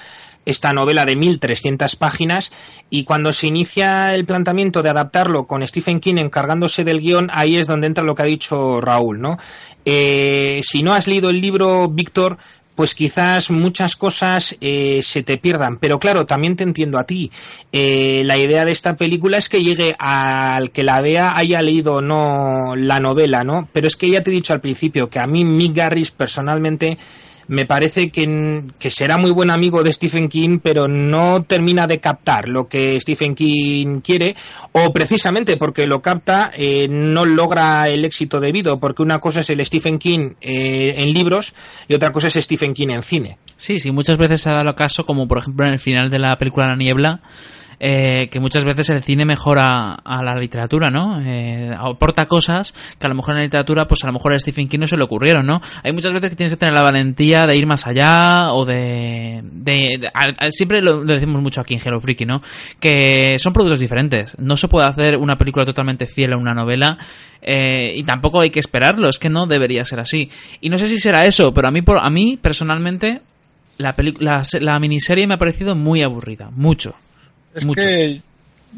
[0.47, 2.51] esta novela de 1300 páginas
[2.89, 7.57] y cuando se inicia el planteamiento de adaptarlo con Stephen King encargándose del guion, ahí
[7.57, 9.37] es donde entra lo que ha dicho Raúl, ¿no?
[9.83, 12.37] Eh, si no has leído el libro, Víctor,
[12.77, 15.77] pues quizás muchas cosas eh, se te pierdan.
[15.77, 17.31] Pero claro, también te entiendo a ti.
[17.71, 21.95] Eh, la idea de esta película es que llegue al que la vea haya leído
[21.95, 23.67] o no la novela, ¿no?
[23.73, 26.99] Pero es que ya te he dicho al principio que a mí Mick Garris personalmente
[27.47, 31.99] me parece que, que, será muy buen amigo de Stephen King, pero no termina de
[31.99, 34.35] captar lo que Stephen King quiere,
[34.71, 39.49] o precisamente porque lo capta, eh, no logra el éxito debido, porque una cosa es
[39.49, 41.53] el Stephen King eh, en libros
[41.87, 43.37] y otra cosa es Stephen King en cine.
[43.55, 46.19] Sí, sí, muchas veces se ha dado caso, como por ejemplo en el final de
[46.19, 47.21] la película La Niebla,
[47.79, 51.21] eh, que muchas veces el cine mejora a la literatura, ¿no?
[51.21, 54.39] Eh, aporta cosas que a lo mejor en la literatura, pues a lo mejor a
[54.39, 55.61] Stephen King no se le ocurrieron, ¿no?
[55.83, 59.41] Hay muchas veces que tienes que tener la valentía de ir más allá o de...
[59.43, 60.09] de,
[60.49, 62.41] siempre lo, decimos mucho aquí en Hello Freaky, ¿no?
[62.79, 64.35] Que son productos diferentes.
[64.39, 66.97] No se puede hacer una película totalmente fiel a una novela
[67.41, 70.29] eh, y tampoco hay que esperarlo, es que no debería ser así.
[70.61, 73.21] Y no sé si será eso, pero a mí, por, a mí personalmente,
[73.77, 76.95] la, la, la miniserie me ha parecido muy aburrida, mucho.
[77.57, 77.81] Es mucho.
[77.81, 78.21] que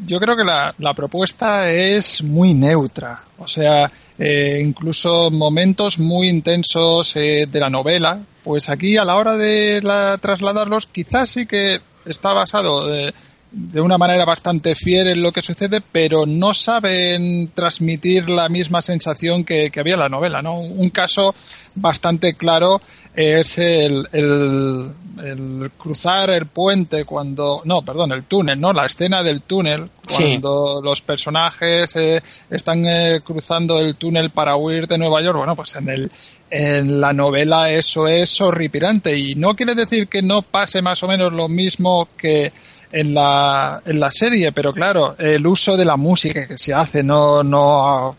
[0.04, 3.22] yo creo que la, la propuesta es muy neutra.
[3.38, 9.16] O sea, eh, incluso momentos muy intensos eh, de la novela, pues aquí a la
[9.16, 13.12] hora de la- trasladarlos quizás sí que está basado de,
[13.50, 18.80] de una manera bastante fiel en lo que sucede, pero no saben transmitir la misma
[18.82, 20.40] sensación que, que había en la novela.
[20.40, 20.58] ¿no?
[20.60, 21.34] Un caso
[21.74, 22.80] bastante claro
[23.14, 24.92] es el, el,
[25.22, 28.72] el cruzar el puente cuando, no, perdón, el túnel, ¿no?
[28.72, 30.24] La escena del túnel, Sí.
[30.40, 35.36] cuando los personajes eh, están eh, cruzando el túnel para huir de Nueva York.
[35.38, 36.10] Bueno, pues en el,
[36.50, 41.08] en la novela eso es horripilante y no quiere decir que no pase más o
[41.08, 42.52] menos lo mismo que
[42.92, 47.02] en la, en la serie, pero claro, el uso de la música que se hace
[47.02, 48.16] no, no,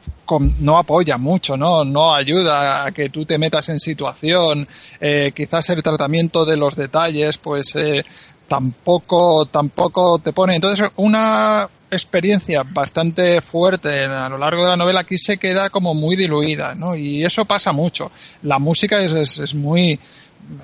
[0.60, 1.84] no apoya mucho, ¿no?
[1.84, 4.68] No ayuda a que tú te metas en situación,
[5.00, 8.06] eh, quizás el tratamiento de los detalles, pues eh,
[8.48, 10.56] tampoco, tampoco te pone.
[10.56, 15.94] Entonces, una experiencia bastante fuerte a lo largo de la novela aquí se queda como
[15.94, 16.96] muy diluida, ¿no?
[16.96, 18.12] Y eso pasa mucho.
[18.44, 20.00] La música es, es, es muy,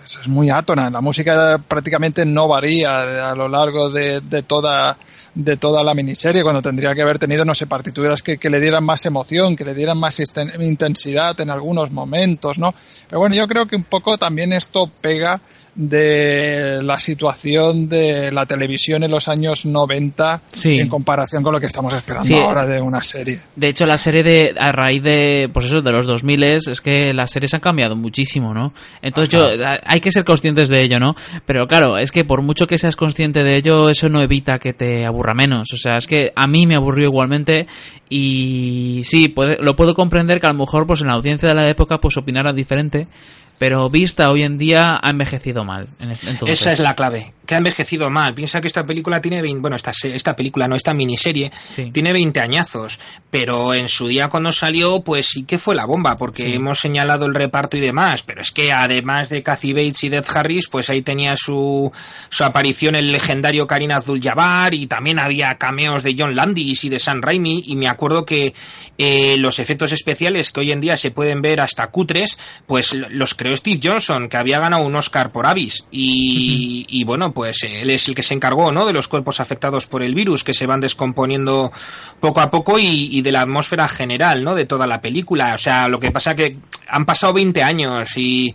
[0.06, 0.90] es, muy átona.
[0.90, 4.98] La música prácticamente no varía a lo largo de, de toda
[5.36, 8.60] de toda la miniserie cuando tendría que haber tenido no sé partituras que, que le
[8.60, 10.20] dieran más emoción que le dieran más
[10.60, 12.74] intensidad en algunos momentos no
[13.08, 15.40] pero bueno yo creo que un poco también esto pega
[15.78, 20.80] de la situación de la televisión en los años 90 Sí.
[20.80, 22.34] en comparación con lo que estamos esperando Sí.
[22.34, 25.92] ahora de una serie De hecho, la serie de a raíz de pues eso de
[25.92, 28.74] los 2000 es que las series han cambiado muchísimo, ¿no?
[29.02, 29.48] Entonces yo
[29.86, 31.16] hay que ser conscientes de ello, ¿no?
[31.46, 34.74] Pero claro, es que por mucho que seas consciente de ello, eso no evita que
[34.74, 35.68] te aburra menos.
[35.74, 37.68] O sea, es que a mí me aburrió igualmente
[38.10, 41.56] y sí, puede- lo puedo comprender que a lo mejor pues en la audiencia de
[41.56, 43.08] la época pues opinara diferente,
[43.58, 45.88] pero vista hoy en día ha envejecido mal.
[46.00, 46.60] En es- entonces.
[46.62, 48.34] Esa es la clave, que ha envejecido mal.
[48.34, 51.92] Piensa que esta película tiene 20, bueno, esta, esta película, no, esta miniserie, Sí.
[51.92, 56.16] tiene 20 añazos, pero en su día cuando salió, pues sí que fue la bomba,
[56.16, 56.54] porque Sí.
[56.54, 60.36] hemos señalado el reparto y demás, pero es que además de Kathy Bates y Death
[60.36, 61.92] Harris, pues ahí tenía su,
[62.30, 67.00] su aparición el legendario Karim Abdul-Jabbar y también había cameos de John Landis y de
[67.00, 68.54] Sam Raimi y me acuerdo que
[68.98, 73.36] eh, los efectos especiales que hoy en día se pueden ver hasta cutres, pues los
[73.36, 77.82] creó Steve Johnson, que había ganado un Oscar por Avis y, y bueno, pues eh,
[77.82, 78.86] él es el que se encargó, ¿no?
[78.86, 81.72] De los cuerpos afectados por el virus que se van descomponiendo
[82.20, 84.56] poco a poco y, y de la atmósfera general, ¿no?
[84.56, 85.54] De toda la película.
[85.54, 86.58] O sea, lo que pasa que
[86.88, 88.54] han pasado 20 años y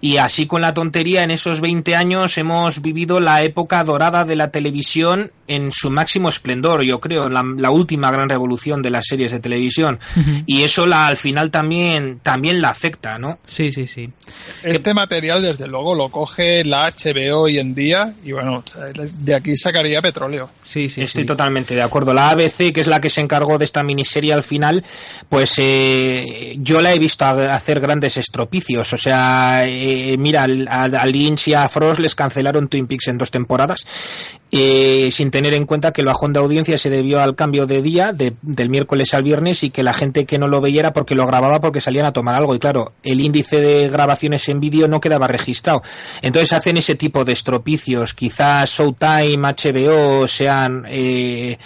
[0.00, 4.36] y así con la tontería, en esos 20 años hemos vivido la época dorada de
[4.36, 9.04] la televisión en su máximo esplendor, yo creo, la, la última gran revolución de las
[9.08, 9.98] series de televisión.
[10.46, 13.40] Y eso la, al final también, también la afecta, ¿no?
[13.46, 14.08] Sí, sí, sí.
[14.62, 18.62] Este material, desde luego, lo coge la HBO hoy en día y bueno,
[18.94, 20.50] de aquí sacaría petróleo.
[20.62, 21.26] Sí, sí, Estoy sí.
[21.26, 22.14] totalmente de acuerdo.
[22.14, 24.84] La ABC, que es la que se encargó de esta miniserie al final,
[25.28, 28.92] pues eh, yo la he visto a- hacer grandes estropicios.
[28.92, 33.08] O sea, eh, mira, al- a, a Lynch y a Frost les cancelaron Twin Peaks
[33.08, 33.84] en dos temporadas,
[34.50, 37.82] eh, sin tener en cuenta que el bajón de audiencia se debió al cambio de
[37.82, 40.92] día, de- del miércoles al viernes, y que la gente que no lo veía era
[40.92, 42.54] porque lo grababa porque salían a tomar algo.
[42.54, 45.82] Y claro, el índice de grabaciones en vídeo no quedaba registrado.
[46.22, 48.14] Entonces hacen ese tipo de estropicios.
[48.14, 51.58] Quizás Showtime, HBO sean eh,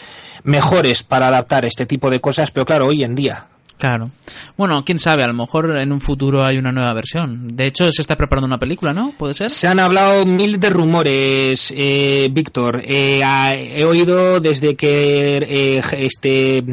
[0.43, 3.49] mejores para adaptar este tipo de cosas, pero claro, hoy en día.
[3.79, 4.11] Claro.
[4.57, 7.57] Bueno, quién sabe, a lo mejor en un futuro hay una nueva versión.
[7.57, 9.13] De hecho, se está preparando una película, ¿no?
[9.19, 9.51] ¿Puede ser?
[9.51, 12.81] Se han hablado mil de rumores, eh, Víctor.
[12.85, 13.21] Eh,
[13.77, 16.65] he oído desde que eh, este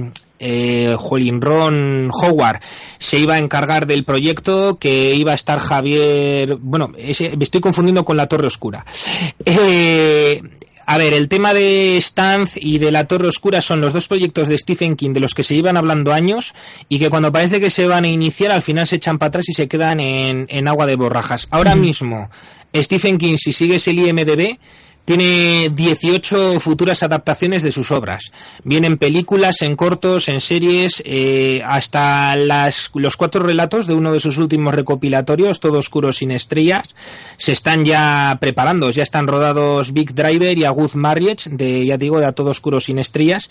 [0.42, 0.96] eh,
[1.40, 2.62] Ron Howard
[2.98, 6.58] se iba a encargar del proyecto, que iba a estar Javier.
[6.60, 8.86] Bueno, me estoy confundiendo con la Torre Oscura.
[9.46, 10.42] Eh,
[10.86, 14.48] a ver, el tema de Stanz y de la Torre Oscura son los dos proyectos
[14.48, 16.54] de Stephen King de los que se iban hablando años
[16.90, 19.50] y que cuando parece que se van a iniciar al final se echan para atrás
[19.50, 21.48] y se quedan en, en agua de borrajas.
[21.52, 22.30] Ahora mismo,
[22.76, 24.58] Stephen King, si sigues el IMDB,
[25.18, 28.32] tiene 18 futuras adaptaciones de sus obras.
[28.64, 34.22] Vienen películas, en cortos, en series, eh, hasta las, los cuatro relatos de uno de
[34.22, 36.96] sus últimos recopilatorios, Todo Oscuro sin Estrellas,
[37.36, 41.98] se están ya preparando, ya están rodados Big Driver y A Good Marriage, de, ya
[41.98, 43.50] digo, de A Todo Oscuro sin Estrellas,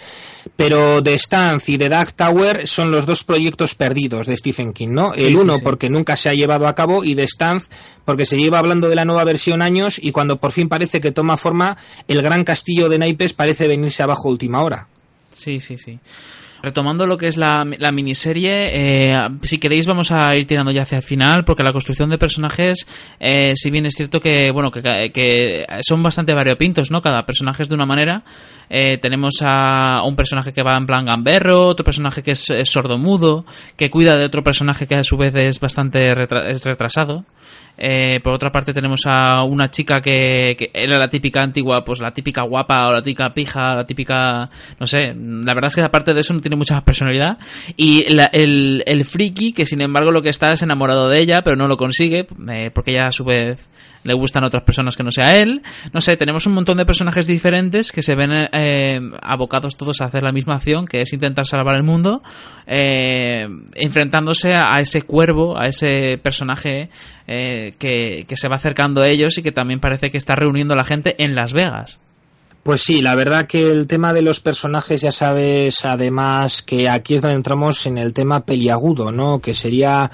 [0.57, 4.93] pero The Stance y The Dark Tower son los dos proyectos perdidos de Stephen King,
[4.93, 5.13] ¿no?
[5.13, 5.63] Sí, El sí, uno sí.
[5.63, 7.69] porque nunca se ha llevado a cabo y The Stance
[8.11, 11.13] porque se lleva hablando de la nueva versión años y cuando por fin parece que
[11.13, 11.77] toma forma,
[12.09, 14.89] el gran castillo de naipes parece venirse abajo última hora.
[15.33, 15.97] Sí, sí, sí.
[16.63, 20.83] Retomando lo que es la, la miniserie, eh, si queréis vamos a ir tirando ya
[20.83, 22.87] hacia el final, porque la construcción de personajes,
[23.19, 24.83] eh, si bien es cierto que, bueno, que,
[25.15, 27.01] que son bastante variopintos, ¿no?
[27.01, 28.25] Cada personaje es de una manera.
[28.69, 32.69] Eh, tenemos a un personaje que va en plan gamberro, otro personaje que es, es
[32.71, 33.47] sordomudo,
[33.79, 37.25] que cuida de otro personaje que a su vez es bastante retra- es retrasado.
[37.79, 42.01] Eh, por otra parte tenemos a una chica que, que era la típica antigua, pues
[42.01, 45.83] la típica guapa o la típica pija, la típica, no sé, la verdad es que
[45.83, 47.39] aparte de eso no tiene mucha personalidad.
[47.77, 51.43] Y la- el, el friki que sin embargo lo que está es enamorado de ella,
[51.43, 53.59] pero no lo consigue, eh, porque ella a su vez
[54.05, 55.63] le gustan otras personas que no sea él.
[55.93, 60.07] No sé, tenemos un montón de personajes diferentes que se ven eh, abocados todos a
[60.07, 62.23] hacer la misma acción, que es intentar salvar el mundo,
[62.67, 66.91] eh, enfrentándose a, ese cuervo, a ese personaje
[67.27, 70.75] eh, que, que se va acercando a ellos y que también parece que está reuniendo
[70.75, 71.99] a la gente en Las Vegas.
[72.63, 77.15] Pues sí, la verdad que el tema de los personajes, ya sabes, además que aquí
[77.15, 79.41] es donde entramos en el tema peliagudo, ¿no?
[79.41, 80.11] Que sería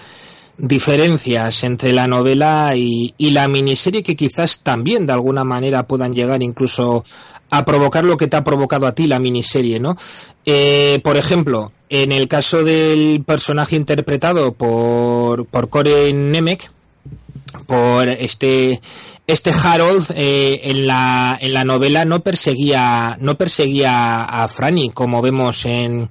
[0.59, 6.15] diferencias entre la novela y, y la miniserie que quizás también de alguna manera puedan
[6.15, 7.05] llegar incluso
[7.51, 9.97] a provocar lo que te ha provocado a ti la miniserie, ¿no?
[10.45, 16.71] Eh, por ejemplo, en el caso del personaje interpretado por, por Corey Nemec,
[17.67, 18.81] por este
[19.27, 25.21] este Harold eh, en la en la novela no perseguía no perseguía a Franny como
[25.23, 26.09] vemos en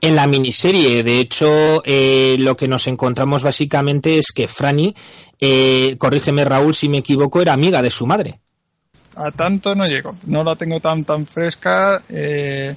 [0.00, 1.02] en la miniserie.
[1.02, 4.94] De hecho eh, lo que nos encontramos básicamente es que Franny
[5.40, 8.40] eh, corrígeme Raúl si me equivoco era amiga de su madre.
[9.16, 12.74] A tanto no llego, no la tengo tan tan fresca, eh,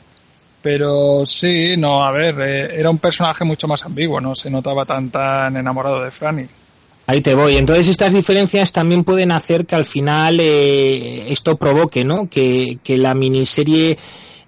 [0.62, 4.84] pero sí, no, a ver, eh, era un personaje mucho más ambiguo, no se notaba
[4.84, 6.48] tan tan enamorado de Franny.
[7.08, 7.58] Ahí te voy.
[7.58, 12.28] Entonces estas diferencias también pueden hacer que al final eh, esto provoque, ¿no?
[12.30, 13.98] Que, que la miniserie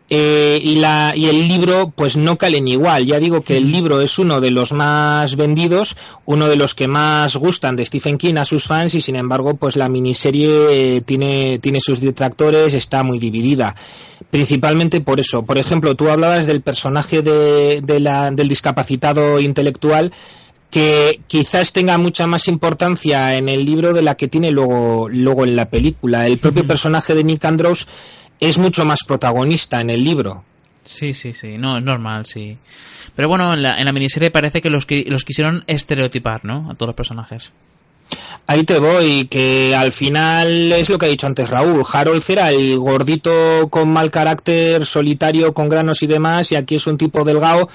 [0.09, 3.05] eh, y la y el libro pues no calen igual.
[3.05, 6.87] Ya digo que el libro es uno de los más vendidos, uno de los que
[6.87, 11.59] más gustan de Stephen King a sus fans y sin embargo pues la miniserie tiene
[11.59, 13.75] tiene sus detractores, está muy dividida.
[14.31, 15.43] Principalmente por eso.
[15.43, 20.11] Por ejemplo, tú hablabas del personaje de, de la, del discapacitado intelectual
[20.69, 25.45] que quizás tenga mucha más importancia en el libro de la que tiene luego, luego
[25.45, 26.27] en la película.
[26.27, 27.87] El propio personaje de Nick Andrews
[28.39, 30.43] es mucho más protagonista en el libro.
[30.83, 32.57] Sí, sí, sí, no, es normal, sí.
[33.15, 36.69] Pero bueno, en la, en la miniserie parece que los, que los quisieron estereotipar, ¿no?
[36.69, 37.51] A todos los personajes.
[38.45, 41.83] Ahí te voy, que al final es lo que ha dicho antes Raúl.
[41.91, 46.87] Harold era el gordito con mal carácter, solitario, con granos y demás, y aquí es
[46.87, 47.67] un tipo delgado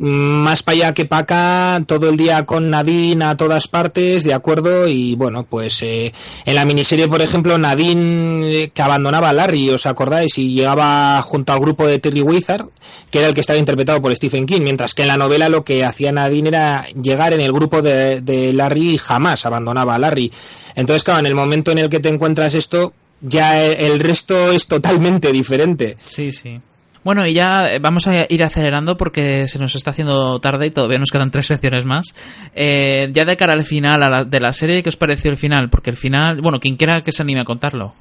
[0.00, 4.32] más para allá que para acá, todo el día con Nadine a todas partes, de
[4.32, 6.10] acuerdo, y bueno, pues eh,
[6.46, 10.38] en la miniserie, por ejemplo, Nadine eh, que abandonaba a Larry, ¿os acordáis?
[10.38, 12.66] Y llegaba junto al grupo de Terry Wizard,
[13.10, 15.64] que era el que estaba interpretado por Stephen King, mientras que en la novela lo
[15.64, 19.98] que hacía Nadine era llegar en el grupo de, de Larry y jamás abandonaba a
[19.98, 20.32] Larry.
[20.76, 24.66] Entonces, claro, en el momento en el que te encuentras esto, ya el resto es
[24.66, 25.98] totalmente diferente.
[26.06, 26.58] Sí, sí.
[27.02, 30.70] Bueno, y ya eh, vamos a ir acelerando porque se nos está haciendo tarde y
[30.70, 32.14] todavía nos quedan tres secciones más.
[32.54, 35.38] Eh, ya de cara al final a la- de la serie, ¿qué os pareció el
[35.38, 35.70] final?
[35.70, 37.94] Porque el final, bueno, quien quiera que se anime a contarlo.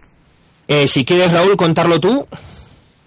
[0.67, 2.27] Eh, si quieres, Raúl, contarlo tú.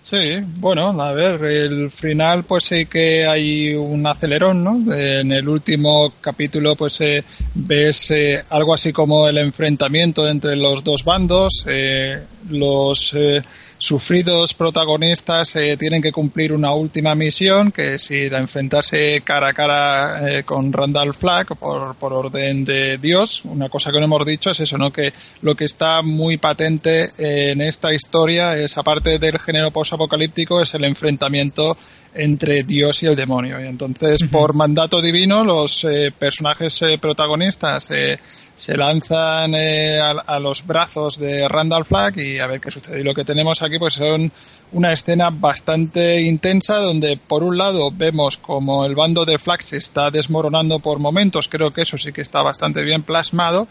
[0.01, 4.93] Sí, bueno, a ver, el final pues sí que hay un acelerón, ¿no?
[4.95, 7.23] En el último capítulo pues eh,
[7.55, 12.21] ves eh, algo así como el enfrentamiento entre los dos bandos, eh,
[12.51, 13.43] los eh,
[13.83, 19.49] sufridos protagonistas eh, tienen que cumplir una última misión que es ir a enfrentarse cara
[19.49, 23.45] a cara eh, con Randall Flagg por, por orden de Dios.
[23.45, 24.93] Una cosa que no hemos dicho es eso, ¿no?
[24.93, 30.75] Que lo que está muy patente en esta historia es, aparte del género posapocalíptico, es
[30.75, 31.77] el enfrentamiento
[32.15, 33.61] entre Dios y el demonio.
[33.61, 38.19] Y entonces, por mandato divino, los eh, personajes eh, protagonistas eh,
[38.55, 43.01] se lanzan eh, a, a los brazos de Randall Flagg y a ver qué sucede.
[43.01, 44.31] Y lo que tenemos aquí pues son
[44.73, 49.77] una escena bastante intensa donde por un lado vemos como el bando de Flagg se
[49.77, 53.69] está desmoronando por momentos, creo que eso sí que está bastante bien plasmado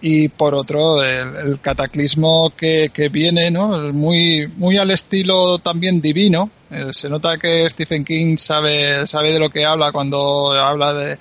[0.00, 3.92] y por otro el, el cataclismo que, que, viene, ¿no?
[3.92, 6.50] Muy, muy al estilo también divino.
[6.72, 11.18] Eh, se nota que Stephen King sabe, sabe de lo que habla cuando habla de,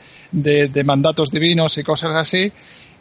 [0.70, 2.52] de, mandatos divinos y cosas así.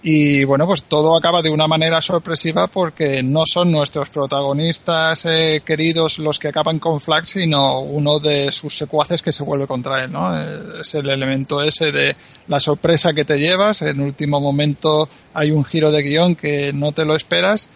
[0.02, 5.62] Y bueno, pues todo acaba de una manera sorpresiva porque no son nuestros protagonistas eh,
[5.64, 10.02] queridos los que acaban con Flax, sino uno de sus secuaces que se vuelve contra
[10.02, 10.40] él, ¿no?
[10.80, 12.16] Es el elemento ese de
[12.48, 16.92] la sorpresa que te llevas, en último momento hay un giro de guion que no
[16.92, 17.68] te lo esperas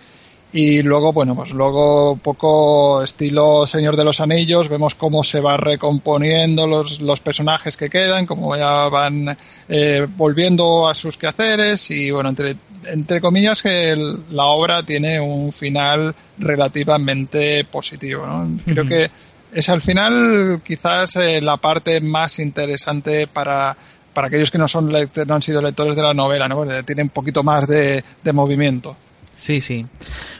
[0.56, 5.40] y luego, bueno, pues luego un poco estilo Señor de los Anillos, vemos cómo se
[5.40, 9.36] va recomponiendo los, los personajes que quedan, cómo ya van
[9.68, 12.54] eh, volviendo a sus quehaceres y bueno, entre,
[12.86, 18.48] entre comillas que el, la obra tiene un final relativamente positivo, ¿no?
[18.64, 18.88] Creo uh -huh.
[18.88, 19.10] que
[19.58, 23.76] es al final quizás eh, la parte más interesante para,
[24.12, 26.48] para aquellos que no son no han sido lectores de la novela,
[26.84, 28.96] tiene un poquito más de, de movimiento.
[29.36, 29.84] Sí, sí.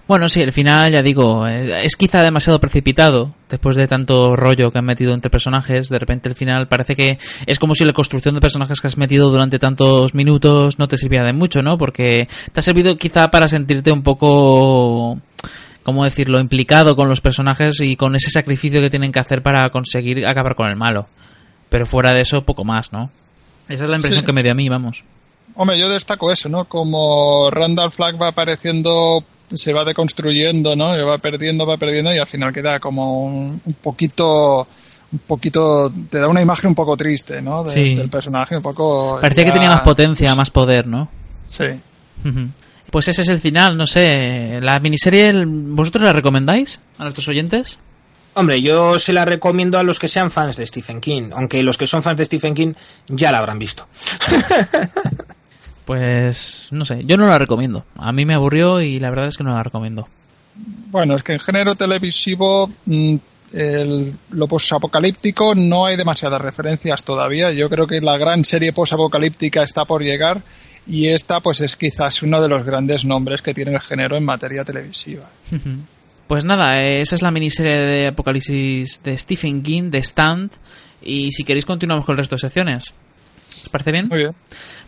[0.06, 3.34] Bueno, sí, el final, ya digo, eh, es quizá demasiado precipitado.
[3.48, 7.18] Después de tanto rollo que han metido entre personajes, de repente el final parece que
[7.46, 10.96] es como si la construcción de personajes que has metido durante tantos minutos no te
[10.96, 11.76] sirviera de mucho, ¿no?
[11.76, 15.18] Porque te ha servido quizá para sentirte un poco
[15.84, 19.68] ¿cómo decirlo?, implicado con los personajes y con ese sacrificio que tienen que hacer para
[19.70, 21.06] conseguir acabar con el malo.
[21.68, 23.10] Pero fuera de eso, poco más, ¿no?
[23.68, 24.26] Esa es la impresión sí.
[24.26, 25.04] que me dio a mí, vamos.
[25.56, 26.64] Hombre, yo destaco eso, ¿no?
[26.64, 29.22] Como Randall Flagg va apareciendo,
[29.52, 31.06] se va deconstruyendo, ¿no?
[31.06, 34.66] va perdiendo, va perdiendo y al final queda como un, un poquito
[35.12, 37.62] un poquito te da una imagen un poco triste, ¿no?
[37.62, 37.94] De, sí.
[37.94, 39.50] Del personaje, un poco parecía ya...
[39.50, 41.08] que tenía más potencia, más poder, ¿no?
[41.46, 41.66] Sí.
[42.24, 42.50] Uh -huh.
[42.90, 47.78] Pues ese es el final, no sé, la miniserie ¿vosotros la recomendáis a nuestros oyentes?
[48.34, 51.78] Hombre, yo se la recomiendo a los que sean fans de Stephen King, aunque los
[51.78, 52.72] que son fans de Stephen King
[53.06, 53.86] ya la habrán visto.
[55.84, 57.84] Pues no sé, yo no la recomiendo.
[57.98, 60.08] A mí me aburrió y la verdad es que no la recomiendo.
[60.90, 63.16] Bueno, es que en género televisivo mm,
[63.52, 67.52] el, lo posapocalíptico no hay demasiadas referencias todavía.
[67.52, 70.42] Yo creo que la gran serie posapocalíptica está por llegar
[70.86, 74.24] y esta pues es quizás uno de los grandes nombres que tiene el género en
[74.24, 75.28] materia televisiva.
[76.26, 80.52] Pues nada, esa es la miniserie de Apocalipsis de Stephen King, de Stand.
[81.02, 82.94] Y si queréis continuamos con el resto de secciones.
[83.62, 84.06] ¿Os parece bien?
[84.08, 84.34] Muy bien.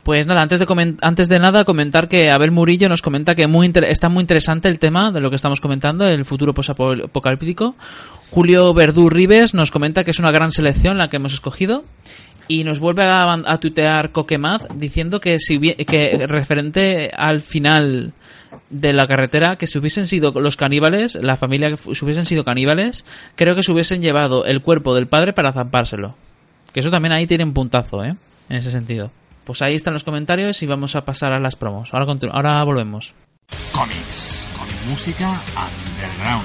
[0.07, 3.69] Pues nada, antes de, antes de nada comentar que Abel Murillo nos comenta que muy
[3.89, 7.75] está muy interesante el tema de lo que estamos comentando, el futuro posapocalíptico.
[8.31, 11.83] Julio Verdú Rives nos comenta que es una gran selección la que hemos escogido.
[12.47, 18.13] Y nos vuelve a, a tutear Coquemad diciendo que, si, que referente al final
[18.71, 22.45] de la carretera, que si hubiesen sido los caníbales, la familia que si hubiesen sido
[22.45, 23.05] caníbales,
[23.35, 26.15] creo que se hubiesen llevado el cuerpo del padre para zampárselo.
[26.73, 28.15] Que eso también ahí tiene un puntazo, ¿eh?
[28.49, 29.11] En ese sentido.
[29.47, 31.95] Pues ahí están los comentarios y vamos a pasar a las promos.
[31.95, 33.15] Ahora, ahora volvemos.
[33.71, 36.45] Cómics, con música underground,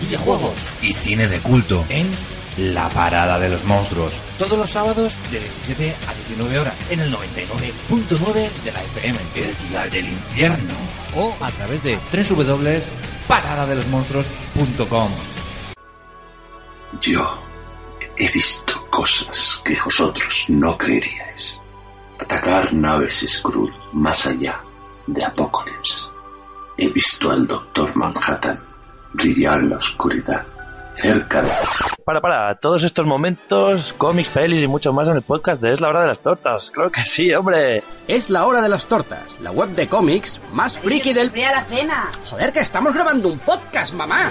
[0.00, 2.08] videojuegos y cine de culto en
[2.58, 4.14] La Parada de los Monstruos.
[4.38, 9.52] Todos los sábados de 17 a 19 horas en el 99.9 de la FM, el
[9.68, 10.74] día del infierno.
[11.16, 15.10] O a través de www.paradadelosmonstruos.com.
[17.00, 17.42] Yo
[18.16, 21.60] he visto cosas que vosotros no creeríais
[22.22, 24.60] atacar naves Skrull más allá
[25.06, 26.08] de Apocalypse.
[26.78, 28.60] He visto al Doctor Manhattan
[29.12, 30.46] brillar en la oscuridad
[30.94, 31.50] cerca de...
[32.04, 35.80] Para, para, todos estos momentos, cómics, pelis y mucho más en el podcast de Es
[35.80, 36.70] la hora de las tortas.
[36.70, 37.82] Claro que sí, hombre.
[38.08, 41.28] Es la hora de las tortas, la web de cómics más friki del...
[41.28, 42.10] a la cena!
[42.28, 44.30] Joder, que estamos grabando un podcast, mamá.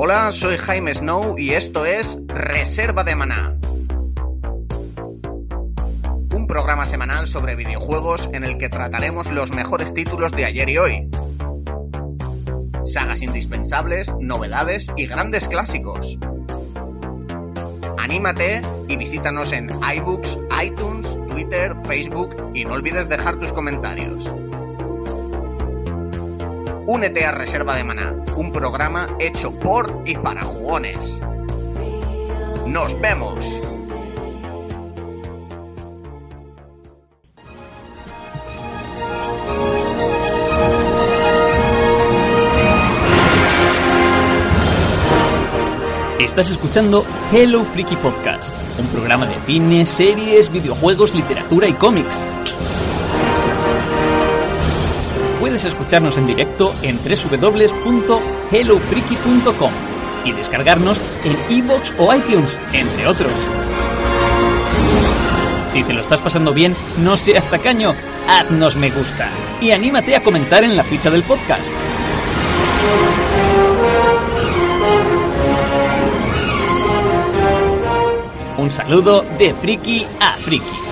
[0.00, 3.58] Hola, soy Jaime Snow y esto es Reserva de Maná.
[6.36, 10.78] Un programa semanal sobre videojuegos en el que trataremos los mejores títulos de ayer y
[10.78, 11.10] hoy.
[12.94, 16.16] Sagas indispensables, novedades y grandes clásicos.
[17.98, 24.32] Anímate y visítanos en iBooks, iTunes, Twitter, Facebook y no olvides dejar tus comentarios.
[26.90, 30.98] Únete a Reserva de Maná, un programa hecho por y para jugones.
[32.66, 33.38] ¡Nos vemos!
[46.18, 52.18] Estás escuchando Hello Freaky Podcast, un programa de cine, series, videojuegos, literatura y cómics
[55.64, 59.72] Escucharnos en directo en www.hellofreaky.com
[60.24, 63.32] y descargarnos en iVoox o iTunes, entre otros.
[65.72, 67.94] Si te lo estás pasando bien, no seas tacaño,
[68.26, 69.28] haznos me gusta
[69.60, 71.64] y anímate a comentar en la ficha del podcast.
[78.56, 80.87] Un saludo de friki a friki.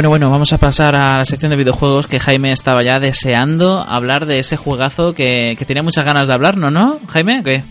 [0.00, 3.80] Bueno, bueno, vamos a pasar a la sección de videojuegos que Jaime estaba ya deseando
[3.80, 6.70] hablar de ese juegazo que, que tenía muchas ganas de hablar, ¿no?
[6.70, 7.42] ¿No, Jaime?
[7.44, 7.62] ¿Qué?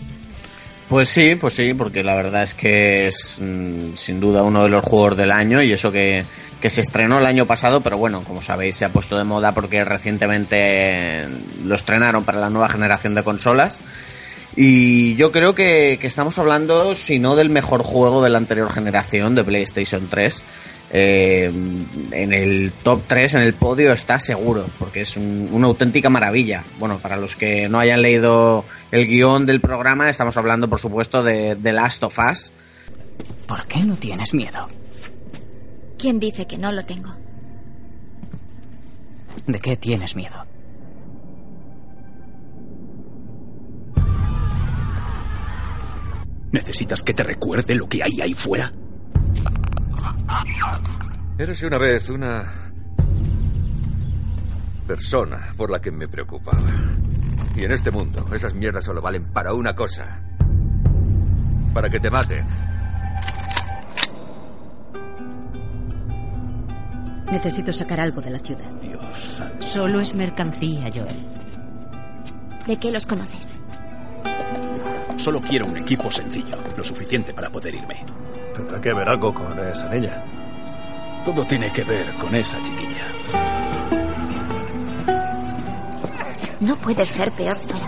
[0.88, 4.68] Pues sí, pues sí, porque la verdad es que es mm, sin duda uno de
[4.68, 6.24] los juegos del año y eso que,
[6.60, 9.50] que se estrenó el año pasado, pero bueno, como sabéis se ha puesto de moda
[9.50, 11.26] porque recientemente
[11.64, 13.82] lo estrenaron para la nueva generación de consolas.
[14.54, 18.72] Y yo creo que, que estamos hablando, si no del mejor juego de la anterior
[18.72, 20.44] generación, de PlayStation 3,
[20.92, 21.44] eh,
[22.10, 26.64] en el top 3, en el podio, está seguro, porque es un- una auténtica maravilla.
[26.78, 31.22] Bueno, para los que no hayan leído el guion del programa, estamos hablando, por supuesto,
[31.22, 32.52] de The Last of Us.
[33.46, 34.68] ¿Por qué no tienes miedo?
[35.98, 37.14] ¿Quién dice que no lo tengo?
[39.46, 40.44] ¿De qué tienes miedo?
[46.52, 48.72] ¿Necesitas que te recuerde lo que hay ahí fuera?
[51.38, 52.44] Érase una vez una
[54.86, 56.68] persona por la que me preocupaba.
[57.56, 60.20] Y en este mundo, esas mierdas solo valen para una cosa.
[61.72, 62.44] Para que te maten.
[67.30, 68.70] Necesito sacar algo de la ciudad.
[69.60, 71.26] Solo es mercancía, Joel.
[72.66, 73.52] ¿De qué los conoces?
[75.16, 78.04] Solo quiero un equipo sencillo, lo suficiente para poder irme.
[78.60, 80.22] Tendrá que ver algo con esa niña.
[81.24, 83.06] Todo tiene que ver con esa chiquilla.
[86.60, 87.86] No puedes ser peor fuera.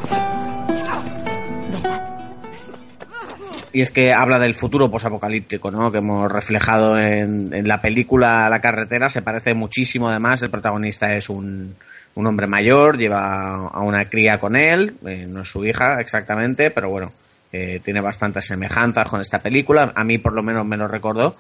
[3.75, 5.93] Y es que habla del futuro posapocalíptico, ¿no?
[5.93, 9.09] Que hemos reflejado en, en la película La carretera.
[9.11, 10.43] Se parece muchísimo, además.
[10.43, 11.75] El protagonista es un,
[12.15, 14.95] un hombre mayor, lleva a una cría con él.
[15.07, 17.13] eh, no es su hija exactamente, pero bueno,
[17.53, 19.93] eh, tiene bastantes semejanzas con esta película.
[19.95, 21.37] A mí, por lo menos, me lo recordó.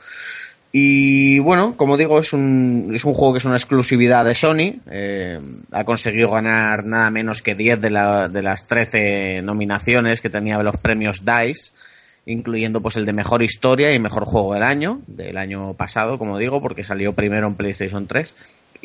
[0.74, 4.80] Y bueno, como digo, es un, es un juego que es una exclusividad de Sony.
[4.90, 5.38] Eh,
[5.70, 10.56] ha conseguido ganar nada menos que 10 de, la- de las 13 nominaciones que tenía
[10.62, 11.72] los premios DICE,
[12.24, 16.38] incluyendo pues el de mejor historia y mejor juego del año, del año pasado, como
[16.38, 18.34] digo, porque salió primero en PlayStation 3.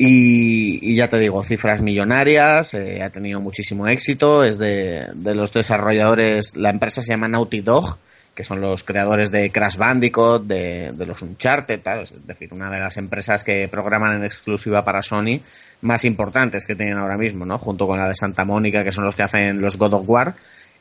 [0.00, 5.34] Y, y ya te digo, cifras millonarias, eh, ha tenido muchísimo éxito, es de, de
[5.34, 7.98] los desarrolladores, la empresa se llama Naughty Dog,
[8.38, 12.78] que son los creadores de Crash Bandicoot, de, de los Uncharted, es decir, una de
[12.78, 15.40] las empresas que programan en exclusiva para Sony
[15.80, 17.58] más importantes que tienen ahora mismo, ¿no?
[17.58, 20.34] Junto con la de Santa Mónica, que son los que hacen los God of War.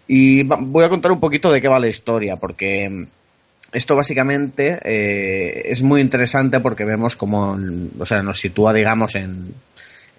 [0.08, 3.08] Y voy a contar un poquito de qué va la historia, porque
[3.72, 7.58] esto básicamente eh, es muy interesante porque vemos como,
[8.00, 9.54] o sea, nos sitúa, digamos, en,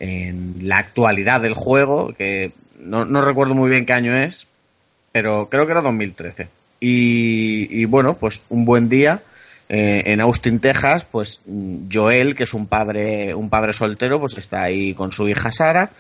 [0.01, 4.47] en la actualidad del juego, que no, no recuerdo muy bien qué año es,
[5.13, 6.49] pero creo que era 2013.
[6.81, 9.23] Y, y bueno, pues un buen día
[9.69, 11.41] eh, en Austin, Texas, pues
[11.93, 15.91] Joel, que es un padre, un padre soltero, pues está ahí con su hija Sara.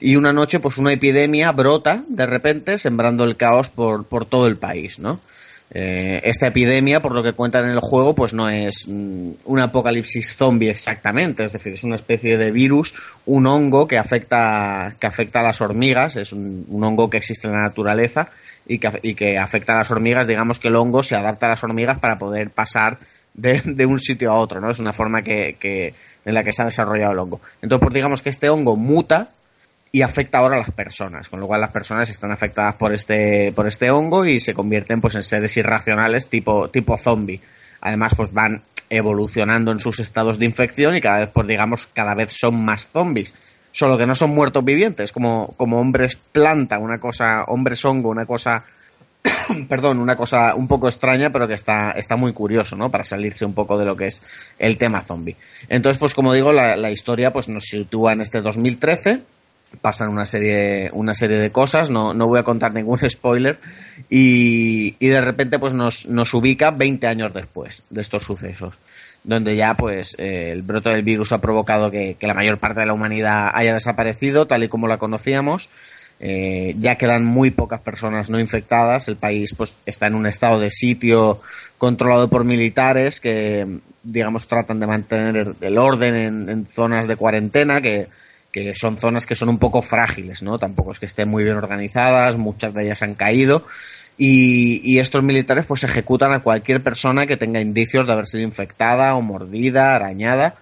[0.00, 4.46] Y una noche, pues una epidemia brota de repente, sembrando el caos por, por todo
[4.46, 5.20] el país, ¿no?
[5.70, 9.60] Eh, esta epidemia, por lo que cuentan en el juego, pues no es mm, un
[9.60, 12.94] apocalipsis zombie exactamente, es decir, es una especie de virus,
[13.26, 17.54] un hongo que afecta, que afecta a las hormigas, es un, hongo que existe en
[17.54, 18.30] la naturaleza
[18.66, 21.50] y que, y que afecta a las hormigas, digamos que el hongo se adapta a
[21.50, 22.98] las hormigas para poder pasar
[23.34, 24.70] de, de un sitio a otro, ¿no?
[24.70, 25.92] Es una forma que, que,
[26.24, 27.40] en la que se ha desarrollado el hongo.
[27.60, 29.30] Entonces, pues digamos que este hongo muta
[29.90, 33.52] y afecta ahora a las personas, con lo cual las personas están afectadas por este,
[33.52, 37.40] por este hongo y se convierten pues en seres irracionales tipo, tipo zombie.
[37.80, 42.14] Además, pues van evolucionando en sus estados de infección y cada vez, pues digamos, cada
[42.14, 43.32] vez son más zombies.
[43.70, 48.26] Solo que no son muertos vivientes, como, como hombres planta, una cosa, hombres hongo, una
[48.26, 48.64] cosa,
[49.68, 52.90] perdón, una cosa un poco extraña, pero que está, está muy curioso, ¿no?
[52.90, 54.22] Para salirse un poco de lo que es
[54.58, 55.36] el tema zombie.
[55.68, 59.22] Entonces, pues como digo, la, la historia pues nos sitúa en este 2013
[59.80, 63.58] pasan una serie, una serie de cosas, no, no voy a contar ningún spoiler,
[64.08, 68.78] y, y de repente pues nos, nos ubica 20 años después de estos sucesos,
[69.24, 72.86] donde ya pues eh, el brote del virus ha provocado que, la mayor parte de
[72.86, 75.68] la humanidad haya desaparecido, tal y como la conocíamos,
[76.20, 80.58] eh, ya quedan muy pocas personas no infectadas, el país pues está en un estado
[80.58, 81.40] de sitio
[81.76, 87.80] controlado por militares que digamos tratan de mantener el orden en, en zonas de cuarentena
[87.80, 88.08] que
[88.52, 90.58] que son zonas que son un poco frágiles, ¿no?
[90.58, 93.64] Tampoco es que estén muy bien organizadas, muchas de ellas han caído.
[94.20, 99.14] Y, estos militares pues ejecutan a cualquier persona que tenga indicios de haber sido infectada
[99.14, 100.56] o mordida, arañada.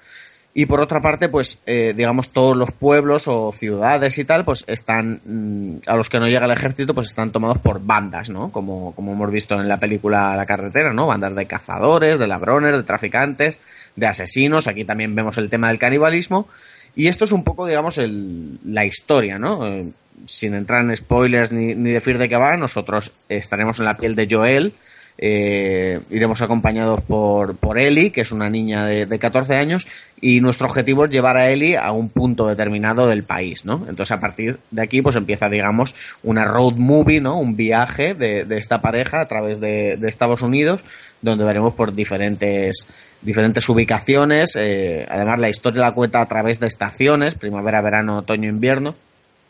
[0.53, 4.65] Y por otra parte, pues eh, digamos todos los pueblos o ciudades y tal, pues
[4.67, 8.51] están mmm, a los que no llega el ejército, pues están tomados por bandas, ¿no?
[8.51, 11.07] Como, como hemos visto en la película La carretera, ¿no?
[11.07, 13.61] Bandas de cazadores, de ladrones, de traficantes,
[13.97, 14.67] de asesinos.
[14.67, 16.49] Aquí también vemos el tema del canibalismo.
[16.97, 19.67] Y esto es un poco, digamos, el, la historia, ¿no?
[19.69, 19.93] Eh,
[20.27, 24.15] sin entrar en spoilers ni, ni, decir de qué va, nosotros estaremos en la piel
[24.15, 24.73] de Joel.
[25.19, 29.87] Eh, iremos acompañados por, por Ellie, que es una niña de, de 14 años,
[30.21, 33.85] y nuestro objetivo es llevar a Ellie a un punto determinado del país, ¿no?
[33.89, 37.39] Entonces a partir de aquí pues empieza, digamos, una road movie, ¿no?
[37.39, 40.83] Un viaje de, de esta pareja a través de, de Estados Unidos,
[41.23, 42.87] donde veremos por diferentes
[43.23, 44.57] diferentes ubicaciones.
[44.57, 48.95] Eh, además, la historia la cuenta a través de estaciones, primavera, verano, otoño, invierno.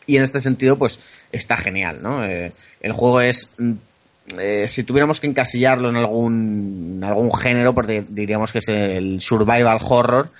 [0.05, 0.99] Y en este sentido, pues
[1.31, 2.25] está genial, ¿no?
[2.25, 3.49] Eh, el juego es.
[4.37, 9.21] Eh, si tuviéramos que encasillarlo en algún, en algún género, pues diríamos que es el
[9.21, 10.31] survival horror,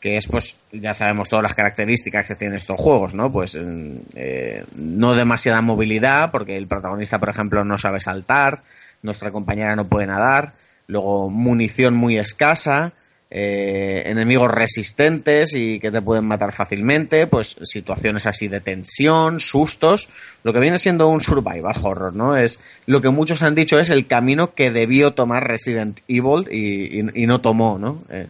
[0.00, 3.30] que es, pues, ya sabemos todas las características que tienen estos juegos, ¿no?
[3.30, 8.62] Pues eh, no demasiada movilidad, porque el protagonista, por ejemplo, no sabe saltar,
[9.02, 10.54] nuestra compañera no puede nadar,
[10.88, 12.92] luego munición muy escasa,
[13.30, 20.08] eh, enemigos resistentes y que te pueden matar fácilmente, pues situaciones así de tensión, sustos,
[20.44, 22.36] lo que viene siendo un survival horror, ¿no?
[22.36, 27.26] Es lo que muchos han dicho es el camino que debió tomar Resident Evil y,
[27.26, 28.02] no tomó, ¿no?
[28.08, 28.28] Eh,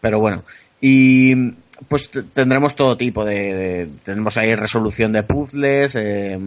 [0.00, 0.44] pero bueno,
[0.80, 1.34] y
[1.88, 6.38] pues tendremos todo tipo de, de, tenemos ahí resolución de puzzles, eh,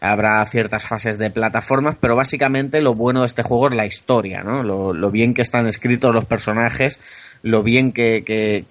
[0.00, 4.42] habrá ciertas fases de plataformas, pero básicamente lo bueno de este juego es la historia,
[4.42, 4.62] ¿no?
[4.62, 7.00] Lo, lo bien que están escritos los personajes,
[7.42, 8.64] lo bien que, que,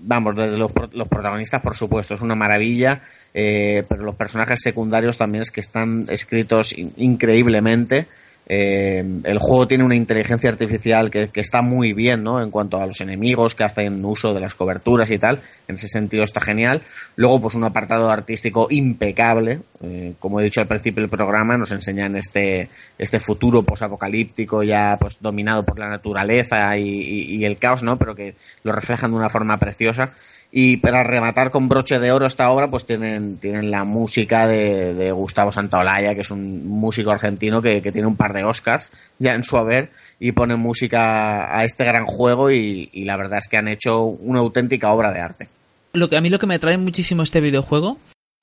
[0.00, 5.42] vamos, desde los, protagonistas, por supuesto, es una maravilla, eh, pero los personajes secundarios también
[5.42, 8.06] es que están escritos in, increíblemente.
[8.46, 12.42] Eh, el juego tiene una inteligencia artificial que, está muy bien, ¿no?
[12.42, 15.40] En cuanto a los enemigos que hacen uso de las coberturas y tal.
[15.66, 16.82] En ese sentido está genial.
[17.16, 19.60] Luego, pues un apartado artístico impecable.
[19.82, 22.68] Eh, como he dicho al principio del programa, nos enseñan este,
[22.98, 27.98] este futuro posapocalíptico ya pues dominado por la naturaleza y, y, y el caos, ¿no?
[27.98, 30.12] Pero que lo reflejan de una forma preciosa.
[30.56, 34.94] Y para rematar con broche de oro esta obra, pues tienen, tienen la música de,
[34.94, 39.34] de Gustavo Santaolalla, que es un músico argentino que, tiene un par de Oscars ya
[39.34, 39.90] en su haber
[40.20, 44.38] y pone música a este gran juego y, la verdad es que han hecho una
[44.38, 45.48] auténtica obra de arte.
[45.92, 47.98] Lo que a mí lo que me trae muchísimo este videojuego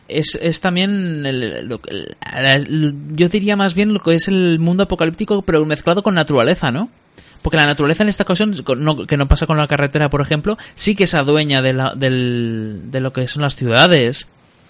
[0.10, 4.84] es, es también el, el, el, yo diría más bien lo que es el mundo
[4.84, 6.90] apocalíptico pero mezclado con naturaleza, ¿no?
[7.42, 10.58] Porque la naturaleza en esta ocasión, no, que no pasa con la carretera, por ejemplo,
[10.76, 14.28] sí que es adueña de, la, del, de lo que son las ciudades.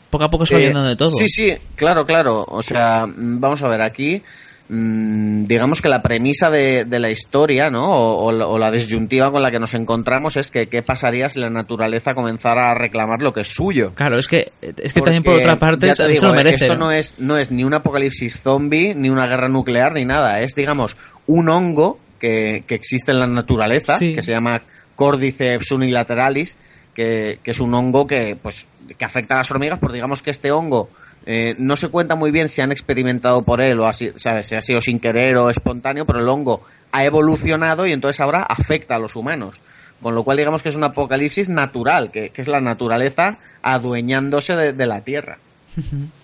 [0.09, 1.09] Poco a poco se va yendo de todo.
[1.09, 2.45] Sí, sí, claro, claro.
[2.47, 4.21] O sea, vamos a ver, aquí
[4.67, 7.85] mmm, digamos que la premisa de, de la historia, ¿no?
[7.85, 11.39] O, o, o, la disyuntiva con la que nos encontramos es que qué pasaría si
[11.39, 13.93] la naturaleza comenzara a reclamar lo que es suyo.
[13.95, 16.65] Claro, es que es que Porque, también por otra parte digo, eso lo merece.
[16.65, 20.41] Esto no es no es ni un apocalipsis zombie ni una guerra nuclear ni nada,
[20.41, 24.13] es digamos un hongo que, que existe en la naturaleza, sí.
[24.13, 24.61] que se llama
[24.95, 26.55] Cordyceps unilateralis,
[26.93, 28.67] que, que, es un hongo que, pues,
[28.97, 30.89] que afecta a las hormigas, por digamos que este hongo
[31.25, 34.47] eh, no se cuenta muy bien si han experimentado por él o así, ¿sabes?
[34.47, 38.43] si ha sido sin querer o espontáneo, pero el hongo ha evolucionado y entonces ahora
[38.43, 39.59] afecta a los humanos.
[40.01, 44.55] Con lo cual digamos que es un apocalipsis natural, que, que es la naturaleza adueñándose
[44.55, 45.37] de, de la Tierra.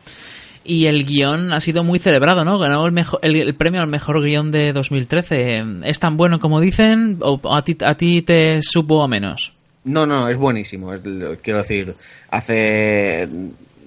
[0.67, 2.59] Y el guion ha sido muy celebrado, ¿no?
[2.59, 3.21] Ganó el, mejor,
[3.57, 5.63] premio al mejor guion de 2013.
[5.85, 9.53] ¿Es tan bueno como dicen o a ti, a ti te supo a menos?
[9.85, 10.91] No, no, es buenísimo.
[11.41, 11.95] quiero decir,
[12.29, 13.23] hace.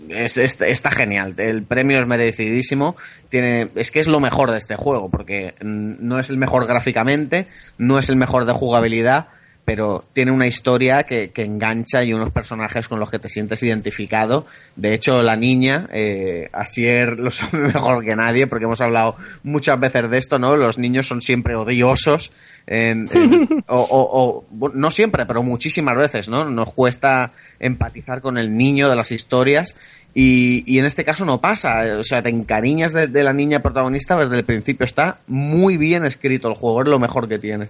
[0.09, 1.35] es- es- está genial.
[1.37, 2.97] El premio es merecidísimo.
[3.29, 7.47] Tiene, es que es lo mejor de este juego, porque no es el mejor gráficamente,
[7.77, 9.27] no es el mejor de jugabilidad,
[9.73, 13.63] pero tiene una historia que, que engancha y unos personajes con los que te sientes
[13.63, 14.45] identificado.
[14.75, 19.15] De hecho, la niña, eh, Asier lo sabe mejor que nadie, porque hemos hablado
[19.45, 20.57] muchas veces de esto, ¿no?
[20.57, 22.33] Los niños son siempre odiosos.
[22.67, 26.51] en- en- o, o- o, no siempre, pero muchísimas veces, ¿no?
[26.51, 27.31] Nos cuesta
[27.61, 29.77] empatizar con el niño de las historias
[30.15, 33.61] y, y en este caso no pasa, o sea, te encariñas de, de la niña
[33.63, 37.69] protagonista desde el principio, está muy bien escrito el juego, es lo mejor que tiene.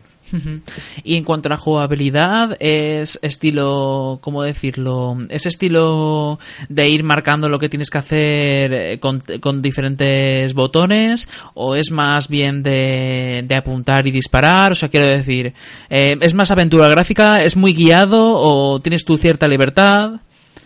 [1.04, 5.16] Y en cuanto a la jugabilidad, es estilo, ¿cómo decirlo?
[5.28, 6.38] ¿Es estilo
[6.68, 11.28] de ir marcando lo que tienes que hacer eh, con, con diferentes botones?
[11.54, 14.72] ¿O es más bien de, de apuntar y disparar?
[14.72, 15.52] O sea, quiero decir,
[15.88, 17.42] eh, ¿es más aventura gráfica?
[17.42, 18.32] ¿Es muy guiado?
[18.34, 20.20] ¿O tienes tu cierta libertad?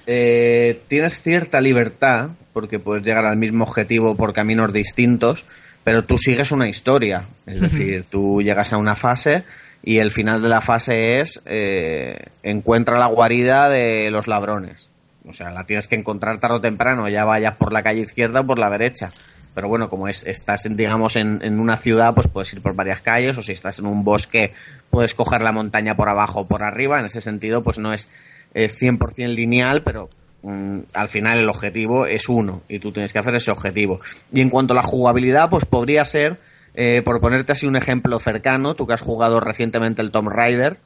[0.07, 5.45] Eh, tienes cierta libertad, porque puedes llegar al mismo objetivo por caminos distintos,
[5.85, 7.28] pero tú sigues una historia.
[7.47, 9.44] Es decir, tú llegas a una fase
[9.82, 14.89] y el final de la fase es eh, encuentra la guarida de los ladrones.
[15.28, 18.40] O sea, la tienes que encontrar tarde o temprano, ya vayas por la calle izquierda
[18.40, 19.11] o por la derecha.
[19.55, 22.74] Pero bueno, como es, estás, en, digamos, en, en una ciudad, pues puedes ir por
[22.74, 24.52] varias calles, o si estás en un bosque,
[24.90, 26.98] puedes coger la montaña por abajo o por arriba.
[26.98, 28.09] En ese sentido, pues no es
[28.55, 30.11] eh, 100% lineal, pero
[30.44, 34.00] mm, al final el objetivo es uno y tú tienes que hacer ese objetivo.
[34.32, 36.38] Y en cuanto a la jugabilidad, pues podría ser,
[36.74, 40.78] eh, por ponerte así un ejemplo cercano, tú que has jugado recientemente el Tomb Raider,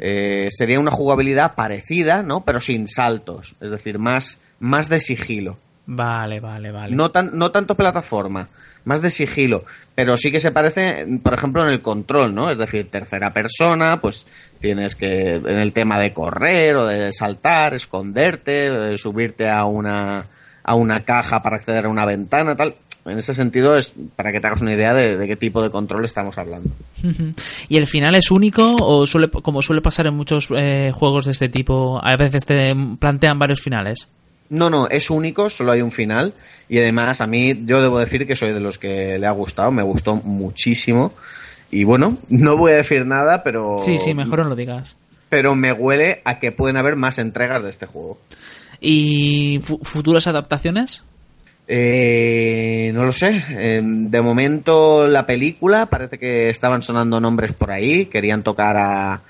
[0.00, 2.44] eh, sería una jugabilidad parecida, ¿no?
[2.44, 5.58] Pero sin saltos, es decir, más, más de sigilo.
[5.86, 6.94] Vale, vale, vale.
[6.94, 8.48] No, tan, no tanto plataforma,
[8.84, 9.64] más de sigilo.
[9.94, 12.50] Pero sí que se parece, por ejemplo, en el control, ¿no?
[12.50, 14.26] Es decir, tercera persona, pues
[14.60, 20.26] tienes que, en el tema de correr o de saltar, esconderte, eh, subirte a una,
[20.62, 22.74] a una caja para acceder a una ventana, tal.
[23.06, 25.70] En ese sentido es para que te hagas una idea de, de qué tipo de
[25.70, 26.68] control estamos hablando.
[27.68, 31.32] ¿Y el final es único o suele, como suele pasar en muchos eh, juegos de
[31.32, 34.06] este tipo, a veces te plantean varios finales?
[34.50, 36.34] No, no, es único, solo hay un final.
[36.68, 39.70] Y además, a mí, yo debo decir que soy de los que le ha gustado,
[39.70, 41.14] me gustó muchísimo.
[41.70, 43.78] Y bueno, no voy a decir nada, pero.
[43.80, 44.96] Sí, sí, mejor no lo digas.
[45.28, 48.18] Pero me huele a que pueden haber más entregas de este juego.
[48.80, 51.04] ¿Y fu- futuras adaptaciones?
[51.72, 53.44] Eh, no lo sé.
[53.50, 58.06] Eh, de momento, la película parece que estaban sonando nombres por ahí.
[58.06, 59.20] Querían tocar a.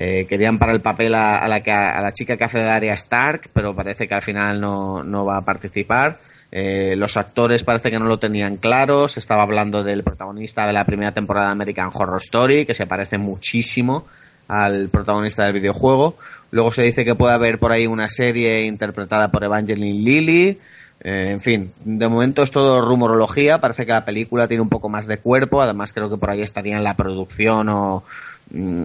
[0.00, 2.94] eh, querían para el papel a, la que, a la chica que hace de Arya
[2.94, 6.20] Stark, pero parece que al final no, va a participar.
[6.52, 9.08] Eh, los actores parece que no lo tenían claro.
[9.08, 12.86] Se estaba hablando del protagonista de la primera temporada de American Horror Story, que se
[12.86, 14.06] parece muchísimo
[14.46, 16.16] al protagonista del videojuego.
[16.52, 20.58] Luego se dice que puede haber por ahí una serie interpretada por Evangeline Lilly.
[21.00, 23.60] Eh, en fin, de momento es todo rumorología.
[23.60, 25.60] Parece que la película tiene un poco más de cuerpo.
[25.60, 28.04] Además, creo que por ahí estaría en la producción o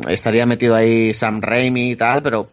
[0.10, 2.50] estaría metido ahí Sam Raimi y tal, pero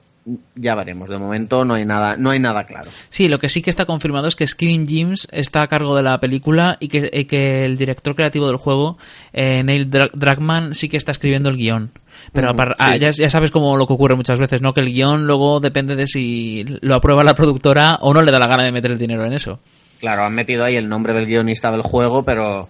[0.55, 1.09] ya veremos.
[1.09, 2.91] De momento no hay nada, no hay nada claro.
[3.09, 6.03] Sí, lo que sí que está confirmado es que Screen Gems está a cargo de
[6.03, 8.99] la película y que, y que el director creativo del juego,
[9.32, 11.91] eh, Neil Dra- Druckmann, sí que está escribiendo el guion.
[12.32, 12.57] Pero sí.
[12.78, 14.73] ah, ya, ya sabes cómo lo que ocurre muchas veces, ¿no?
[14.74, 18.39] Que el guion luego depende de si lo aprueba la productora o no le da
[18.39, 19.59] la gana de meter el dinero en eso.
[20.01, 22.69] Claro, han metido ahí el nombre del guionista del juego, pero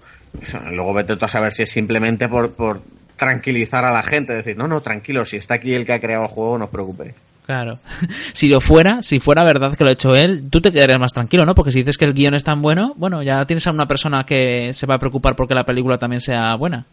[0.70, 2.80] luego vete tú a saber si es simplemente por, por
[3.20, 6.24] tranquilizar a la gente, decir, no, no, tranquilo, si está aquí el que ha creado
[6.24, 7.14] el juego, no os preocupéis.
[7.46, 7.78] Claro.
[8.32, 11.12] Si lo fuera, si fuera verdad que lo ha hecho él, tú te quedarías más
[11.12, 11.54] tranquilo, ¿no?
[11.54, 14.24] Porque si dices que el guion es tan bueno, bueno, ya tienes a una persona
[14.24, 16.84] que se va a preocupar porque la película también sea buena.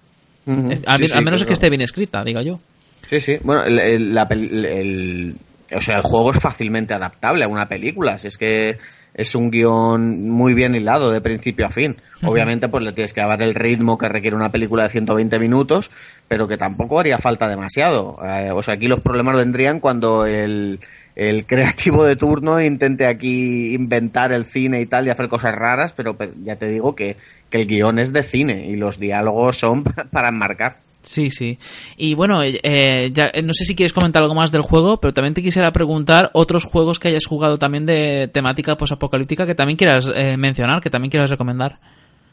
[0.47, 2.59] Eh, al, Sí, sí, al menos que esté bien escrita, digo yo.
[3.07, 3.37] Sí, sí.
[3.43, 5.35] Bueno, el, el- la pel- el- el-
[5.75, 8.17] o sea, el juego es fácilmente adaptable a una película.
[8.17, 8.77] Si es que
[9.17, 11.97] es un guion muy bien hilado de principio a fin.
[12.23, 15.91] Obviamente, pues le tienes que dar el ritmo que requiere una película de 120 minutos,
[16.27, 18.19] pero que tampoco haría falta demasiado.
[18.23, 20.79] Eh, o sea, aquí los problemas vendrían cuando el,
[21.15, 25.93] el creativo de turno intente aquí inventar el cine y tal y hacer cosas raras,
[25.93, 27.17] pero, pero ya te digo que,
[27.49, 30.86] que el guion es de cine y los diálogos son para enmarcar.
[31.07, 31.57] Sí, sí.
[31.95, 34.99] Y bueno, eh, eh, ya, eh, no sé si quieres comentar algo más del juego,
[34.99, 39.55] pero también te quisiera preguntar otros juegos que hayas jugado también de temática posapocalíptica que
[39.55, 41.79] también quieras eh, mencionar, que también quieras recomendar.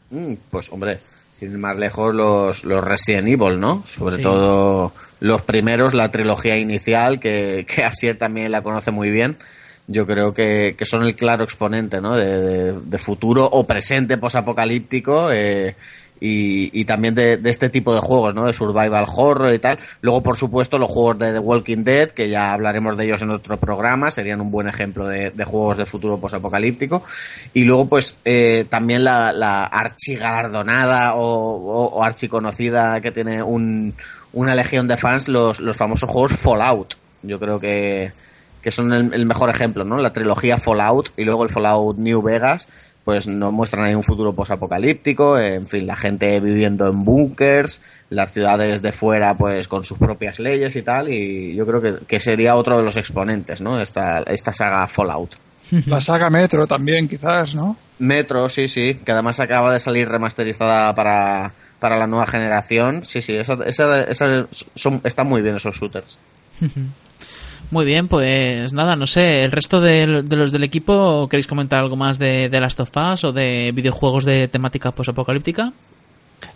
[0.09, 0.99] Mm, pues hombre,
[1.31, 3.81] sin ir más lejos los, los Resident Evil, ¿no?
[3.85, 4.21] Sobre Sí.
[4.21, 4.91] todo
[5.21, 9.37] los primeros, la trilogía inicial, que, que Asier también la conoce muy bien.
[9.87, 12.17] yo creo que, que son el claro exponente ¿no?
[12.17, 15.75] de, de- de futuro o presente posapocalíptico eh,
[16.27, 18.45] y, también de, este tipo de juegos, ¿no?
[18.45, 19.77] de survival horror y tal.
[20.01, 23.29] Luego, por supuesto, los juegos de The Walking Dead, que ya hablaremos de ellos en
[23.29, 27.03] otro programa, serían un buen ejemplo de, de juegos de futuro posapocalíptico.
[27.53, 33.93] Y luego, pues, eh, también la, la archigalardonada o, o, o archiconocida que tiene un,
[34.33, 36.95] una legión de fans, los, los famosos juegos Fallout.
[37.23, 38.11] Yo creo que,
[38.61, 39.97] que son el, el mejor ejemplo, ¿no?
[39.97, 42.67] La trilogía Fallout y luego el Fallout New Vegas,
[43.05, 47.79] pues nos muestran ahí un futuro posapocalíptico, en fin, la gente viviendo en búnkers,
[48.09, 52.05] las ciudades de fuera, pues con sus propias leyes y tal, y yo creo que,
[52.07, 53.79] que sería otro de los exponentes, ¿no?
[53.79, 55.35] Esta, esta saga Fallout.
[55.85, 57.77] La saga Metro también, quizás, ¿no?
[57.99, 63.05] Metro, sí, sí, que además acaba de salir remasterizada para, para la nueva generación.
[63.05, 66.17] Sí, sí, esa, esa, esa son, están muy bien esos shooters.
[67.71, 71.79] Muy bien, pues nada, no sé, el resto de, de los del equipo, ¿queréis comentar
[71.79, 75.73] algo más de, de Last of Us o de videojuegos de temática posapocalíptica?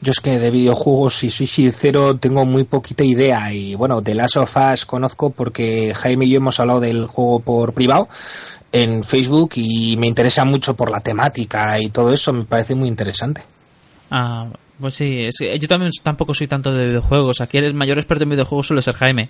[0.02, 3.52] Yo es que de videojuegos, si soy sincero, tengo muy poquita idea.
[3.52, 7.40] Y bueno, de Last of Us conozco porque Jaime y yo hemos hablado del juego
[7.40, 8.08] por privado
[8.72, 12.88] en Facebook y me interesa mucho por la temática y todo eso, me parece muy
[12.88, 13.42] interesante.
[14.12, 14.46] Ah,
[14.80, 17.42] pues sí, es que yo también tampoco soy tanto de videojuegos.
[17.42, 19.30] Aquí eres mayor experto en videojuegos suele ser Jaime.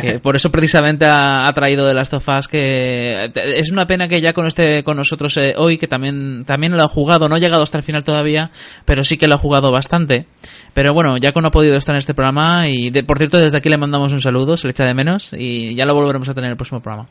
[0.00, 4.20] Que por eso precisamente ha, traído de Last of Us que es una pena que
[4.20, 7.38] ya con este con nosotros eh, hoy que también también lo ha jugado no ha
[7.38, 8.50] llegado hasta el final todavía
[8.84, 10.26] pero sí que lo ha jugado bastante.
[10.74, 13.38] Pero bueno ya que no ha podido estar en este programa y de- por cierto
[13.38, 16.28] desde aquí le mandamos un saludo se le echa de menos y ya lo volveremos
[16.28, 17.08] a tener en el próximo programa.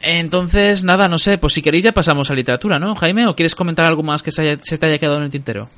[0.00, 3.54] Entonces nada no sé pues si queréis ya pasamos a literatura no Jaime o quieres
[3.54, 5.68] comentar algo más que se, haya- se te haya quedado en el tintero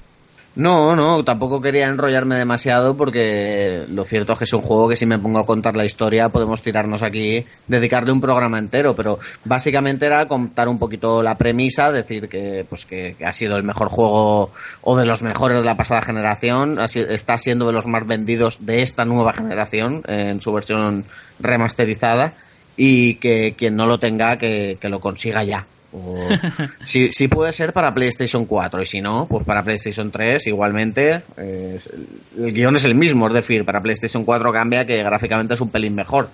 [0.56, 4.94] No, no, tampoco quería enrollarme demasiado porque lo cierto es que es un juego que
[4.94, 9.18] si me pongo a contar la historia podemos tirarnos aquí, dedicarle un programa entero, pero
[9.44, 13.88] básicamente era contar un poquito la premisa, decir que pues que, ha sido el mejor
[13.88, 14.52] juego
[14.82, 18.82] o de los mejores de la pasada generación, está siendo de los más vendidos de
[18.82, 21.04] esta nueva generación eh, en su versión
[21.40, 22.34] remasterizada
[22.76, 25.66] y que quien no lo tenga que, que lo consiga ya.
[25.96, 26.18] O,
[26.82, 31.22] si, si puede ser para PlayStation 4 y si no, pues para PlayStation 3 igualmente.
[31.36, 31.78] eh,
[32.36, 35.70] el guion es el mismo, es decir, para PlayStation 4 cambia que gráficamente es un
[35.70, 36.30] pelín mejor.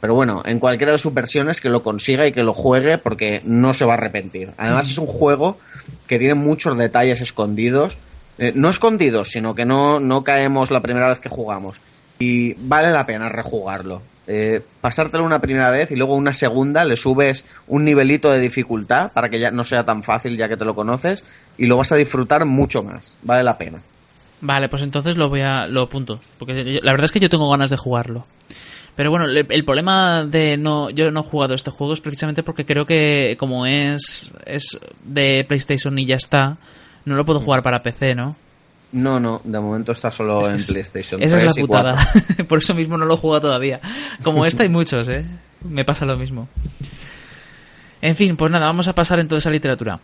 [0.00, 3.40] Pero bueno, en cualquiera de sus versiones que lo consiga y que lo juegue porque
[3.44, 4.52] no se va a arrepentir.
[4.56, 5.58] Además es un juego
[6.06, 7.98] que tiene muchos detalles escondidos.
[8.38, 11.80] eh, no escondidos, sino que no, no caemos la primera vez que jugamos.
[12.20, 14.02] Y vale la pena rejugarlo.
[14.30, 19.10] Eh, pasártelo una primera vez y luego una segunda le subes un nivelito de dificultad
[19.12, 21.24] para que ya no sea tan fácil ya que te lo conoces
[21.56, 23.16] y lo vas a disfrutar mucho más.
[23.22, 23.78] Vale la pena.
[24.42, 27.30] Vale, pues entonces lo voy a lo apunto, porque yo- la verdad es que yo
[27.30, 28.26] tengo ganas de jugarlo.
[28.96, 32.42] Pero bueno, el, el problema de no yo no he jugado este juego es precisamente
[32.42, 36.58] porque creo que como es es de PlayStation y ya está,
[37.06, 38.36] no lo puedo jugar para PC, ¿no?
[38.92, 42.10] No, no, de momento está solo en PlayStation Esa es 3 la y putada.
[42.12, 42.46] 4.
[42.48, 43.80] Por eso mismo no lo he jugado todavía.
[44.22, 45.24] Como esta hay muchos, ¿eh?
[45.68, 46.48] Me pasa lo mismo.
[48.00, 50.00] En fin, pues nada, vamos a pasar entonces a literatura.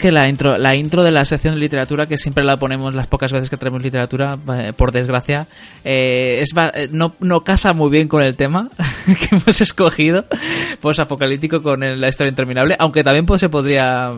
[0.00, 3.06] Que la intro, la intro de la sección de literatura, que siempre la ponemos las
[3.06, 5.46] pocas veces que traemos literatura, eh, por desgracia,
[5.84, 8.68] eh, es, eh, no, no casa muy bien con el tema
[9.06, 10.24] que hemos escogido,
[10.80, 14.10] pues apocalíptico con la historia interminable, aunque también pues, se podría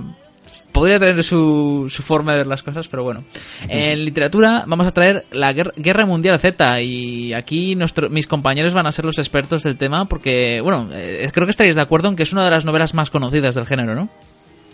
[0.72, 3.22] podría tener su, su forma de ver las cosas, pero bueno.
[3.68, 8.72] En literatura vamos a traer la Guer- Guerra Mundial Z y aquí nuestro, mis compañeros
[8.72, 12.16] van a ser los expertos del tema porque, bueno, creo que estaréis de acuerdo en
[12.16, 14.09] que es una de las novelas más conocidas del género, ¿no?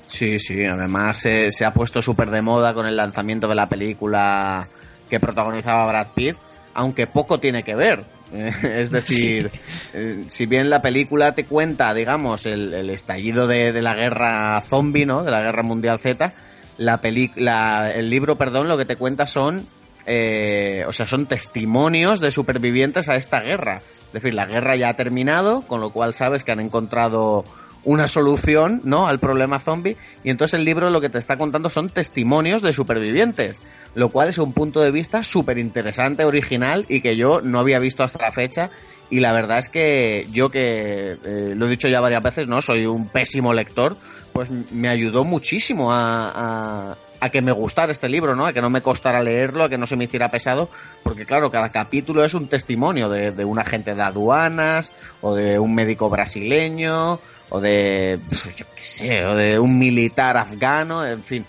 [0.08, 3.68] Sí, sí, además eh, se ha puesto súper de moda con el lanzamiento de la
[3.68, 4.66] película
[5.08, 6.36] que protagonizaba Brad Pitt,
[6.74, 8.02] aunque poco tiene que ver.
[8.32, 9.50] Eh, es decir,
[9.92, 14.62] eh, si bien la película te cuenta, digamos, el, el estallido de, de la guerra
[14.66, 15.22] zombie, ¿no?
[15.24, 16.32] De la guerra mundial Z,
[16.78, 19.66] la peli la- el libro, perdón, lo que te cuenta son,
[20.06, 23.82] eh, o sea, son testimonios de supervivientes a esta guerra.
[24.06, 27.44] Es decir, la guerra ya ha terminado, con lo cual sabes que han encontrado
[27.84, 29.08] una solución, ¿no?
[29.08, 29.96] Al problema zombie.
[30.24, 33.62] Y entonces el libro lo que te está contando son testimonios de supervivientes,
[33.94, 37.78] lo cual es un punto de vista súper interesante, original y que yo no había
[37.78, 38.70] visto hasta la fecha.
[39.10, 42.60] Y la verdad es que yo que eh, lo he dicho ya varias veces, ¿no?
[42.60, 43.96] Soy un pésimo lector,
[44.34, 48.46] pues me ayudó muchísimo a, a, a que me gustara este libro, ¿no?
[48.46, 50.68] A que no me costara leerlo, a que no se me hiciera pesado,
[51.02, 55.58] porque claro, cada capítulo es un testimonio de, de un agente de aduanas, o de
[55.58, 57.18] un médico brasileño,
[57.50, 58.18] o de,
[58.56, 61.44] yo qué sé, o de un militar afgano, en fin.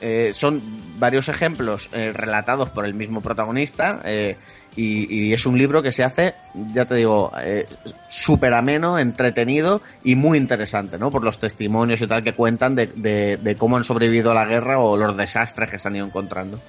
[0.00, 0.62] Eh, son
[0.98, 4.36] varios ejemplos eh, relatados por el mismo protagonista eh,
[4.76, 6.34] y, y es un libro que se hace,
[6.72, 7.66] ya te digo, eh,
[8.08, 11.10] súper ameno, entretenido y muy interesante, ¿no?
[11.10, 14.44] Por los testimonios y tal que cuentan de, de- de cómo han sobrevivido a la
[14.44, 16.60] guerra o los desastres que se han ido encontrando.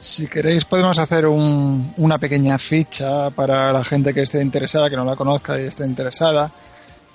[0.00, 4.96] Si queréis podemos hacer un- una pequeña ficha para la gente que esté interesada, que
[4.96, 6.50] no la conozca y esté interesada.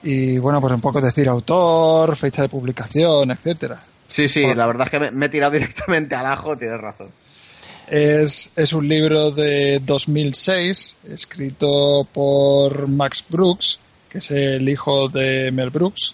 [0.03, 3.83] Y bueno, pues un poco decir autor, fecha de publicación, etcétera.
[4.07, 7.09] Sí, sí, la verdad es que me, me he tirado directamente al ajo, tienes razón.
[7.89, 15.51] Es, es un libro de 2006, escrito por Max Brooks, que es el hijo de
[15.51, 16.13] Mel Brooks.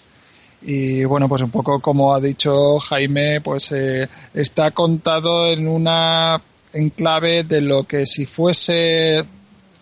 [0.62, 6.40] Y bueno, pues un poco como ha dicho Jaime, pues eh, está contado en una
[6.72, 9.22] enclave de lo que si fuese,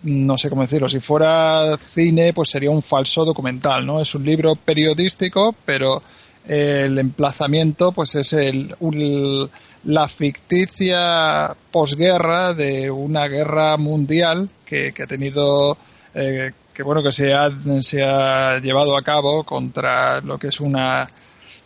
[0.05, 3.99] no sé cómo decirlo, si fuera cine, pues sería un falso documental, ¿no?
[4.01, 6.01] Es un libro periodístico, pero
[6.47, 9.49] el emplazamiento pues es el, un-
[9.85, 15.77] la ficticia posguerra de una guerra mundial que, que ha tenido
[16.13, 17.49] eh, que bueno que se ha,
[17.81, 21.09] se ha llevado a cabo contra lo que es una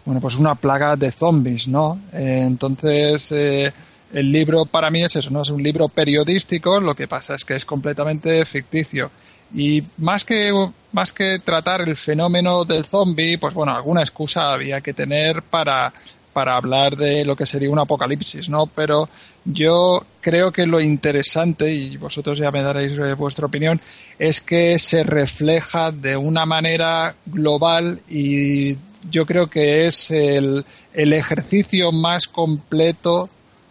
[0.05, 3.71] bueno pues una plaga de zombies no Eh, entonces eh,
[4.13, 7.45] el libro para mí es eso no es un libro periodístico lo que pasa es
[7.45, 9.11] que es completamente ficticio
[9.53, 10.51] y más que
[10.91, 15.93] más que tratar el fenómeno del zombie pues bueno alguna excusa había que tener para
[16.33, 18.67] para hablar de lo que sería un apocalipsis, ¿no?
[18.67, 19.09] Pero
[19.45, 23.81] yo creo que lo interesante, y vosotros ya me daréis eh, vuestra opinión,
[24.17, 28.77] es que se refleja de una manera global y
[29.09, 33.29] yo creo que es el, el ejercicio más completo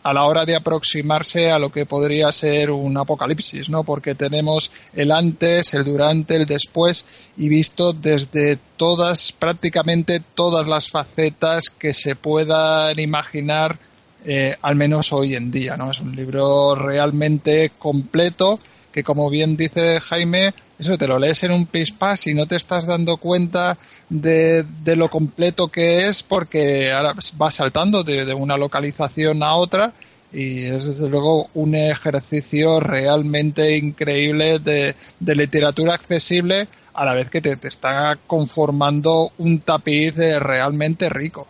[0.08, 3.84] a la hora de aproximarse a lo que podría ser un apocalipsis, ¿no?
[3.84, 7.04] Porque tenemos el antes, el durante, el después
[7.36, 13.78] y visto desde todas, prácticamente todas las facetas que se puedan imaginar,
[14.24, 15.90] eh, al menos hoy en día, ¿no?
[15.90, 18.60] Es un libro realmente completo
[18.90, 22.56] que, como bien dice Jaime, eso te lo lees en un pispás y no te
[22.56, 23.76] estás dando cuenta
[24.08, 29.54] de, de lo completo que es porque ahora va saltando de, de una localización a
[29.54, 29.92] otra
[30.32, 37.30] y es desde luego un ejercicio realmente increíble de, de literatura accesible a la vez
[37.30, 41.46] que te, te está conformando un tapiz eh, realmente rico.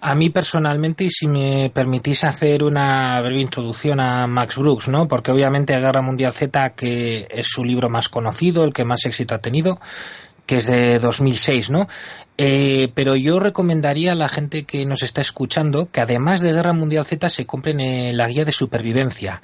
[0.00, 5.08] A mí personalmente, y si me permitís hacer una breve introducción a Max Brooks, ¿no?
[5.08, 9.34] Porque obviamente Guerra Mundial Z, que es su libro más conocido, el que más éxito
[9.34, 9.80] ha tenido,
[10.46, 11.88] que es de 2006, ¿no?
[12.38, 16.74] Eh, pero yo recomendaría a la gente que nos está escuchando que además de Guerra
[16.74, 19.42] Mundial Z se compren eh, la guía de supervivencia.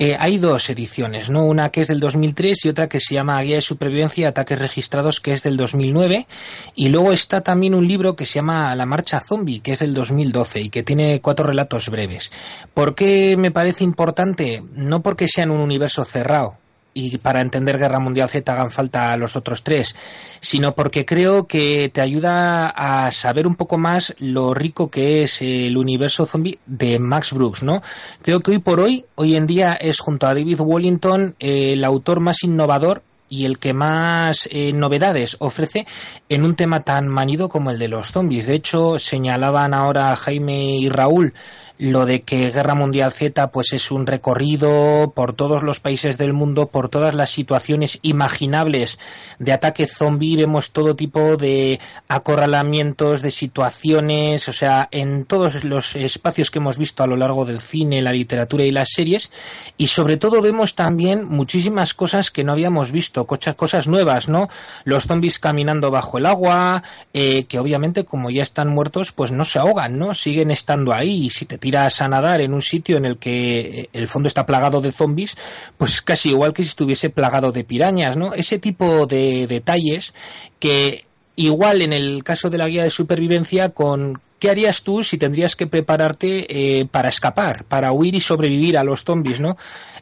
[0.00, 1.44] Eh, hay dos ediciones, ¿no?
[1.44, 4.58] Una que es del 2003 y otra que se llama Guía de Supervivencia y Ataques
[4.58, 6.28] Registrados, que es del 2009.
[6.76, 9.94] Y luego está también un libro que se llama La Marcha Zombie, que es del
[9.94, 12.30] 2012 y que tiene cuatro relatos breves.
[12.74, 14.62] ¿Por qué me parece importante?
[14.72, 16.58] No porque sea en un universo cerrado,
[16.98, 19.94] y para entender Guerra Mundial Z hagan falta los otros tres,
[20.40, 25.40] sino porque creo que te ayuda a saber un poco más lo rico que es
[25.42, 27.82] el universo zombie de Max Brooks, ¿no?
[28.20, 31.84] Creo que hoy por hoy, hoy en día es junto a David Wallington eh, el
[31.84, 35.86] autor más innovador y el que más eh, novedades ofrece
[36.28, 38.46] en un tema tan manido como el de los zombies.
[38.46, 41.34] De hecho, señalaban ahora Jaime y Raúl
[41.78, 46.32] lo de que Guerra Mundial Z pues es un recorrido por todos los países del
[46.32, 48.98] mundo, por todas las situaciones imaginables
[49.38, 51.78] de ataque zombie, vemos todo tipo de
[52.08, 57.44] acorralamientos, de situaciones, o sea, en todos los espacios que hemos visto a lo largo
[57.44, 59.30] del cine, la literatura y las series,
[59.76, 64.48] y sobre todo vemos también muchísimas cosas que no habíamos visto, cosas nuevas, ¿no?
[64.84, 66.82] Los zombies caminando bajo el agua,
[67.12, 70.14] eh, que obviamente como ya están muertos, pues no se ahogan, ¿no?
[70.14, 73.60] Siguen estando ahí, y si te tiras a nadar en un sitio en el que
[73.60, 75.36] eh, el fondo está plagado de zombies,
[75.76, 78.34] pues casi igual que si estuviese plagado de pirañas, ¿no?
[78.34, 80.14] Ese tipo de detalles
[80.58, 81.07] que
[81.38, 85.56] igual en el caso de la guía de supervivencia con ¿Qué harías tú si tendrías
[85.56, 86.46] que prepararte
[86.80, 89.56] eh, para escapar, para huir y sobrevivir a los zombies, no?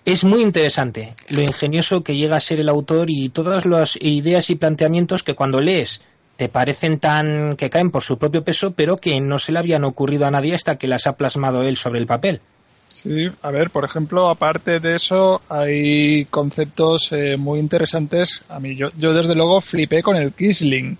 [0.04, 4.50] Es muy interesante lo ingenioso que llega a ser el autor y todas las ideas
[4.50, 6.02] y planteamientos que cuando lees
[6.36, 9.84] te parecen tan que caen por su propio peso, pero que no se le habían
[9.84, 12.42] ocurrido a nadie hasta que las ha plasmado él sobre el papel.
[12.88, 18.42] Sí, a ver, por ejemplo, aparte de eso, hay conceptos eh, muy interesantes.
[18.48, 20.96] A mí, yo, yo desde luego flipé con el Kisling,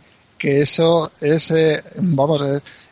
[0.46, 2.40] que eso es, eh, vamos,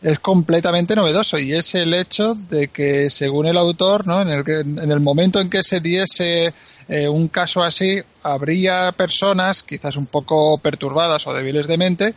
[0.03, 4.23] es, completamente novedoso y es el hecho de que, según el autor, ¿no?
[4.23, 6.53] en, el, en el momento en que se diese
[6.89, 12.15] eh, un caso así, habría personas, quizás un poco perturbadas o débiles de mente,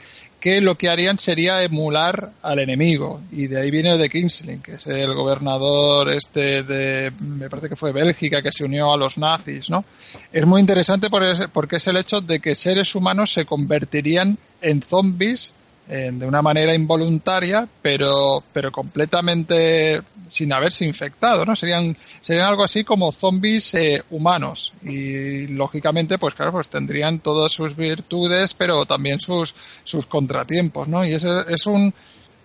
[0.47, 3.19] que lo que harían sería emular al enemigo.
[3.33, 7.75] Y de ahí viene de Kingsling, que es el gobernador este de, me parece que
[7.75, 9.83] fue Bélgica, que se unió a los nazis, ¿no?
[10.31, 15.51] Es muy interesante porque es el hecho de que seres humanos se convertirían en zombies
[15.89, 21.55] eh, de una manera involuntaria, pero, pero completamente sin haberse infectado, ¿no?
[21.55, 24.73] Serían, serían algo así como zombies eh, humanos.
[24.83, 31.05] Y lógicamente, pues claro, pues tendrían todas sus virtudes, pero también sus, sus contratiempos, ¿no?
[31.05, 31.93] Y ese es un,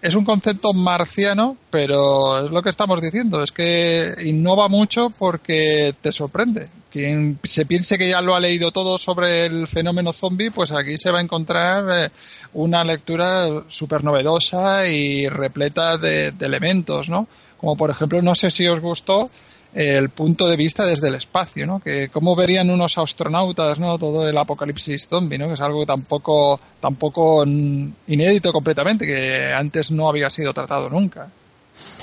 [0.01, 5.94] es un concepto marciano, pero es lo que estamos diciendo, es que innova mucho porque
[6.01, 6.69] te sorprende.
[6.93, 10.98] Quien se piense que ya lo ha leído todo sobre el fenómeno zombie, pues aquí
[10.98, 12.10] se va a encontrar eh,
[12.52, 17.28] una lectura súper novedosa y repleta de, elementos, ¿no?
[17.56, 19.31] Como por ejemplo, no sé si os gustó
[19.74, 21.81] eh, el punto de vista desde el espacio, ¿no?
[21.81, 23.98] Que cómo verían unos astronautas, ¿no?
[23.98, 25.48] Todo el apocalipsis zombie, ¿no?
[25.48, 31.31] Que es algo tampoco, tampoco inédito completamente, que antes no había sido tratado nunca.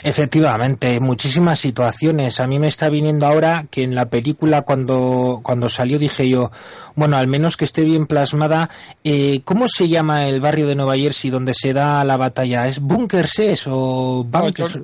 [0.01, 2.39] Efectivamente, muchísimas situaciones.
[2.39, 6.51] A mí me está viniendo ahora que en la película cuando, cuando salió dije yo,
[6.95, 8.69] bueno, al menos que esté bien plasmada,
[9.03, 12.67] eh, ¿cómo se llama el barrio de Nueva Jersey donde se da la batalla?
[12.67, 14.79] ¿Es Bunkers es o Bunkers?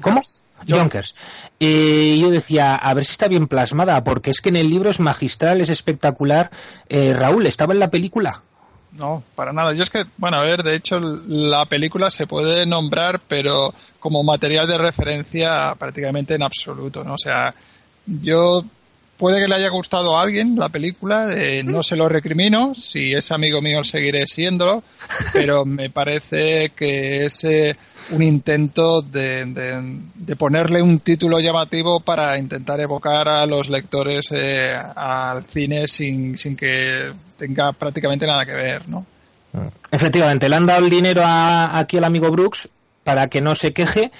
[0.00, 0.22] ¿Cómo?
[0.68, 1.14] Junkers.
[1.60, 4.90] Eh, yo decía, a ver si está bien plasmada, porque es que en el libro
[4.90, 6.50] es magistral, es espectacular.
[6.88, 8.42] Eh, Raúl, ¿estaba en la película?
[8.98, 9.72] No, para nada.
[9.74, 14.22] Yo es que, bueno, a ver, de hecho la película se puede nombrar, pero como
[14.22, 17.14] material de referencia prácticamente en absoluto, ¿no?
[17.14, 17.54] O sea,
[18.06, 18.64] yo
[19.16, 23.14] puede que le haya gustado a alguien la película, eh, no se lo recrimino, si
[23.14, 24.82] es amigo mío seguiré siéndolo,
[25.32, 27.76] pero me parece que es eh,
[28.10, 34.74] un intento de, de- ponerle un título llamativo para intentar evocar a los lectores eh,
[34.94, 39.06] al cine sin, sin que tenga prácticamente nada que ver, ¿no?
[39.90, 42.68] Efectivamente, le han dado el dinero a- aquí al amigo Brooks
[43.04, 44.10] para que no se queje,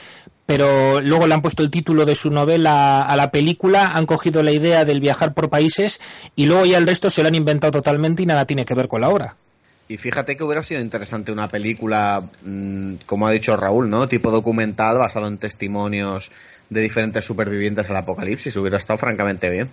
[0.46, 4.42] pero luego le han puesto el título de su novela a la película, han cogido
[4.42, 6.00] la idea del viajar por países
[6.36, 8.88] y luego ya el resto se lo han inventado totalmente y nada tiene que ver
[8.88, 9.36] con la obra.
[9.88, 14.08] Y fíjate que hubiera sido interesante una película, mm, como ha dicho Raúl, ¿no?
[14.08, 16.32] Tipo documental basado en testimonios
[16.70, 18.56] de diferentes supervivientes al apocalipsis.
[18.56, 19.70] Hubiera estado francamente bien.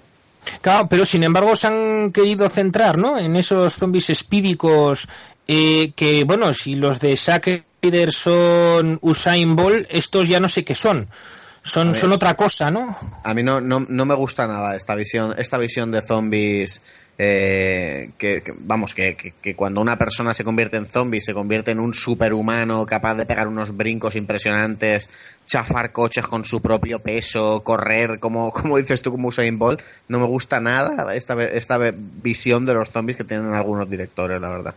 [0.62, 3.18] Claro, pero sin embargo se han querido centrar, ¿no?
[3.18, 5.08] En esos zombies espídicos
[5.48, 10.64] eh, que, bueno, si los de Zack Snyder son Usain Bolt, estos ya no sé
[10.64, 11.06] qué son.
[11.62, 11.96] Son, ver.
[11.98, 12.96] son otra cosa, ¿no?
[13.26, 16.82] A mí no, no, no me gusta nada esta visión, esta visión de zombies.
[17.18, 21.34] eh, que, que- vamos, que, que- que cuando una persona se convierte en zombie, se
[21.34, 25.10] convierte en un superhumano capaz de pegar unos brincos impresionantes,
[25.46, 29.82] chafar coches con su propio peso, correr, como, como dices tú, como Usain Bolt.
[30.08, 31.78] No me gusta nada esta, esta
[32.24, 34.74] visión de los zombies que tienen algunos directores, la verdad.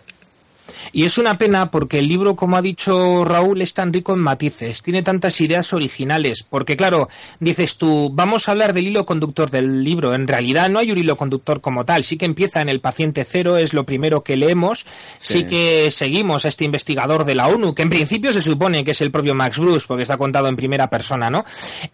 [0.93, 4.21] Y es una pena porque el libro, como ha dicho Raúl, es tan rico en
[4.21, 7.09] matices, tiene tantas ideas originales, porque claro,
[7.41, 10.99] dices tú, vamos a hablar del hilo conductor del libro, en realidad no hay un
[10.99, 14.37] hilo conductor como tal, sí que empieza en el paciente cero, es lo primero que
[14.37, 14.87] leemos,
[15.19, 15.45] sí, Sí.
[15.47, 19.01] que seguimos a este investigador de la ONU, que en principio se supone que es
[19.03, 21.45] el propio Max Bruce, porque está contado en primera persona, ¿no?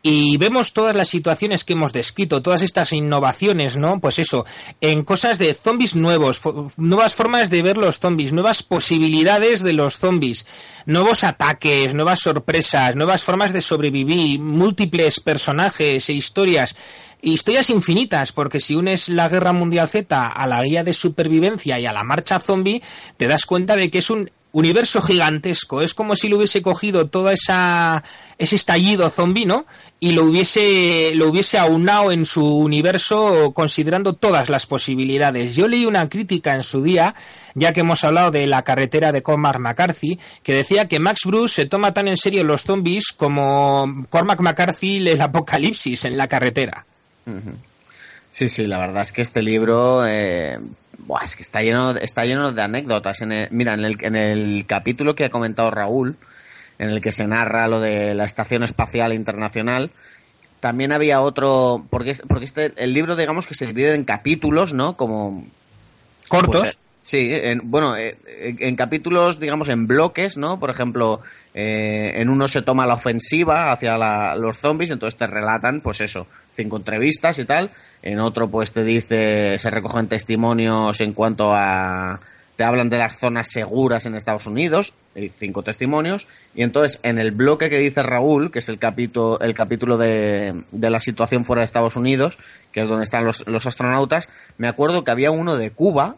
[0.03, 4.01] Y vemos todas las situaciones que hemos descrito, todas estas innovaciones, ¿no?
[4.01, 4.47] Pues eso,
[4.81, 6.41] en cosas de zombies nuevos,
[6.77, 10.47] nuevas formas de ver los zombies, nuevas posibilidades de los zombies,
[10.87, 16.77] nuevos ataques, nuevas sorpresas, nuevas formas de sobrevivir, múltiples personajes e historias.
[17.21, 21.87] Historias infinitas, porque si unes la Guerra Mundial Z a la guía de supervivencia y
[21.87, 22.83] a la marcha zombie,
[23.17, 25.83] te das cuenta de que es un universo gigantesco.
[25.83, 28.05] Es como si lo hubiese cogido toda esa
[28.39, 29.67] ese estallido zombie, ¿no?
[29.99, 35.57] Y lo hubiese lo hubiese aunado en su universo considerando todas las posibilidades.
[35.57, 37.15] Yo leí una crítica en su día,
[37.55, 41.55] ya que hemos hablado de la carretera de Cormac McCarthy, que decía que Max Bruce
[41.55, 46.85] se toma tan en serio los zombies como Cormac McCarthy el apocalipsis en la carretera.
[48.31, 50.59] Sí, sí, la verdad es que este libro eh,
[51.07, 53.21] buah, es que está lleno, está lleno de anécdotas.
[53.23, 56.17] En el- mira, en el, en el capítulo que ha comentado Raúl,
[56.79, 59.91] en el que se narra lo de la Estación Espacial Internacional,
[60.61, 64.97] también había otro, porque, porque este, el libro digamos que se divide en capítulos, ¿no?
[64.97, 65.45] Como...
[66.29, 66.61] Cortos.
[66.61, 70.61] pues, eh, Sí, en, bueno, eh, en, en capítulos, digamos, en bloques, ¿no?
[70.61, 71.21] Por ejemplo,
[71.53, 76.01] eh, en uno se toma la ofensiva hacia la- los zombies, entonces te relatan, pues
[76.01, 77.71] eso, cinco entrevistas y tal.
[78.03, 82.21] En otro, pues te dice, se recogen testimonios en cuanto a,
[82.57, 84.93] te hablan de las zonas seguras en Estados Unidos,
[85.39, 86.27] cinco testimonios.
[86.55, 90.63] Y entonces, en el bloque que dice Raúl, que es el capítulo, el capítulo de,
[90.71, 92.39] de la situación fuera de Estados Unidos,
[92.73, 96.17] que es donde están los, los astronautas, me acuerdo que había uno de Cuba,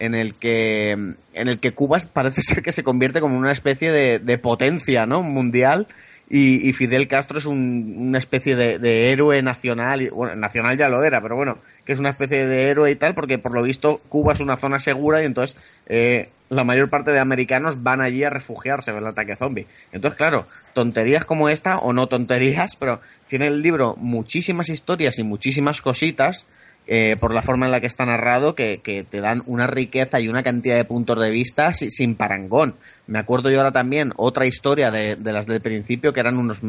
[0.00, 3.90] en el que en el que Cuba parece ser que se convierte como una especie
[3.90, 5.86] de, de potencia no mundial
[6.30, 10.88] y, y Fidel Castro es un- una especie de, de héroe nacional bueno nacional ya
[10.88, 13.62] lo era pero bueno que es una especie de héroe y tal porque por lo
[13.62, 15.56] visto Cuba es una zona segura y entonces
[15.86, 19.66] eh, la mayor parte de americanos van allí a refugiarse del ataque zombie.
[19.92, 25.22] Entonces claro tonterías como esta o no tonterías pero tiene el libro muchísimas historias y
[25.22, 26.46] muchísimas cositas
[26.90, 30.18] eh, por la forma en la que está narrado, que, que te dan una riqueza
[30.20, 32.74] y una cantidad de puntos de vista si- sin parangón.
[33.06, 36.60] Me acuerdo yo ahora también otra historia de, de las del principio que eran unos,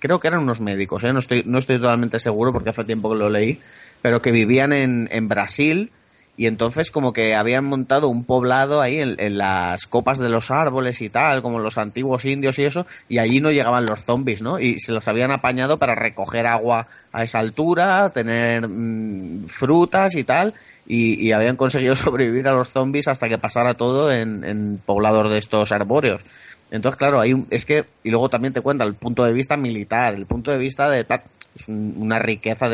[0.00, 1.12] creo que eran unos médicos, ¿eh?
[1.12, 3.60] no estoy, no estoy totalmente seguro porque hace tiempo que lo leí,
[4.02, 5.90] pero que vivían en, en Brasil
[6.38, 10.50] y entonces como que habían montado un poblado ahí en, en las copas de los
[10.50, 14.40] árboles y tal, como los antiguos indios y eso, y allí no llegaban los zombies,
[14.40, 14.58] ¿no?
[14.60, 20.22] Y se los habían apañado para recoger agua a esa altura, tener mm, frutas y
[20.22, 20.54] tal,
[20.86, 25.30] y, y habían conseguido sobrevivir a los zombies hasta que pasara todo en, en poblados
[25.32, 26.22] de estos arbóreos.
[26.70, 29.56] Entonces, claro, hay un- es que, y luego también te cuenta el punto de vista
[29.56, 31.02] militar, el punto de vista de
[31.66, 32.68] una riqueza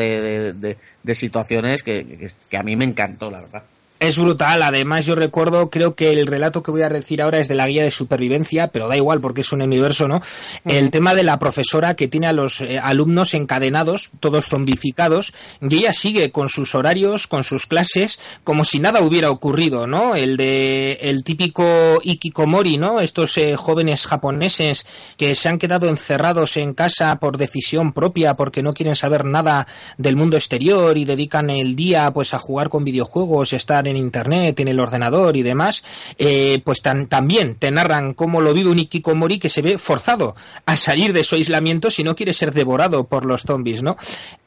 [0.53, 3.63] de- de situaciones que, que, que a mí me encantó, la verdad.
[3.97, 7.47] Es brutal, además yo recuerdo, creo que el relato que voy a decir ahora es
[7.47, 10.21] de la guía de supervivencia, pero da igual porque es un universo, ¿no?
[10.65, 15.75] El tema de la profesora que tiene a los eh, alumnos encadenados, todos zombificados, y
[15.77, 20.15] ella sigue con sus horarios, con sus clases, como si nada hubiera ocurrido, ¿no?
[20.15, 22.99] El de el típico ikikomori, ¿no?
[22.99, 24.85] Estos eh, jóvenes japoneses
[25.15, 29.67] que se han quedado encerrados en casa por decisión propia porque no quieren saber nada
[29.97, 34.59] del mundo exterior y dedican el día pues a jugar con videojuegos, estar en internet,
[34.59, 35.83] en el ordenador y demás,
[36.17, 40.35] eh, pues tan, también te narran cómo lo vive un Ikikomori que se ve forzado
[40.65, 43.97] a salir de su aislamiento si no quiere ser devorado por los zombies, ¿no?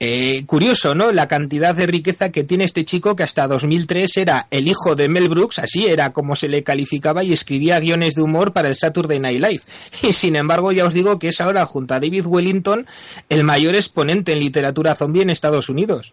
[0.00, 1.12] Eh, curioso, ¿no?
[1.12, 5.08] La cantidad de riqueza que tiene este chico que hasta 2003 era el hijo de
[5.08, 8.76] Mel Brooks, así era como se le calificaba y escribía guiones de humor para el
[8.76, 9.62] Saturday Night Live.
[10.02, 12.86] Y sin embargo, ya os digo que es ahora, junto a David Wellington,
[13.28, 16.12] el mayor exponente en literatura zombie en Estados Unidos.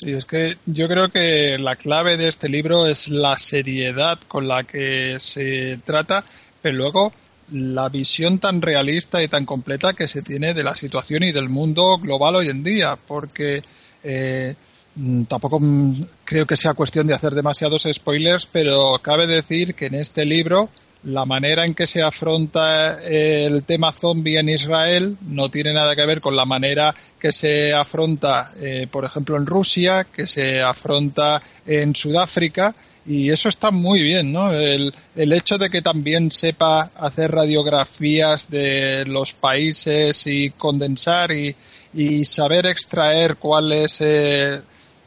[0.00, 4.46] Sí, es que yo creo que la clave de este libro es la seriedad con
[4.46, 6.24] la que se trata,
[6.62, 7.12] pero luego
[7.50, 11.48] la visión tan realista y tan completa que se tiene de la situación y del
[11.48, 13.64] mundo global hoy en día, porque
[14.04, 14.54] eh,
[14.94, 19.86] mm, tampoco mm, creo que sea cuestión de hacer demasiados spoilers, pero cabe decir que
[19.86, 20.70] en este libro
[21.04, 26.04] la manera en que se afronta el tema zombie en Israel no tiene nada que
[26.06, 31.42] ver con la manera que se afronta, eh, por ejemplo, en Rusia, que se afronta
[31.66, 32.74] en Sudáfrica.
[33.06, 34.52] Y eso está muy bien, ¿no?
[34.52, 41.56] El, el hecho de que también sepa hacer radiografías de los países y condensar y,
[41.94, 44.60] y saber extraer cuál es eh,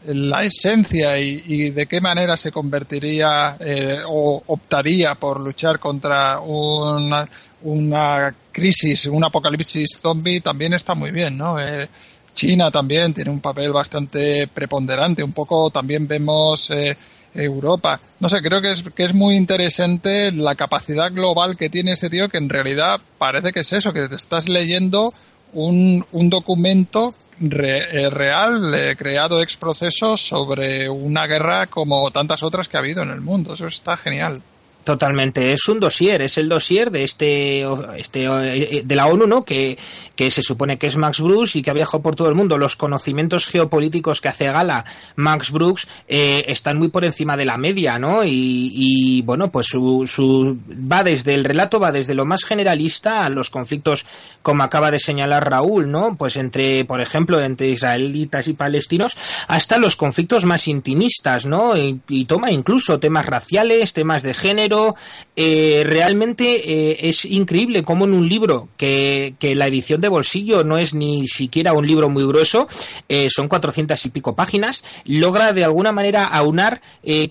[0.06, 7.28] la esencia y, de qué manera se convertiría eh, o optaría por luchar contra una,
[7.64, 11.60] una crisis, un apocalipsis zombie, también está muy bien, ¿no?
[11.60, 11.88] Eh,
[12.34, 15.24] China también tiene un papel bastante preponderante.
[15.24, 16.98] Un poco también vemos eh,
[17.34, 18.00] Europa.
[18.20, 22.10] No sé, creo que es, que es muy interesante la capacidad global que tiene este
[22.10, 25.14] tío, que en realidad parece que es eso, que te estás leyendo
[25.54, 32.44] un, un documento re- eh, real, eh, creado ex proceso sobre una guerra como tantas
[32.44, 33.54] otras que ha habido en el mundo.
[33.54, 34.42] Eso está genial.
[34.84, 37.62] Totalmente, es un dossier, es el dossier de este,
[37.98, 39.46] este eh, de la ONU, ¿no?
[39.46, 39.78] Que,
[40.16, 42.58] que se supone que es Max Brooks y que ha viajado por todo el mundo.
[42.58, 44.84] Los conocimientos geopolíticos que hace gala
[45.16, 48.24] Max Brooks eh, están muy por encima de la media, ¿no?
[48.24, 50.58] Y, y, bueno, pues su, su
[50.92, 54.08] va desde el relato va desde lo más generalista a los conflictos,
[54.42, 56.18] como acaba de señalar Raúl, ¿no?
[56.18, 59.16] Pues entre, por ejemplo, entre israelitas y palestinos,
[59.48, 61.78] hasta los conflictos más intimistas, ¿no?
[61.78, 64.96] Y, y toma incluso temas raciales, temas de género género
[65.36, 70.64] eh, realmente eh, es increíble como en un libro que, que la edición de bolsillo
[70.64, 72.68] no es ni siquiera un libro muy grueso,
[73.08, 76.82] eh, son 400 y pico páginas, logra de alguna manera aunar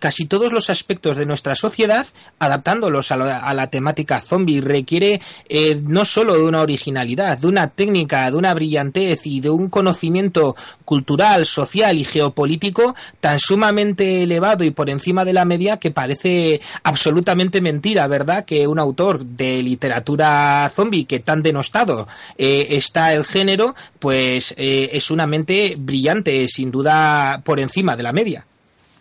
[0.01, 2.07] casi todos los aspectos de nuestra sociedad
[2.39, 4.61] adaptándolos a la, a la temática zombie.
[4.61, 5.21] Requiere
[5.87, 10.57] no solo de una originalidad, de una técnica, de una brillantez y de un conocimiento
[10.85, 16.61] cultural, social y geopolítico tan sumamente elevado y por encima de la media que parece
[16.83, 18.45] absolutamente mentira, ¿verdad?
[18.45, 24.91] Que un autor de literatura zombie que tan denostado eh, está el género, pues eh,
[24.93, 28.47] es una mente brillante, sin duda por encima de la media.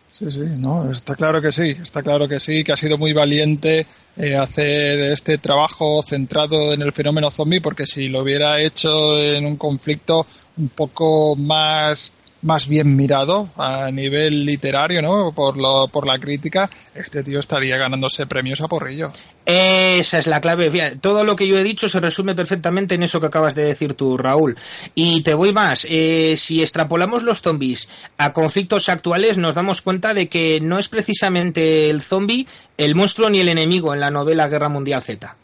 [0.10, 3.14] Sí, sí, no, está claro que sí, está claro que sí, que ha sido muy
[3.14, 3.86] valiente
[4.18, 9.46] eh, hacer este trabajo centrado en el fenómeno zombie, porque si lo hubiera hecho en
[9.46, 10.26] un conflicto
[10.58, 12.12] un poco más
[12.42, 15.32] más bien mirado a nivel literario, ¿no?
[15.34, 19.12] Por lo, por la crítica, este tío estaría ganándose premios a porrillo.
[19.46, 20.98] Esa es la clave.
[21.02, 23.94] Todo lo que yo he dicho se resume perfectamente en eso que acabas de decir
[23.94, 24.58] tú, Raúl.
[24.96, 25.86] Y te voy más.
[25.90, 30.90] Eh, si extrapolamos los zombies a conflictos actuales, nos damos cuenta de que no es
[30.90, 32.48] precisamente el zombie
[32.78, 35.36] el monstruo ni el enemigo en la novela Guerra Mundial Z.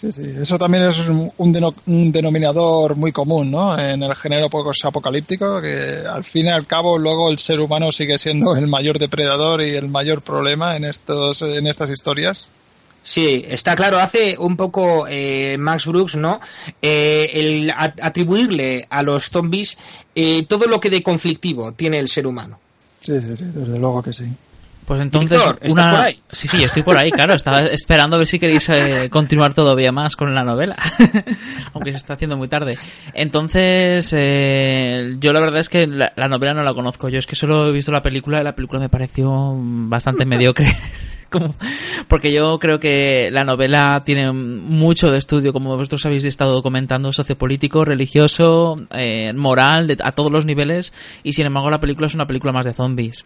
[0.00, 3.78] Sí, sí, eso también es un, un deno- un denominador muy común, ¿no?
[3.78, 8.16] En el género apocalíptico, que al fin y al cabo luego el ser humano sigue
[8.18, 12.48] siendo el mayor depredador y el mayor problema en estos, en estas historias.
[13.02, 13.98] Sí, está claro.
[13.98, 16.40] Hace un poco eh, Max Brooks, ¿no?
[16.80, 19.76] Eh, el atribuirle a los zombies
[20.14, 22.58] eh, todo lo que de conflictivo tiene el ser humano.
[23.00, 24.24] Sí, sí, sí, desde luego que sí.
[24.90, 25.90] Pues entonces, Víctor, ¿estás una...
[25.92, 26.16] por ahí?
[26.32, 27.34] Sí, sí, estoy por ahí, claro.
[27.34, 30.74] Estaba esperando a ver si queréis eh, continuar todavía más con la novela.
[31.74, 32.76] Aunque se está haciendo muy tarde.
[33.14, 37.08] Entonces, eh, yo la verdad es que la, la novela no la conozco.
[37.08, 40.66] Yo es que solo he visto la película y la película me pareció bastante mediocre.
[41.28, 41.54] Como-
[42.08, 47.12] porque yo creo que la novela tiene mucho de estudio, como vosotros habéis estado comentando,
[47.12, 50.92] sociopolítico, religioso, eh, moral, de- a todos los niveles,
[51.22, 53.24] y sin embargo la película es una película más de zombies.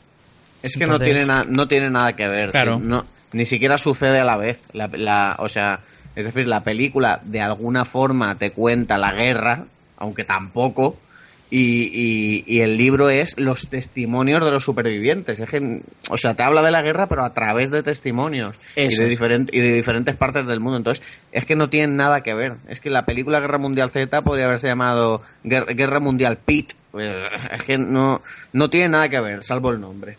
[0.65, 2.51] Es que Entonces- no, tiene na- no tiene nada que ver.
[2.51, 2.79] Claro.
[2.83, 4.59] no, ni siquiera sucede a la vez.
[4.73, 5.81] La, la- o sea,
[6.17, 9.65] es decir, la película de alguna forma te cuenta la guerra,
[9.99, 10.99] aunque tampoco.
[11.51, 15.39] Y, y- y el libro es los testimonios de los supervivientes.
[15.39, 18.97] Es que, o sea, te habla de la guerra, pero a través de testimonios y
[18.97, 20.79] de, y de diferentes partes del mundo.
[20.79, 22.55] Entonces, es que no tienen nada que ver.
[22.69, 26.73] Es que la película Guerra Mundial Z podría haberse llamado Guer- Guerra Mundial Pit.
[27.53, 28.21] Es que no,
[28.53, 30.17] no tiene nada que ver, salvo el nombre.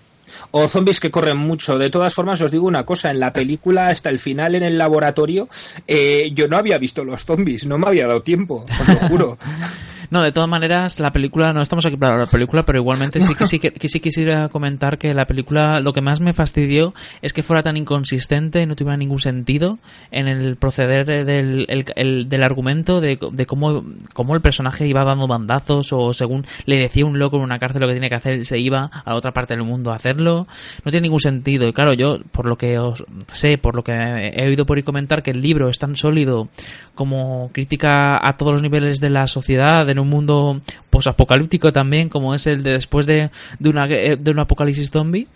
[0.51, 1.77] O zombies que corren mucho.
[1.77, 4.77] De todas formas, os digo una cosa, en la película hasta el final en el
[4.77, 5.47] laboratorio,
[5.87, 9.37] eh, yo no había visto los zombies, no me había dado tiempo, os lo juro.
[10.09, 13.35] No, de todas maneras, la película, no estamos aquí para la película, pero igualmente sí
[13.35, 17.33] que sí, que, sí quisiera comentar que la película lo que más me fastidió es
[17.33, 19.77] que fuera tan inconsistente y no tuviera ningún sentido
[20.11, 23.83] en el proceder del, el- el- del argumento, de, de cómo,
[24.13, 27.81] cómo el personaje iba dando bandazos o según le decía un loco en una cárcel
[27.81, 30.47] lo que tiene que hacer, se iba a otra parte del mundo a hacerlo.
[30.83, 31.67] No tiene ningún sentido.
[31.67, 34.83] Y claro, yo, por lo que os sé, por lo que he oído por ahí
[34.83, 36.47] comentar, que el libro es tan sólido
[36.93, 42.47] como crítica a todos los niveles de la sociedad, en mundo posapocalíptico también, como es
[42.47, 43.29] el de después de,
[43.59, 45.27] de, una, de un apocalipsis zombie.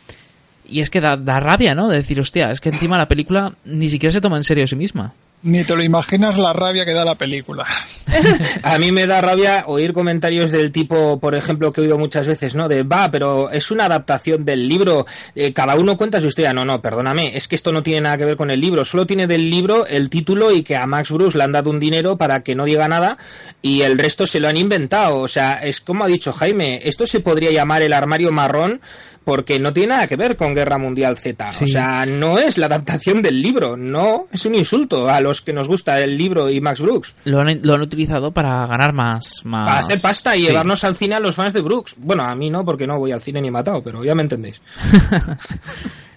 [0.67, 1.87] Y es que da, da rabia, ¿no?
[1.87, 4.67] De decir, hostia, es que encima la película ni siquiera se toma en serio a
[4.67, 5.13] sí misma.
[5.41, 7.65] Ni te lo imaginas la rabia que da la película.
[8.63, 12.27] A mí me da rabia oír comentarios del tipo, por ejemplo, que he oído muchas
[12.27, 12.67] veces, ¿no?
[12.67, 15.05] De, va, pero es una adaptación del libro,
[15.35, 16.53] eh, cada uno cuenta su historia.
[16.53, 19.05] No, no, perdóname, es que esto no tiene nada que ver con el libro, solo
[19.05, 22.17] tiene del libro el título y que a Max Bruce le han dado un dinero
[22.17, 23.17] para que no diga nada
[23.61, 25.19] y el resto se lo han inventado.
[25.19, 28.81] O sea, es como ha dicho Jaime, esto se podría llamar el armario marrón
[29.29, 31.53] porque no tiene nada que ver con Guerra Mundial Z.
[31.53, 31.65] Sí.
[31.65, 35.53] O sea, no es la adaptación del libro, no, es un insulto a los que
[35.53, 37.15] nos gusta el libro y Max Brooks.
[37.25, 39.41] Lo han, lo han utilizado para ganar más.
[39.45, 40.47] más Para hacer pasta y Sí.
[40.47, 41.95] llevarnos al cine a los fans de Brooks.
[41.97, 44.61] Bueno, a mí no, porque no voy al cine ni matado, pero ya me entendéis.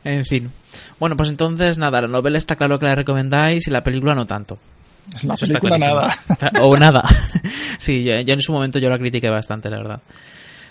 [0.05, 0.51] En fin.
[0.99, 4.27] Bueno, pues entonces, nada, la novela está claro que la recomendáis y la película no
[4.27, 4.59] tanto.
[5.23, 6.13] La película nada.
[6.61, 7.05] O nada.
[7.79, 10.01] sí, yo, yo en su momento yo la critiqué bastante, la verdad.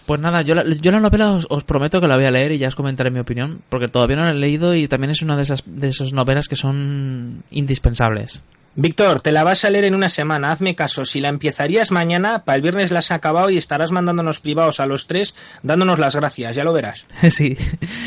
[0.05, 2.51] Pues nada, yo la, yo la novela os, os prometo que la voy a leer
[2.51, 5.21] y ya os comentaré mi opinión, porque todavía no la he leído y también es
[5.21, 8.41] una de esas, de esas novelas que son indispensables.
[8.73, 11.03] Víctor, te la vas a leer en una semana, hazme caso.
[11.03, 14.85] Si la empezarías mañana, para el viernes la has acabado y estarás mandándonos privados a
[14.85, 17.05] los tres, dándonos las gracias, ya lo verás.
[17.29, 17.57] sí,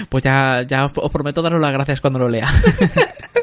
[0.09, 2.49] pues ya, ya os, os prometo daros las gracias cuando lo lea.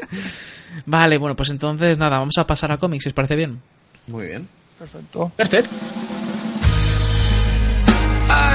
[0.86, 3.60] vale, bueno, pues entonces nada, vamos a pasar a cómics, si os parece bien.
[4.08, 4.48] Muy bien.
[4.76, 5.30] Perfecto.
[5.36, 5.70] Perfecto.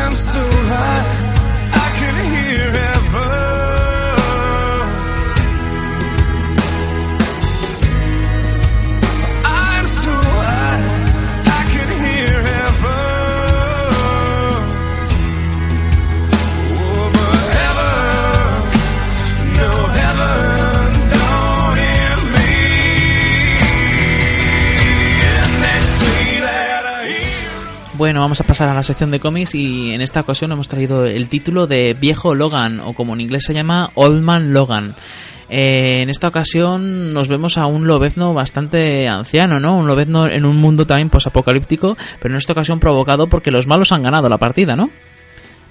[0.07, 1.36] times too high.
[28.17, 31.05] Bueno, vamos a pasar a la sección de cómics y en esta ocasión hemos traído
[31.05, 34.95] el título de Viejo Logan, o como en inglés se llama Old Man Logan.
[35.51, 39.77] Eh, en esta ocasión nos vemos a un lobezno bastante anciano, ¿no?
[39.77, 43.91] Un lobezno en un mundo también posapocalíptico, pero en esta ocasión provocado porque los malos
[43.91, 44.89] han ganado la partida, ¿no?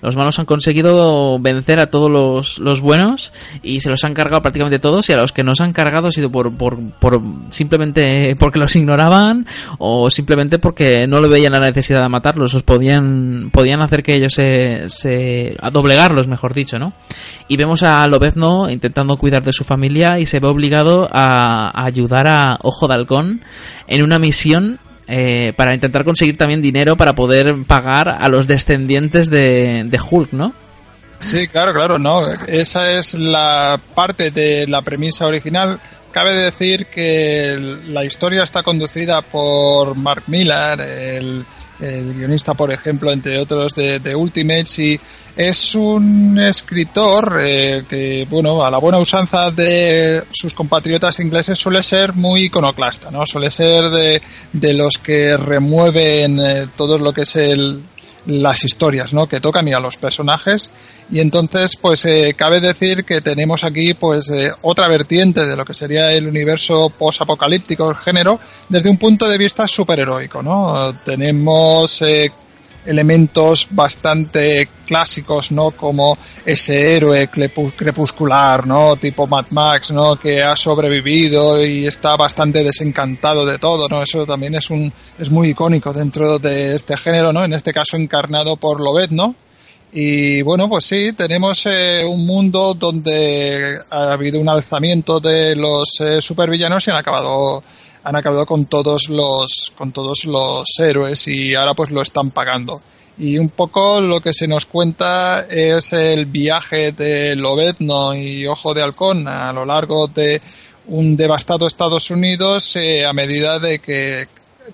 [0.06, 3.32] Los malos han conseguido vencer a todos los, los buenos
[3.64, 6.10] y se los han cargado prácticamente todos y a los que nos han cargado ha
[6.12, 9.46] sido por, por, por simplemente porque los ignoraban
[9.78, 14.14] o simplemente porque no le veían la necesidad de matarlos, os podían, podían hacer que
[14.14, 16.92] ellos se, se a doblegarlos, mejor dicho, ¿no?
[17.48, 21.84] Y vemos a Lobezno intentando cuidar de su familia y se ve obligado a, a
[21.84, 23.40] ayudar a Ojo de Halcón
[23.88, 24.78] en una misión
[25.08, 30.32] eh, para intentar conseguir también dinero para poder pagar a los descendientes de, de Hulk,
[30.32, 30.52] ¿no?
[31.18, 32.26] Sí, claro, claro, no.
[32.46, 35.80] Esa es la parte de la premisa original.
[36.12, 41.44] Cabe decir que la historia está conducida por Mark Millar, el,
[41.80, 45.00] el guionista, por ejemplo, entre otros de, de Ultimates, y
[45.36, 51.82] es un escritor eh, que, bueno, a la buena usanza de sus compatriotas ingleses suele
[51.82, 53.26] ser muy iconoclasta, ¿no?
[53.26, 54.22] Suele ser de,
[54.52, 57.82] de los que remueven eh, todo lo que es el,
[58.26, 59.28] las historias, ¿no?
[59.28, 60.70] Que tocan y a los personajes.
[61.10, 65.64] Y entonces, pues, eh, cabe decir que tenemos aquí, pues, eh, otra vertiente de lo
[65.64, 70.96] que sería el universo post-apocalíptico, el género, desde un punto de vista superheroico, ¿no?
[71.04, 72.32] Tenemos eh,
[72.86, 75.72] elementos bastante clásicos, ¿no?
[75.72, 78.96] Como ese héroe crepuscular, ¿no?
[78.96, 80.16] Tipo Mad Max, ¿no?
[80.16, 84.02] Que ha sobrevivido y está bastante desencantado de todo, ¿no?
[84.02, 87.44] Eso también es un, es muy icónico dentro de este género, ¿no?
[87.44, 89.34] En este caso encarnado por Lobezno.
[89.92, 95.88] Y bueno, pues sí, tenemos eh, un mundo donde ha habido un alzamiento de los
[96.00, 97.62] eh, supervillanos y han acabado
[98.06, 102.80] han acabado con todos los con todos los héroes y ahora pues lo están pagando.
[103.18, 108.74] Y un poco lo que se nos cuenta es el viaje de Lobezno y Ojo
[108.74, 110.40] de Halcón a lo largo de
[110.86, 114.28] un devastado Estados Unidos eh, a medida de que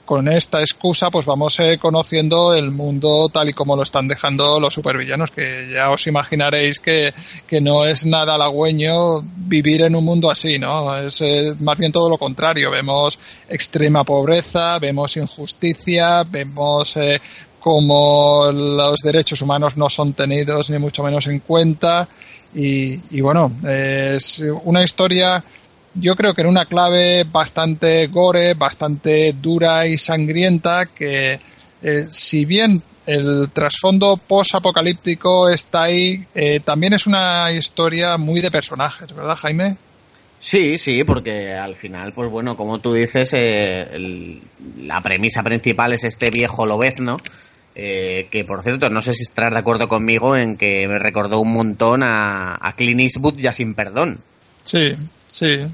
[0.05, 4.61] con esta excusa pues vamos eh, conociendo el mundo tal y como lo están dejando
[4.61, 7.13] los supervillanos que ya os imaginaréis que,
[7.47, 11.93] que no es nada halagüeño vivir en un mundo así no es eh, más bien
[11.93, 12.71] todo lo contrario.
[12.71, 17.21] Vemos extrema pobreza vemos injusticia vemos eh,
[17.61, 22.09] como los derechos humanos no son tenidos ni mucho menos en cuenta.
[22.55, 25.43] Y, y bueno es una historia
[25.95, 31.39] yo creo que en una clave bastante gore, bastante dura y sangrienta, que
[31.83, 38.51] eh, si bien el trasfondo post-apocalíptico está ahí, eh, también es una historia muy de
[38.51, 39.77] personajes, ¿verdad, Jaime?
[40.41, 44.41] Sí, sí, porque al final, pues bueno, como tú dices, eh, el-
[44.83, 47.17] la premisa principal es este viejo Lobezno,
[47.75, 51.41] eh, que por cierto, no sé si estarás de acuerdo conmigo en que me recordó
[51.41, 54.19] un montón a, a Clint Eastwood ya sin perdón.
[54.65, 54.97] Sí,
[55.29, 55.67] sí.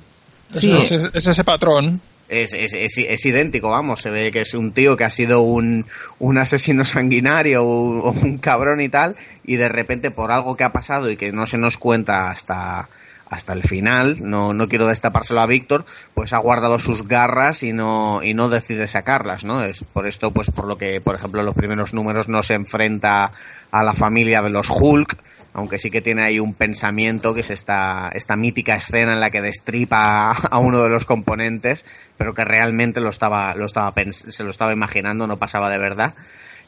[0.54, 0.72] Es, Sí.
[0.72, 2.00] es- es ese patrón.
[2.28, 5.40] Es, es, es, es idéntico, vamos, se ve que es un tío que ha sido
[5.40, 5.86] un,
[6.18, 10.70] un asesino sanguinario o, un cabrón y tal, y de repente por algo que ha
[10.72, 12.90] pasado y que no se nos cuenta hasta,
[13.30, 17.72] hasta el final, no, no quiero destapárselo a Víctor, pues ha guardado sus garras y
[17.72, 19.64] no, y no decide sacarlas, ¿no?
[19.64, 22.52] Es por esto, pues por lo que, por ejemplo, en los primeros números no se
[22.54, 23.32] enfrenta
[23.70, 25.16] a la familia de los Hulk,
[25.58, 29.30] aunque sí que tiene ahí un pensamiento que es esta, esta mítica escena en la
[29.30, 31.84] que destripa a uno de los componentes,
[32.16, 36.14] pero que realmente lo estaba, lo estaba se lo estaba imaginando, no pasaba de verdad.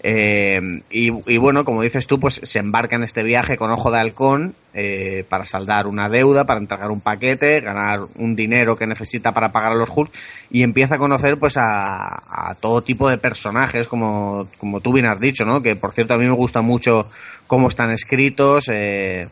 [0.02, 3.98] Eh, y, bueno, como dices tú, pues se embarca en este viaje con Ojo de
[3.98, 9.32] Halcón eh, para saldar una deuda, para entregar un paquete, ganar un dinero que necesita
[9.34, 10.10] para pagar a los Hulk
[10.50, 15.04] y empieza a conocer pues a, a todo tipo de personajes, como, como tú bien
[15.06, 15.60] has dicho, ¿no?
[15.60, 17.10] Que por cierto a mí me gusta mucho
[17.46, 19.28] cómo están escritos, eh,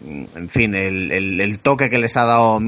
[0.00, 2.60] en fin, el, el- el toque que les ha dado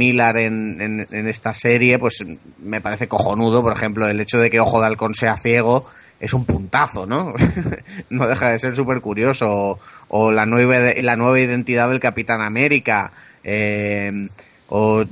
[0.83, 2.19] en- en esta serie, pues
[2.59, 3.63] me parece cojonudo.
[3.63, 5.87] Por ejemplo, el hecho de que Ojo de Halcón sea ciego
[6.21, 7.35] es un puntazo, ¿no?
[8.11, 9.79] no deja de ser súper curioso.
[10.09, 13.11] O, la, nueva, la nueva identidad del Capitán América.
[13.43, 14.29] eh,
[14.69, 15.05] o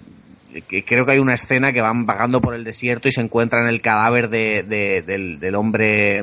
[0.87, 3.81] creo que hay una escena que van vagando por el desierto y se encuentran el
[3.81, 6.23] cadáver de, de- del, del hombre...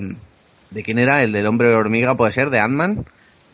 [0.72, 1.23] ¿De quién era?
[1.23, 2.49] ¿El del hombre hormiga puede ser?
[2.49, 3.05] ¿De Ant-Man?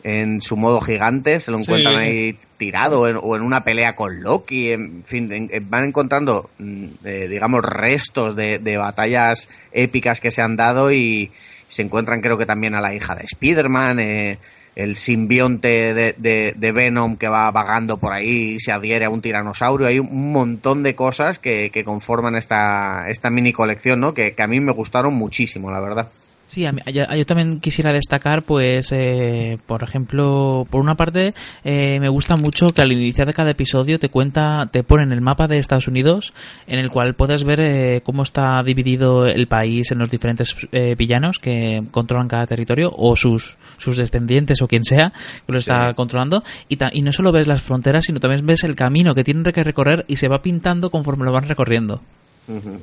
[0.04, 1.64] En su modo gigante, se lo Sí.
[1.64, 5.84] encuentran ahí tirado en- o en una pelea con Loki, en fin, en- en- van
[5.84, 11.30] encontrando, mm, eh, digamos, restos de, de batallas épicas que se han dado y
[11.68, 14.38] se encuentran creo que también a la hija de Spider-Man, eh,
[14.74, 19.10] el simbionte de, de- de Venom que va vagando por ahí y se adhiere a
[19.10, 24.14] un tiranosaurio, hay un montón de cosas que, que conforman esta, esta mini colección, ¿no?
[24.14, 26.08] Que, que a mí me gustaron muchísimo, la verdad.
[26.52, 31.32] Sí, a mí- yo, yo también quisiera destacar, pues, eh, por ejemplo, por una parte,
[31.64, 35.22] eh, me gusta mucho que al iniciar de cada episodio te cuenta, te ponen el
[35.22, 36.34] mapa de Estados Unidos,
[36.66, 40.94] en el cual puedes ver eh, cómo está dividido el país en los diferentes eh,
[40.94, 45.10] villanos que controlan cada territorio, o sus, sus descendientes, o quien sea,
[45.46, 46.42] que lo está controlando.
[46.68, 49.42] Y, ta- y no solo ves las fronteras, sino también ves el camino que tienen
[49.42, 52.02] que recorrer y se va pintando conforme lo van recorriendo.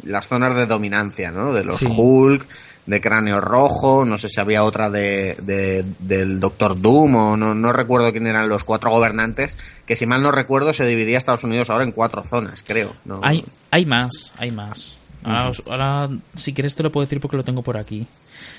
[0.06, 1.54] Las zonas de dominancia, ¿no?
[1.54, 1.86] De los Sí.
[1.96, 2.48] Hulk,
[2.90, 7.54] de Cráneo Rojo, no sé si había otra de, de- del Doctor Doom o no,
[7.54, 11.44] no recuerdo quién eran los cuatro gobernantes, que si mal no recuerdo se dividía Estados
[11.44, 12.96] Unidos ahora en cuatro zonas, creo.
[13.06, 13.20] ¿no?
[13.24, 14.98] Hay, hay más, hay más.
[15.24, 15.50] Ahora, Ujú.
[15.52, 18.08] os- ahora, si quieres, te lo puedo decir porque lo tengo por aquí.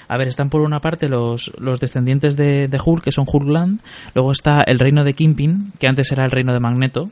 [0.08, 3.80] A ver, están por una parte los, los descendientes de, de Hulk, que son Hulkland.
[4.14, 7.08] Luego está el reino de Kingpin, que antes era el reino de Magneto.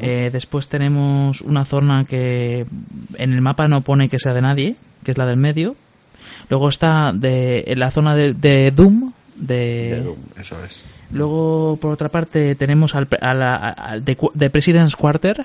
[0.00, 2.66] Eh, después tenemos una zona que
[3.16, 5.76] en el mapa no pone que sea de nadie, que es la del medio.
[6.50, 10.82] Luego está de, en la zona de, de Doom, de, De Doom, eso es.
[11.10, 15.44] Luego, por otra parte, tenemos al, pre- a la- al de, de President's Quarter,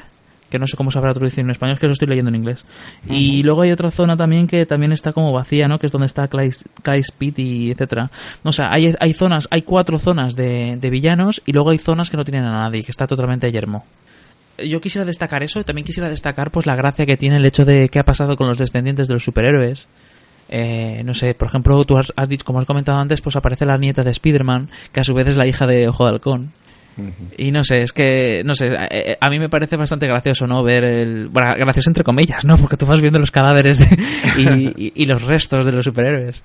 [0.49, 2.35] que no sé cómo se habrá traducido en español, es que lo estoy leyendo en
[2.35, 2.63] inglés.
[3.09, 5.79] Y luego hay otra zona también que también está como vacía, ¿no?
[5.79, 8.09] Que es donde está Clyde, Clyde Speed y etcétera.
[8.43, 12.09] O sea, hay, hay zonas, hay cuatro zonas de, de villanos y luego hay zonas
[12.09, 13.83] que no tienen a nadie, que está totalmente yermo.
[14.63, 17.65] Yo quisiera destacar eso y también quisiera destacar pues la gracia que tiene el hecho
[17.65, 19.87] de qué ha pasado con los descendientes de los superhéroes.
[20.49, 23.65] Eh, no sé, por ejemplo, tú has, has dicho, como has comentado antes, pues aparece
[23.65, 26.49] la nieta de Spider-Man, que a su vez es la hija de Ojo de Halcón.
[27.39, 30.45] Y no sé, es que, no sé, a, eh, a mí me parece bastante gracioso,
[30.45, 30.61] ¿no?
[30.61, 31.27] Ver el.
[31.27, 32.55] Bueno, gracioso entre comillas, ¿no?
[32.55, 33.97] Porque tú vas viendo los cadáveres de-
[34.37, 36.43] y, y- y los restos de los superhéroes.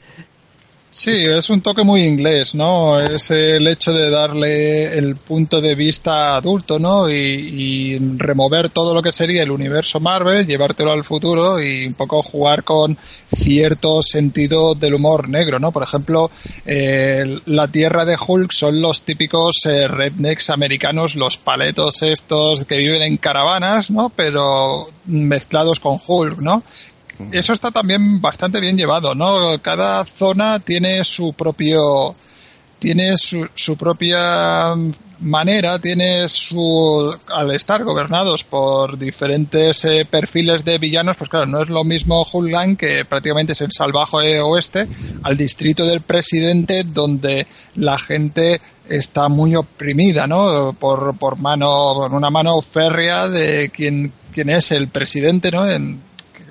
[0.91, 2.99] Sí, es un toque muy inglés, ¿no?
[2.99, 7.10] Es el hecho de darle el punto de vista adulto, ¿no?
[7.10, 11.92] Y, y remover todo lo que sería el universo Marvel, llevártelo al futuro y un
[11.92, 12.97] poco jugar con
[13.36, 15.73] cierto sentido del humor negro, ¿no?
[15.73, 16.31] Por ejemplo,
[16.65, 22.78] eh, la tierra de Hulk son los típicos eh, rednecks americanos, los paletos estos que
[22.78, 24.08] viven en caravanas, ¿no?
[24.08, 26.62] Pero mezclados con Hulk, ¿no?
[27.32, 29.60] Eso está también bastante bien llevado, ¿no?
[29.60, 32.14] Cada zona tiene su propio,
[32.78, 34.74] tiene su, propia
[35.20, 41.62] manera, tiene su, al estar gobernados por diferentes eh, perfiles de villanos, pues claro, no
[41.62, 44.86] es lo mismo Hulgan, que prácticamente es el salvaje oeste,
[45.22, 50.72] al distrito del presidente, donde la gente está muy oprimida, ¿no?
[50.78, 55.68] Por, por mano, por una mano férrea de quien, quien es el presidente, ¿no?
[55.68, 56.07] En,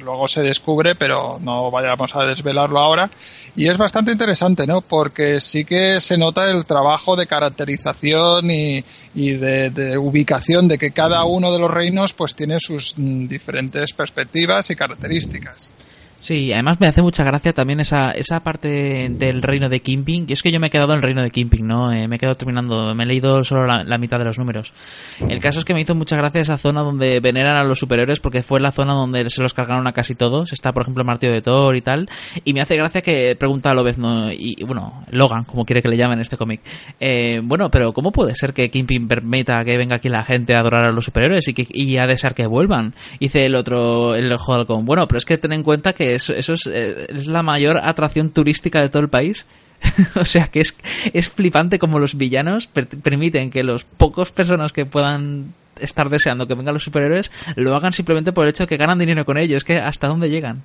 [0.08, 3.10] luego se descubre, pero no vayamos a desvelarlo ahora.
[3.58, 4.82] Y es bastante interesante, ¿no?
[4.82, 10.92] Porque sí que se nota el trabajo de caracterización y, de, de ubicación de que
[10.92, 15.72] cada uno de los reinos pues tiene sus mm, diferentes perspectivas y características.
[16.20, 20.26] Sí, además me hace mucha gracia también esa, esa parte del reino de Kingpin.
[20.28, 21.92] Y es que yo me he quedado en el reino de Kingpin, ¿no?
[21.92, 24.74] Eh, me he quedado terminando, me he leído solo la, mitad de los números.
[25.20, 28.20] El caso es que me hizo mucha gracia esa zona donde veneran a los superhéroes
[28.20, 30.54] porque fue la zona donde se los cargaron a casi todos.
[30.54, 32.10] Está, por ejemplo, el martillo de Thor y tal.
[32.44, 35.90] Y me hace gracia que pregunta a Lobezno y, y, bueno, Logan, como quiere que
[35.90, 36.62] le llamen en este cómic.
[37.00, 40.60] Eh, bueno, pero ¿cómo puede ser que Kingpin permita que venga aquí la gente a
[40.60, 42.94] adorar a los superhéroes y, que, y a desear que vuelvan?
[43.20, 44.86] Dice el otro, el ojo de halcón.
[44.86, 47.78] Bueno, pero es que ten en cuenta que eso, eso es, eh, es la mayor
[47.82, 49.46] atracción turística de todo el país.
[50.16, 50.74] o sea que es,
[51.14, 56.48] es flipante como los villanos per- permiten que los pocos personas que puedan estar deseando
[56.48, 59.38] que vengan los superhéroes lo hagan simplemente por el hecho de que ganan dinero con
[59.38, 59.58] ellos.
[59.58, 60.64] Es que hasta dónde llegan.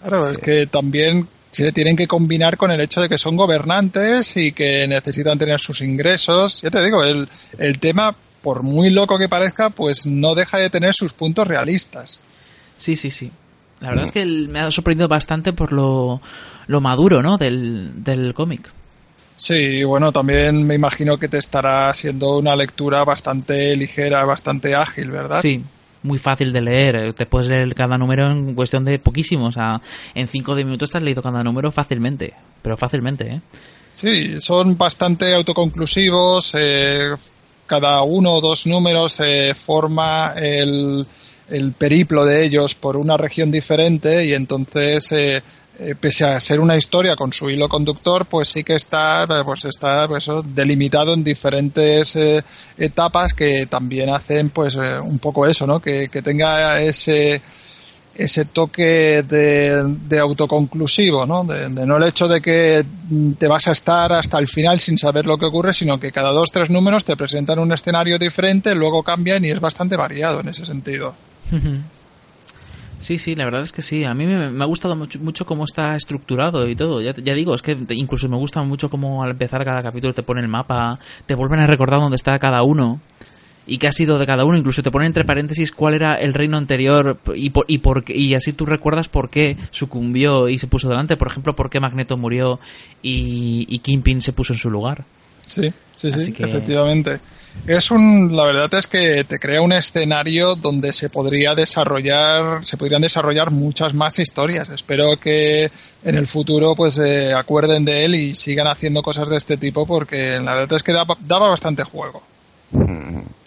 [0.00, 4.36] Claro, es que también se tienen que combinar con el hecho de que son gobernantes
[4.36, 6.62] y que necesitan tener sus ingresos.
[6.62, 10.70] Ya te digo, el, el tema, por muy loco que parezca, pues no deja de
[10.70, 12.20] tener sus puntos realistas.
[12.76, 13.30] Sí, sí, sí.
[13.84, 16.20] La verdad es que el- me ha sorprendido bastante por lo,
[16.66, 17.36] lo maduro, ¿no?
[17.36, 18.68] Del, del cómic.
[19.36, 25.10] Sí, bueno, también me imagino que te estará siendo una lectura bastante ligera, bastante ágil,
[25.10, 25.42] ¿verdad?
[25.42, 25.62] Sí,
[26.04, 27.12] muy fácil de leer.
[27.14, 29.46] Te puedes leer cada número en cuestión de poquísimo.
[29.46, 29.80] O sea,
[30.14, 32.32] en 5 o 10 minutos te has leído cada número fácilmente.
[32.62, 33.40] Pero fácilmente, ¿eh?
[33.90, 36.52] Sí, son bastante autoconclusivos.
[36.56, 37.08] eh,
[37.66, 41.06] cada uno o dos números eh, forma el,
[41.48, 45.42] el periplo de ellos por una región diferente y entonces, eh,
[45.78, 49.64] eh, pese a ser una historia con su hilo conductor, pues sí que está, pues
[49.64, 52.44] está pues, eso, delimitado en diferentes eh,
[52.78, 55.80] etapas que también hacen pues eh, un poco eso, ¿no?
[55.80, 57.42] Que, que tenga ese
[58.16, 61.42] ese toque de, de autoconclusivo, ¿no?
[61.42, 62.84] De, de no el hecho de que
[63.36, 66.30] te vas a estar hasta el final sin saber lo que ocurre, sino que cada
[66.30, 70.48] dos, tres números te presentan un escenario diferente, luego cambian y es bastante variado en
[70.48, 71.16] ese sentido.
[72.98, 74.04] Sí, sí, la verdad es que sí.
[74.04, 77.02] A mí me, me ha gustado mucho, mucho cómo está estructurado y todo.
[77.02, 80.22] Ya, ya digo, es que incluso me gusta mucho cómo al empezar cada capítulo te
[80.22, 83.00] pone el mapa, te vuelven a recordar dónde está cada uno
[83.66, 84.56] y qué ha sido de cada uno.
[84.56, 88.34] Incluso te ponen entre paréntesis cuál era el reino anterior y, por, y, por y
[88.34, 91.16] así tú recuerdas por qué sucumbió y se puso delante.
[91.18, 92.58] Por ejemplo, por qué Magneto murió
[93.02, 95.04] y, y Kingpin se puso en su lugar.
[95.44, 97.20] Sí, sí, Así sí, que- efectivamente.
[97.66, 102.76] Es un, la verdad es que te crea un escenario donde se podría desarrollar, se
[102.76, 104.68] podrían desarrollar muchas más historias.
[104.68, 105.70] Espero que
[106.04, 109.86] en el futuro pues se acuerden de él y sigan haciendo cosas de este tipo
[109.86, 112.22] porque la verdad es que daba, bastante juego.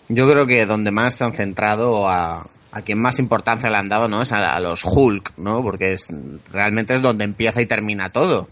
[0.10, 3.90] Yo creo que donde más se han centrado a, a quien más importancia le han
[3.90, 4.24] dado, ¿no?
[4.24, 5.62] Es a, a los Hulk, ¿no?
[5.62, 6.08] Porque es,
[6.52, 8.48] realmente es donde empieza y termina todo.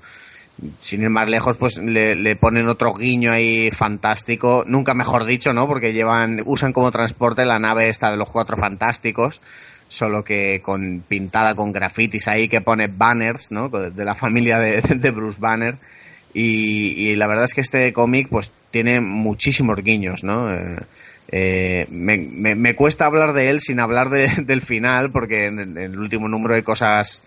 [0.80, 5.52] Sin ir más lejos, pues le, le ponen otro guiño ahí fantástico, nunca mejor dicho,
[5.54, 5.68] ¿no?
[5.68, 9.42] Porque llevan, usan como transporte la nave esta de los cuatro fantásticos,
[9.90, 13.68] solo que con pintada con grafitis ahí que pone banners, ¿no?
[13.70, 15.76] De la familia de, de Bruce Banner.
[16.34, 20.52] Y, y la verdad es que este cómic, pues, tiene muchísimos guiños, ¿no?
[20.54, 20.76] Eh,
[21.32, 25.60] eh, me, me- me cuesta hablar de él sin hablar de- del final, porque en,
[25.60, 27.24] en el último número hay cosas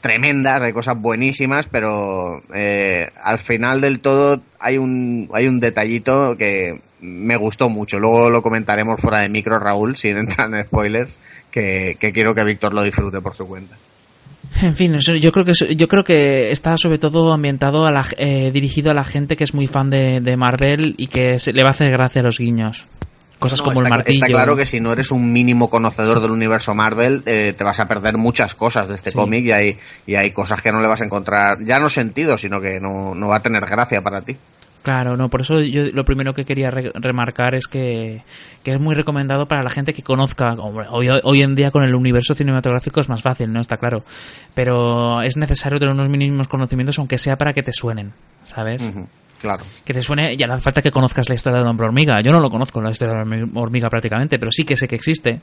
[0.00, 6.36] tremendas, hay cosas buenísimas, pero eh, al final del todo hay un, hay un detallito
[6.36, 7.98] que me gustó mucho.
[7.98, 11.18] Luego lo comentaremos fuera de micro, Raúl, sin entrar en spoilers,
[11.50, 13.76] que, quiero que Víctor lo disfrute por su cuenta.
[14.62, 18.50] En fin, yo creo que yo creo que está sobre todo ambientado a la, eh,
[18.50, 21.62] dirigido a la gente que es muy fan de, de Marvel y que se, le
[21.62, 22.86] va a hacer gracia a los guiños.
[23.38, 24.24] Cosas No, como el está, cl- martillo.
[24.24, 27.78] está claro que si no eres un mínimo conocedor del universo Marvel, eh, te vas
[27.78, 29.16] a perder muchas cosas de este Sí.
[29.16, 32.36] cómic y hay, y hay cosas que no le vas a encontrar, ya no sentido,
[32.36, 34.36] sino que no, no va a tener gracia para ti.
[34.82, 38.22] Claro, no, por eso yo lo primero que quería re- remarcar es que,
[38.62, 40.54] que es muy recomendado para la gente que conozca.
[40.54, 43.60] Hombre, Hoy, hoy en día con el universo cinematográfico es más fácil, ¿no?
[43.60, 43.98] Está claro.
[44.54, 48.12] Pero es necesario tener unos mínimos conocimientos, aunque sea para que te suenen,
[48.44, 48.90] ¿sabes?
[49.40, 49.64] Claro.
[49.84, 52.20] Que te suene, y no hace falta que conozcas la historia de Hombre Hormiga.
[52.24, 54.96] Yo no lo conozco, la historia de Hombre Hormiga prácticamente, pero sí que sé que
[54.96, 55.40] existe.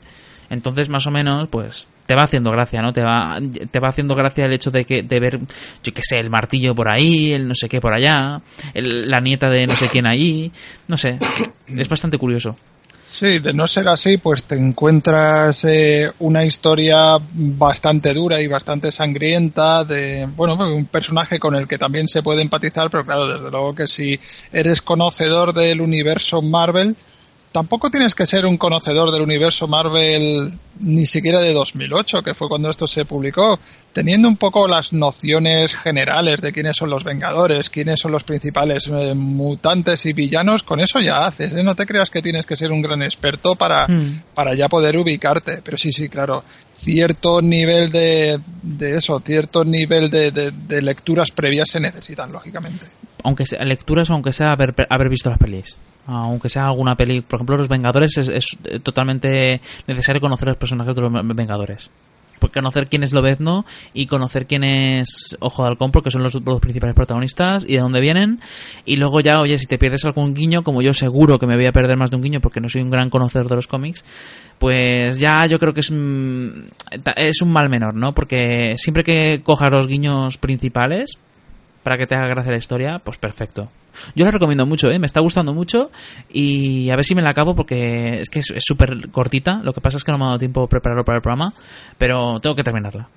[0.48, 2.92] Entonces, más o menos, pues te va haciendo gracia, ¿no?
[2.92, 3.36] Te va,
[3.70, 5.40] te va haciendo gracia el hecho de que de ver,
[5.82, 8.40] yo qué sé, el martillo por ahí, el no sé qué por allá,
[8.72, 10.52] el- la nieta de no sé quién allí,
[10.86, 11.18] no sé.
[11.74, 12.56] Es bastante curioso.
[13.08, 18.90] Sí, de no ser así, pues te encuentras eh, una historia bastante dura y bastante
[18.90, 23.48] sangrienta de, bueno, un personaje con el que también se puede empatizar, pero claro, desde
[23.48, 24.18] luego que si
[24.52, 26.96] eres conocedor del universo Marvel,
[27.52, 32.48] tampoco tienes que ser un conocedor del universo Marvel ni siquiera de 2008, que fue
[32.48, 33.58] cuando esto se publicó.
[33.96, 38.88] Teniendo un poco las nociones generales de quiénes son los Vengadores, quiénes son los principales
[38.88, 41.54] eh, mutantes y villanos, con eso ya haces.
[41.54, 41.62] ¿eh?
[41.62, 44.20] No te creas que tienes que ser un gran experto para, Mm.
[44.34, 45.62] para ya poder ubicarte.
[45.64, 46.44] Pero sí, sí, claro,
[46.76, 52.84] cierto nivel de, de eso, cierto nivel de, de- de lecturas previas se necesitan, lógicamente.
[53.24, 55.78] Aunque sea lecturas, aunque sea haber, haber visto las pelis.
[56.06, 57.22] Aunque sea alguna peli.
[57.22, 58.46] Por ejemplo, Los Vengadores es, es
[58.82, 61.88] totalmente necesario conocer los personajes de los Vengadores.
[62.52, 66.60] Conocer quién es Lobezno y conocer quién es Ojo de Halcón, porque son los dos
[66.60, 68.40] principales protagonistas y de dónde vienen.
[68.84, 71.66] Y luego ya, oye, si te pierdes algún guiño, como yo seguro que me voy
[71.66, 74.04] a perder más de un guiño porque no soy un gran conocedor de los cómics,
[74.58, 76.68] pues ya yo creo que es, un-
[77.16, 78.12] es un mal menor, ¿no?
[78.12, 81.10] Porque siempre que cojas los guiños principales,
[81.82, 83.68] para que te haga gracia la historia, pues perfecto.
[84.14, 84.98] Yo la recomiendo mucho, ¿eh?
[84.98, 85.90] me está gustando mucho
[86.32, 89.60] y a ver si me la acabo porque es que es súper cortita.
[89.62, 91.52] Lo que pasa es que no me ha dado tiempo prepararlo para el programa,
[91.98, 93.08] pero tengo que terminarla.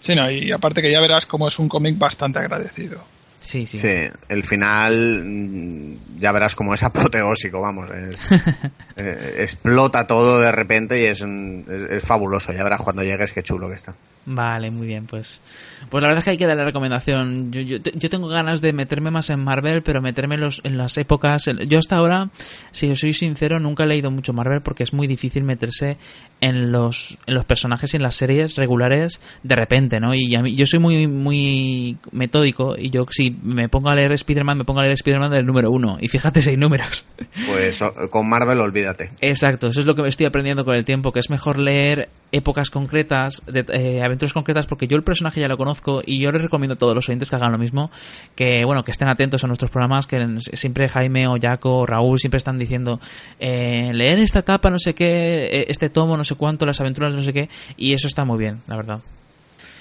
[0.00, 3.02] Sí, no, y aparte que ya verás cómo es un cómic bastante agradecido.
[3.44, 3.76] Sí, sí.
[3.76, 3.88] Sí,
[4.30, 7.90] el final mm, ya verás como es apoteósico, vamos.
[7.90, 8.26] Es,
[8.96, 12.52] eh, explota todo de repente y es, un- es, es fabuloso.
[12.54, 13.94] Ya verás cuando llegues qué chulo que está.
[14.26, 15.42] Vale, muy bien, pues.
[15.90, 17.52] Pues la verdad es que hay que darle la recomendación.
[17.52, 20.78] Yo, yo, yo tengo ganas de meterme más en Marvel, pero meterme en, los, en
[20.78, 21.44] las épocas.
[21.68, 22.30] Yo hasta ahora,
[22.72, 25.98] si os soy sincero, nunca he leído mucho Marvel porque es muy difícil meterse
[26.40, 30.14] en los, en los personajes y en las series regulares de repente, ¿no?
[30.14, 34.12] Y a mí, yo soy muy, muy metódico y yo si me pongo a leer
[34.12, 35.96] Spider-Man, me pongo a leer Spider-Man del número uno.
[36.00, 37.04] Y fíjate si hay números.
[37.46, 39.10] Pues con Marvel olvídate.
[39.20, 42.08] Exacto, eso es lo que me estoy aprendiendo con el tiempo, que es mejor leer
[42.34, 46.30] épocas concretas, de, eh, aventuras concretas, porque yo el personaje ya lo conozco y yo
[46.30, 47.90] les recomiendo a todos los oyentes que hagan lo mismo,
[48.34, 50.18] que bueno, que estén atentos a nuestros programas, que
[50.54, 53.00] siempre Jaime o Jaco o Raúl siempre están diciendo,
[53.38, 57.14] eh, leer esta etapa, no sé qué, eh, este tomo, no sé cuánto, las aventuras,
[57.14, 59.00] no sé qué, y eso está muy bien, la verdad.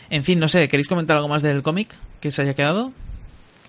[0.10, 2.92] En fin, no sé, ¿queréis comentar algo más del cómic que se haya quedado?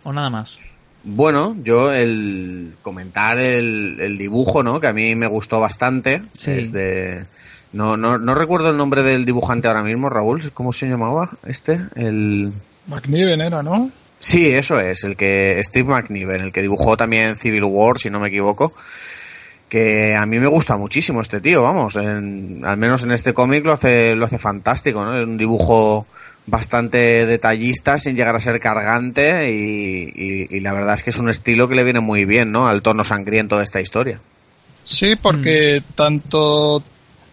[0.02, 0.58] ¿O nada más?
[1.04, 4.80] Bueno, yo el comentar el, el dibujo, ¿no?
[4.80, 6.22] Que a mí me gustó bastante.
[6.32, 6.50] Sí.
[6.52, 7.26] Es de,
[7.72, 10.50] No, no, no recuerdo el nombre del dibujante ahora mismo, Raúl.
[10.52, 11.80] ¿Cómo se llamaba este?
[11.94, 12.52] El...
[12.86, 13.90] McNiven era, ¿no?
[14.18, 18.20] Sí, eso es, el que Steve McNiven, el que dibujó también Civil War, si no
[18.20, 18.72] me equivoco.
[19.68, 21.96] Que a mí me gusta muchísimo este tío, vamos.
[21.96, 25.18] En, al menos en este cómic lo hace, lo hace fantástico, ¿no?
[25.18, 26.06] Es un dibujo
[26.46, 31.16] bastante detallista sin llegar a ser cargante y, y- y la verdad es que es
[31.18, 32.68] un estilo que le viene muy bien, ¿no?
[32.68, 34.20] Al tono sangriento de esta historia.
[34.84, 36.82] Sí, porque tanto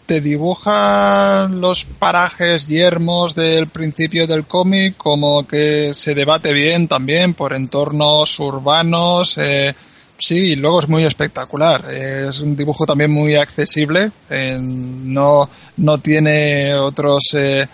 [0.05, 7.33] te dibuja los parajes yermos del principio del cómic como que se debate bien también
[7.33, 9.37] por entornos urbanos.
[9.37, 9.75] eh,
[10.21, 11.91] sí, luego es muy espectacular.
[11.93, 14.11] Es un dibujo también muy accesible.
[14.29, 17.23] no, no tiene otros...
[17.33, 17.67] eh,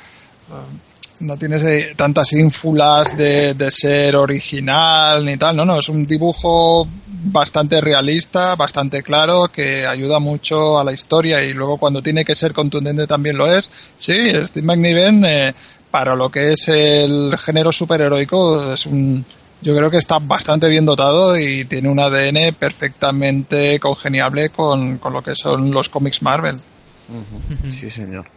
[1.19, 6.06] no tienes eh, tantas ínfulas de, de ser original ni tal, no, no, es un
[6.06, 12.24] dibujo bastante realista, bastante claro, que ayuda mucho a la historia y luego cuando tiene
[12.24, 13.69] que ser contundente también lo es.
[13.95, 15.56] Sí, Steve McNiven, eh,
[15.90, 19.26] para lo que es el género superheroico, es un,
[19.61, 25.13] yo creo que está bastante bien dotado y tiene un ADN perfectamente congeniable con, con
[25.13, 26.59] lo que son los cómics Marvel.
[27.69, 28.27] Sí, señor.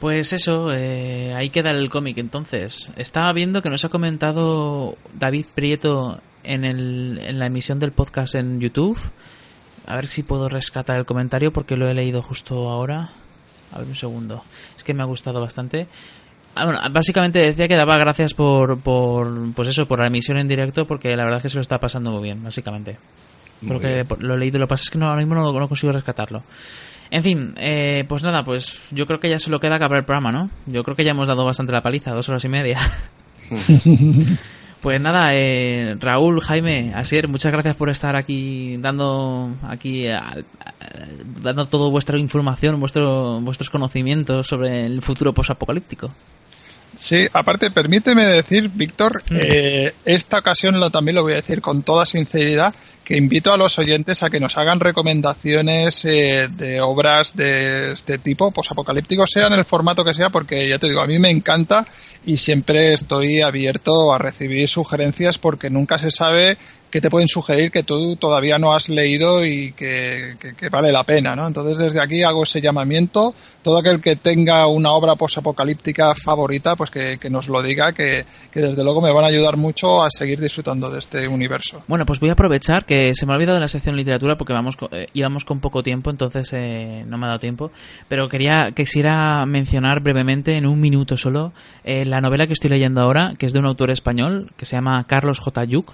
[0.00, 2.92] Pues eso, eh, ahí queda el cómic entonces.
[2.96, 8.36] Estaba viendo que nos ha comentado David Prieto en, el, en la emisión del podcast
[8.36, 8.98] en YouTube.
[9.86, 13.10] A ver si puedo rescatar el comentario porque lo he leído justo ahora.
[13.72, 14.44] A ver un segundo.
[14.76, 15.88] Es que me ha gustado bastante.
[16.54, 20.48] Ah, bueno, básicamente decía que daba gracias por, por, pues eso, por la emisión en
[20.48, 22.98] directo porque la verdad es que se lo está pasando muy bien, básicamente.
[23.60, 24.06] Muy Porque bien.
[24.20, 26.42] lo he leído, lo que pasa es que no, ahora mismo no, no consigo rescatarlo.
[27.10, 30.04] En fin, eh, pues nada, pues yo creo que ya se lo queda acabar el
[30.04, 30.50] programa, ¿no?
[30.66, 32.78] Yo creo que ya hemos dado bastante la paliza, dos horas y media.
[34.80, 40.44] Pues nada, eh, Raúl, Jaime, Asier, muchas gracias por estar aquí dando aquí a- a-
[41.42, 46.10] dando toda vuestra información, vuestro, vuestros conocimientos sobre el futuro posapocalíptico.
[46.96, 51.82] Sí, aparte, permíteme decir, Víctor, eh, esta ocasión lo, también lo voy a decir con
[51.82, 52.72] toda sinceridad,
[53.08, 58.18] que invito a los oyentes a que nos hagan recomendaciones eh, de obras de este
[58.18, 61.30] tipo, posapocalíptico, sea en el formato que sea, porque ya te digo, a mí me
[61.30, 61.86] encanta
[62.26, 66.58] y siempre estoy abierto a recibir sugerencias porque nunca se sabe
[66.90, 70.90] qué te pueden sugerir que tú todavía no has leído y que, que- que vale
[70.92, 71.46] la pena, ¿no?
[71.46, 73.34] Entonces desde aquí hago ese llamamiento.
[73.62, 78.24] Todo aquel que tenga una obra posapocalíptica favorita, pues que, que nos lo diga, que,
[78.52, 81.82] que desde luego me van a ayudar mucho a seguir disfrutando de este universo.
[81.86, 84.76] Bueno, pues voy a aprovechar que se me ha olvidado la sección literatura porque vamos
[84.92, 87.70] eh, íbamos con poco tiempo, entonces eh, no me ha dado tiempo.
[88.08, 91.52] Pero quería quisiera mencionar brevemente, en un minuto solo,
[91.84, 94.76] eh, la novela que estoy leyendo ahora, que es de un autor español que se
[94.76, 95.64] llama Carlos J.
[95.64, 95.92] Yuc.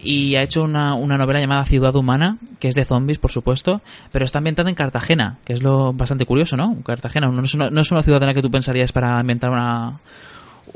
[0.00, 3.80] Y ha hecho una, una novela llamada Ciudad Humana, que es de zombies, por supuesto,
[4.12, 6.76] pero está ambientada en Cartagena, que es lo bastante curioso, ¿no?
[6.84, 9.50] Cartagena no es una, no es una ciudad en la que tú pensarías para ambientar
[9.50, 9.98] una,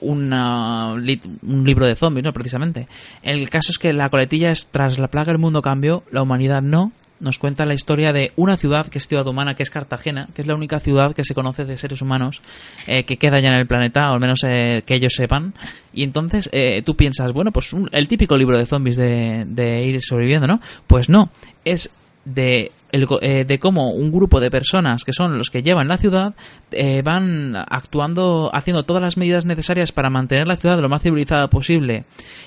[0.00, 2.32] una un libro de zombies, ¿no?
[2.32, 2.88] Precisamente.
[3.22, 6.62] El caso es que la coletilla es tras la plaga el mundo cambió, la humanidad
[6.62, 6.92] no.
[7.20, 10.42] Nos cuenta la historia de una ciudad que es ciudad humana, que es Cartagena, que
[10.42, 12.42] es la única ciudad que se conoce de seres humanos
[12.86, 15.54] eh, que queda ya en el planeta, o al menos eh, que ellos sepan.
[15.92, 20.02] Y entonces eh, tú piensas, bueno, pues el típico libro de zombies de, de ir
[20.02, 20.60] sobreviviendo, ¿no?
[20.86, 21.30] Pues no,
[21.64, 21.90] es
[22.24, 25.98] de, el eh, de cómo un grupo de personas que son los que llevan la
[25.98, 26.34] ciudad
[26.70, 31.48] eh, van actuando, haciendo todas las medidas necesarias para mantener la ciudad lo más civilizada
[31.48, 32.04] posible.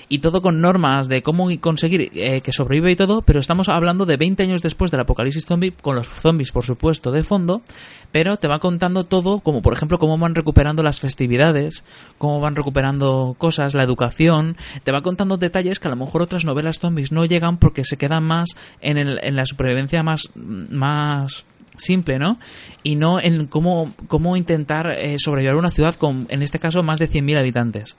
[0.08, 4.04] Y todo con normas de cómo conseguir eh, que sobrevive y todo, pero estamos hablando
[4.04, 7.62] de 20 años después del apocalipsis zombie, con los zombies por supuesto de fondo,
[8.10, 11.82] pero te va contando todo, como por ejemplo cómo van recuperando las festividades,
[12.18, 16.44] cómo van recuperando cosas, la educación, te va contando detalles que a lo mejor otras
[16.44, 18.50] novelas zombies no llegan porque se quedan más
[18.82, 21.44] en, el- en la supervivencia más, más
[21.76, 22.38] simple, ¿no?
[22.82, 26.82] Y no en cómo, cómo intentar eh, sobrevivir a una ciudad con, en este caso,
[26.82, 27.96] más de 100.000 habitantes.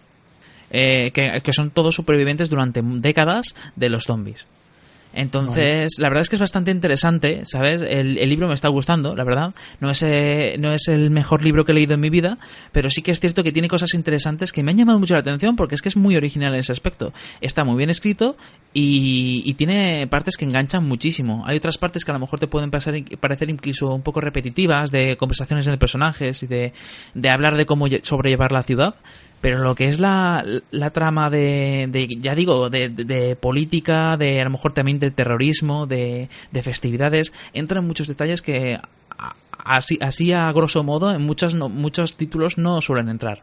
[0.75, 4.47] Eh, que, que son todos supervivientes durante décadas de los zombies.
[5.13, 7.81] Entonces, la verdad es que es bastante interesante, ¿sabes?
[7.81, 9.53] El, el libro me está gustando, la verdad.
[9.79, 12.37] No es, eh, no es el mejor libro que he leído en mi vida,
[12.71, 15.19] pero sí que es cierto que tiene cosas interesantes que me han llamado mucho la
[15.19, 17.13] atención porque es que es muy original en ese aspecto.
[17.41, 18.35] Está muy bien escrito
[18.73, 21.43] y, y tiene partes que enganchan muchísimo.
[21.45, 24.91] Hay otras partes que a lo mejor te pueden pasar, parecer incluso un poco repetitivas,
[24.91, 26.73] de conversaciones entre personajes y de,
[27.13, 28.95] de hablar de cómo lle- sobrellevar la ciudad.
[29.43, 30.41] Pero lo que es la,
[30.71, 34.99] la trama de, de, ya digo, de, de- de política, de a lo mejor también
[34.99, 38.79] de terrorismo, de, de festividades, entra en muchos detalles que
[39.65, 43.39] así, así a grosso modo en muchos, no- muchos títulos no suelen entrar.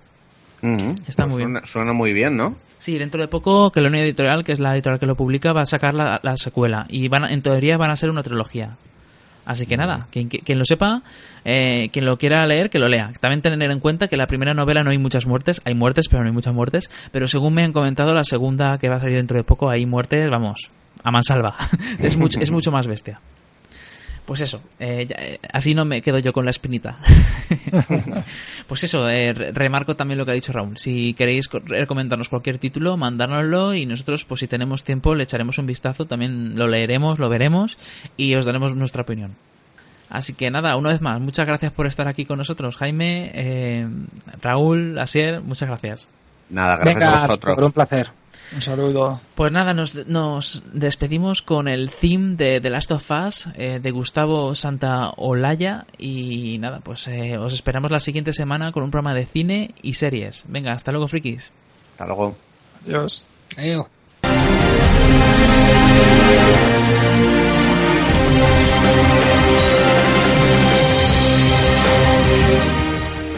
[1.06, 1.50] Está muy bien.
[1.52, 2.54] Suena, suena muy bien, ¿no?
[2.78, 5.52] Sí, dentro de poco que la Unión Editorial, que es la editorial que lo publica,
[5.52, 6.86] va a sacar la, la secuela.
[6.88, 8.70] Y van a- en teoría van a ser una trilogía.
[9.46, 11.02] Así que nada, quien, quien lo sepa,
[11.44, 13.10] eh, quien lo quiera leer, que lo lea.
[13.20, 16.22] También tener en cuenta que la primera novela no hay muchas muertes, hay muertes, pero
[16.22, 16.90] no hay muchas muertes.
[17.10, 19.86] Pero según me han comentado, la segunda que va a salir dentro de poco, hay
[19.86, 20.70] muertes, vamos,
[21.02, 21.56] a mansalva.
[21.98, 23.20] es, mucho, es mucho más bestia.
[24.30, 26.98] Pues eso, eh, ya, eh, así no me quedo yo con la espinita.
[28.68, 30.76] pues eso, eh, re- remarco también lo que ha dicho Raúl.
[30.78, 35.58] Si queréis co- recomendarnos cualquier título, mandárnoslo y nosotros, pues si tenemos tiempo, le echaremos
[35.58, 37.76] un vistazo, también lo leeremos, lo veremos
[38.16, 39.34] y os daremos nuestra opinión.
[40.10, 43.88] Así que nada, una vez más, muchas gracias por estar aquí con nosotros, Jaime, eh,
[44.40, 46.06] Raúl, Asier, muchas gracias.
[46.50, 47.54] Nada, gracias Venga, a vosotros.
[47.56, 48.10] por un placer.
[48.52, 49.20] Un saludo.
[49.36, 53.90] Pues nada, nos, nos despedimos con el theme de The Last of Us eh, de
[53.92, 59.26] Gustavo Santaolalla y nada, pues eh, os esperamos la siguiente semana con un programa de
[59.26, 60.44] cine y series.
[60.48, 61.52] Venga, hasta luego, frikis.
[61.92, 62.34] Hasta luego.
[62.84, 63.22] Adiós.
[63.56, 63.86] Adiós.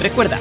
[0.01, 0.41] Recuerda,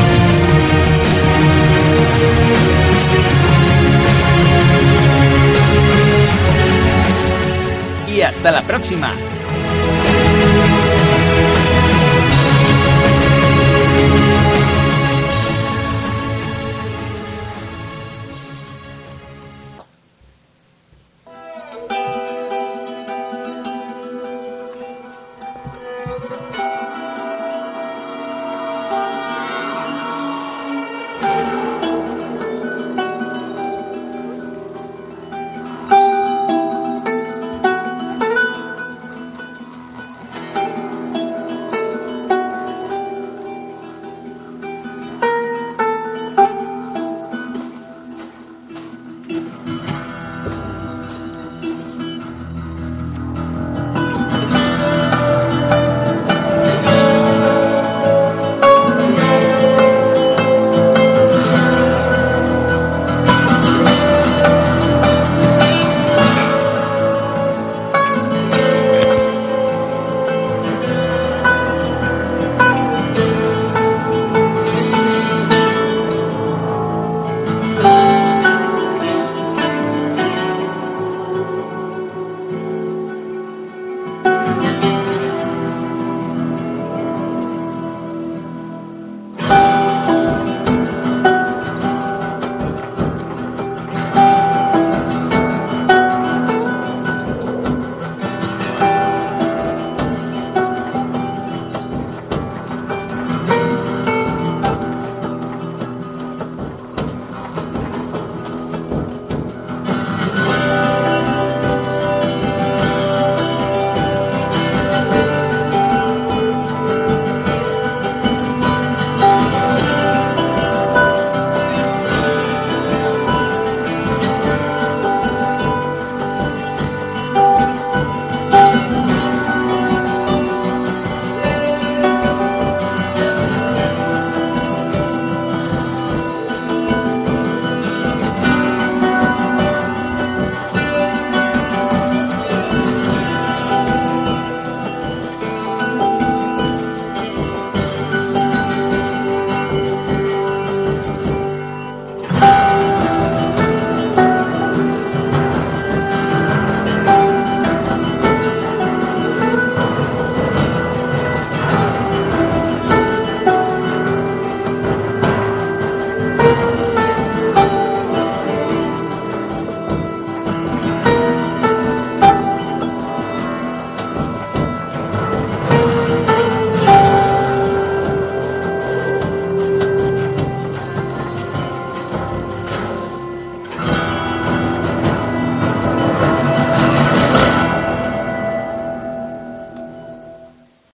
[8.23, 9.13] Hasta la próxima.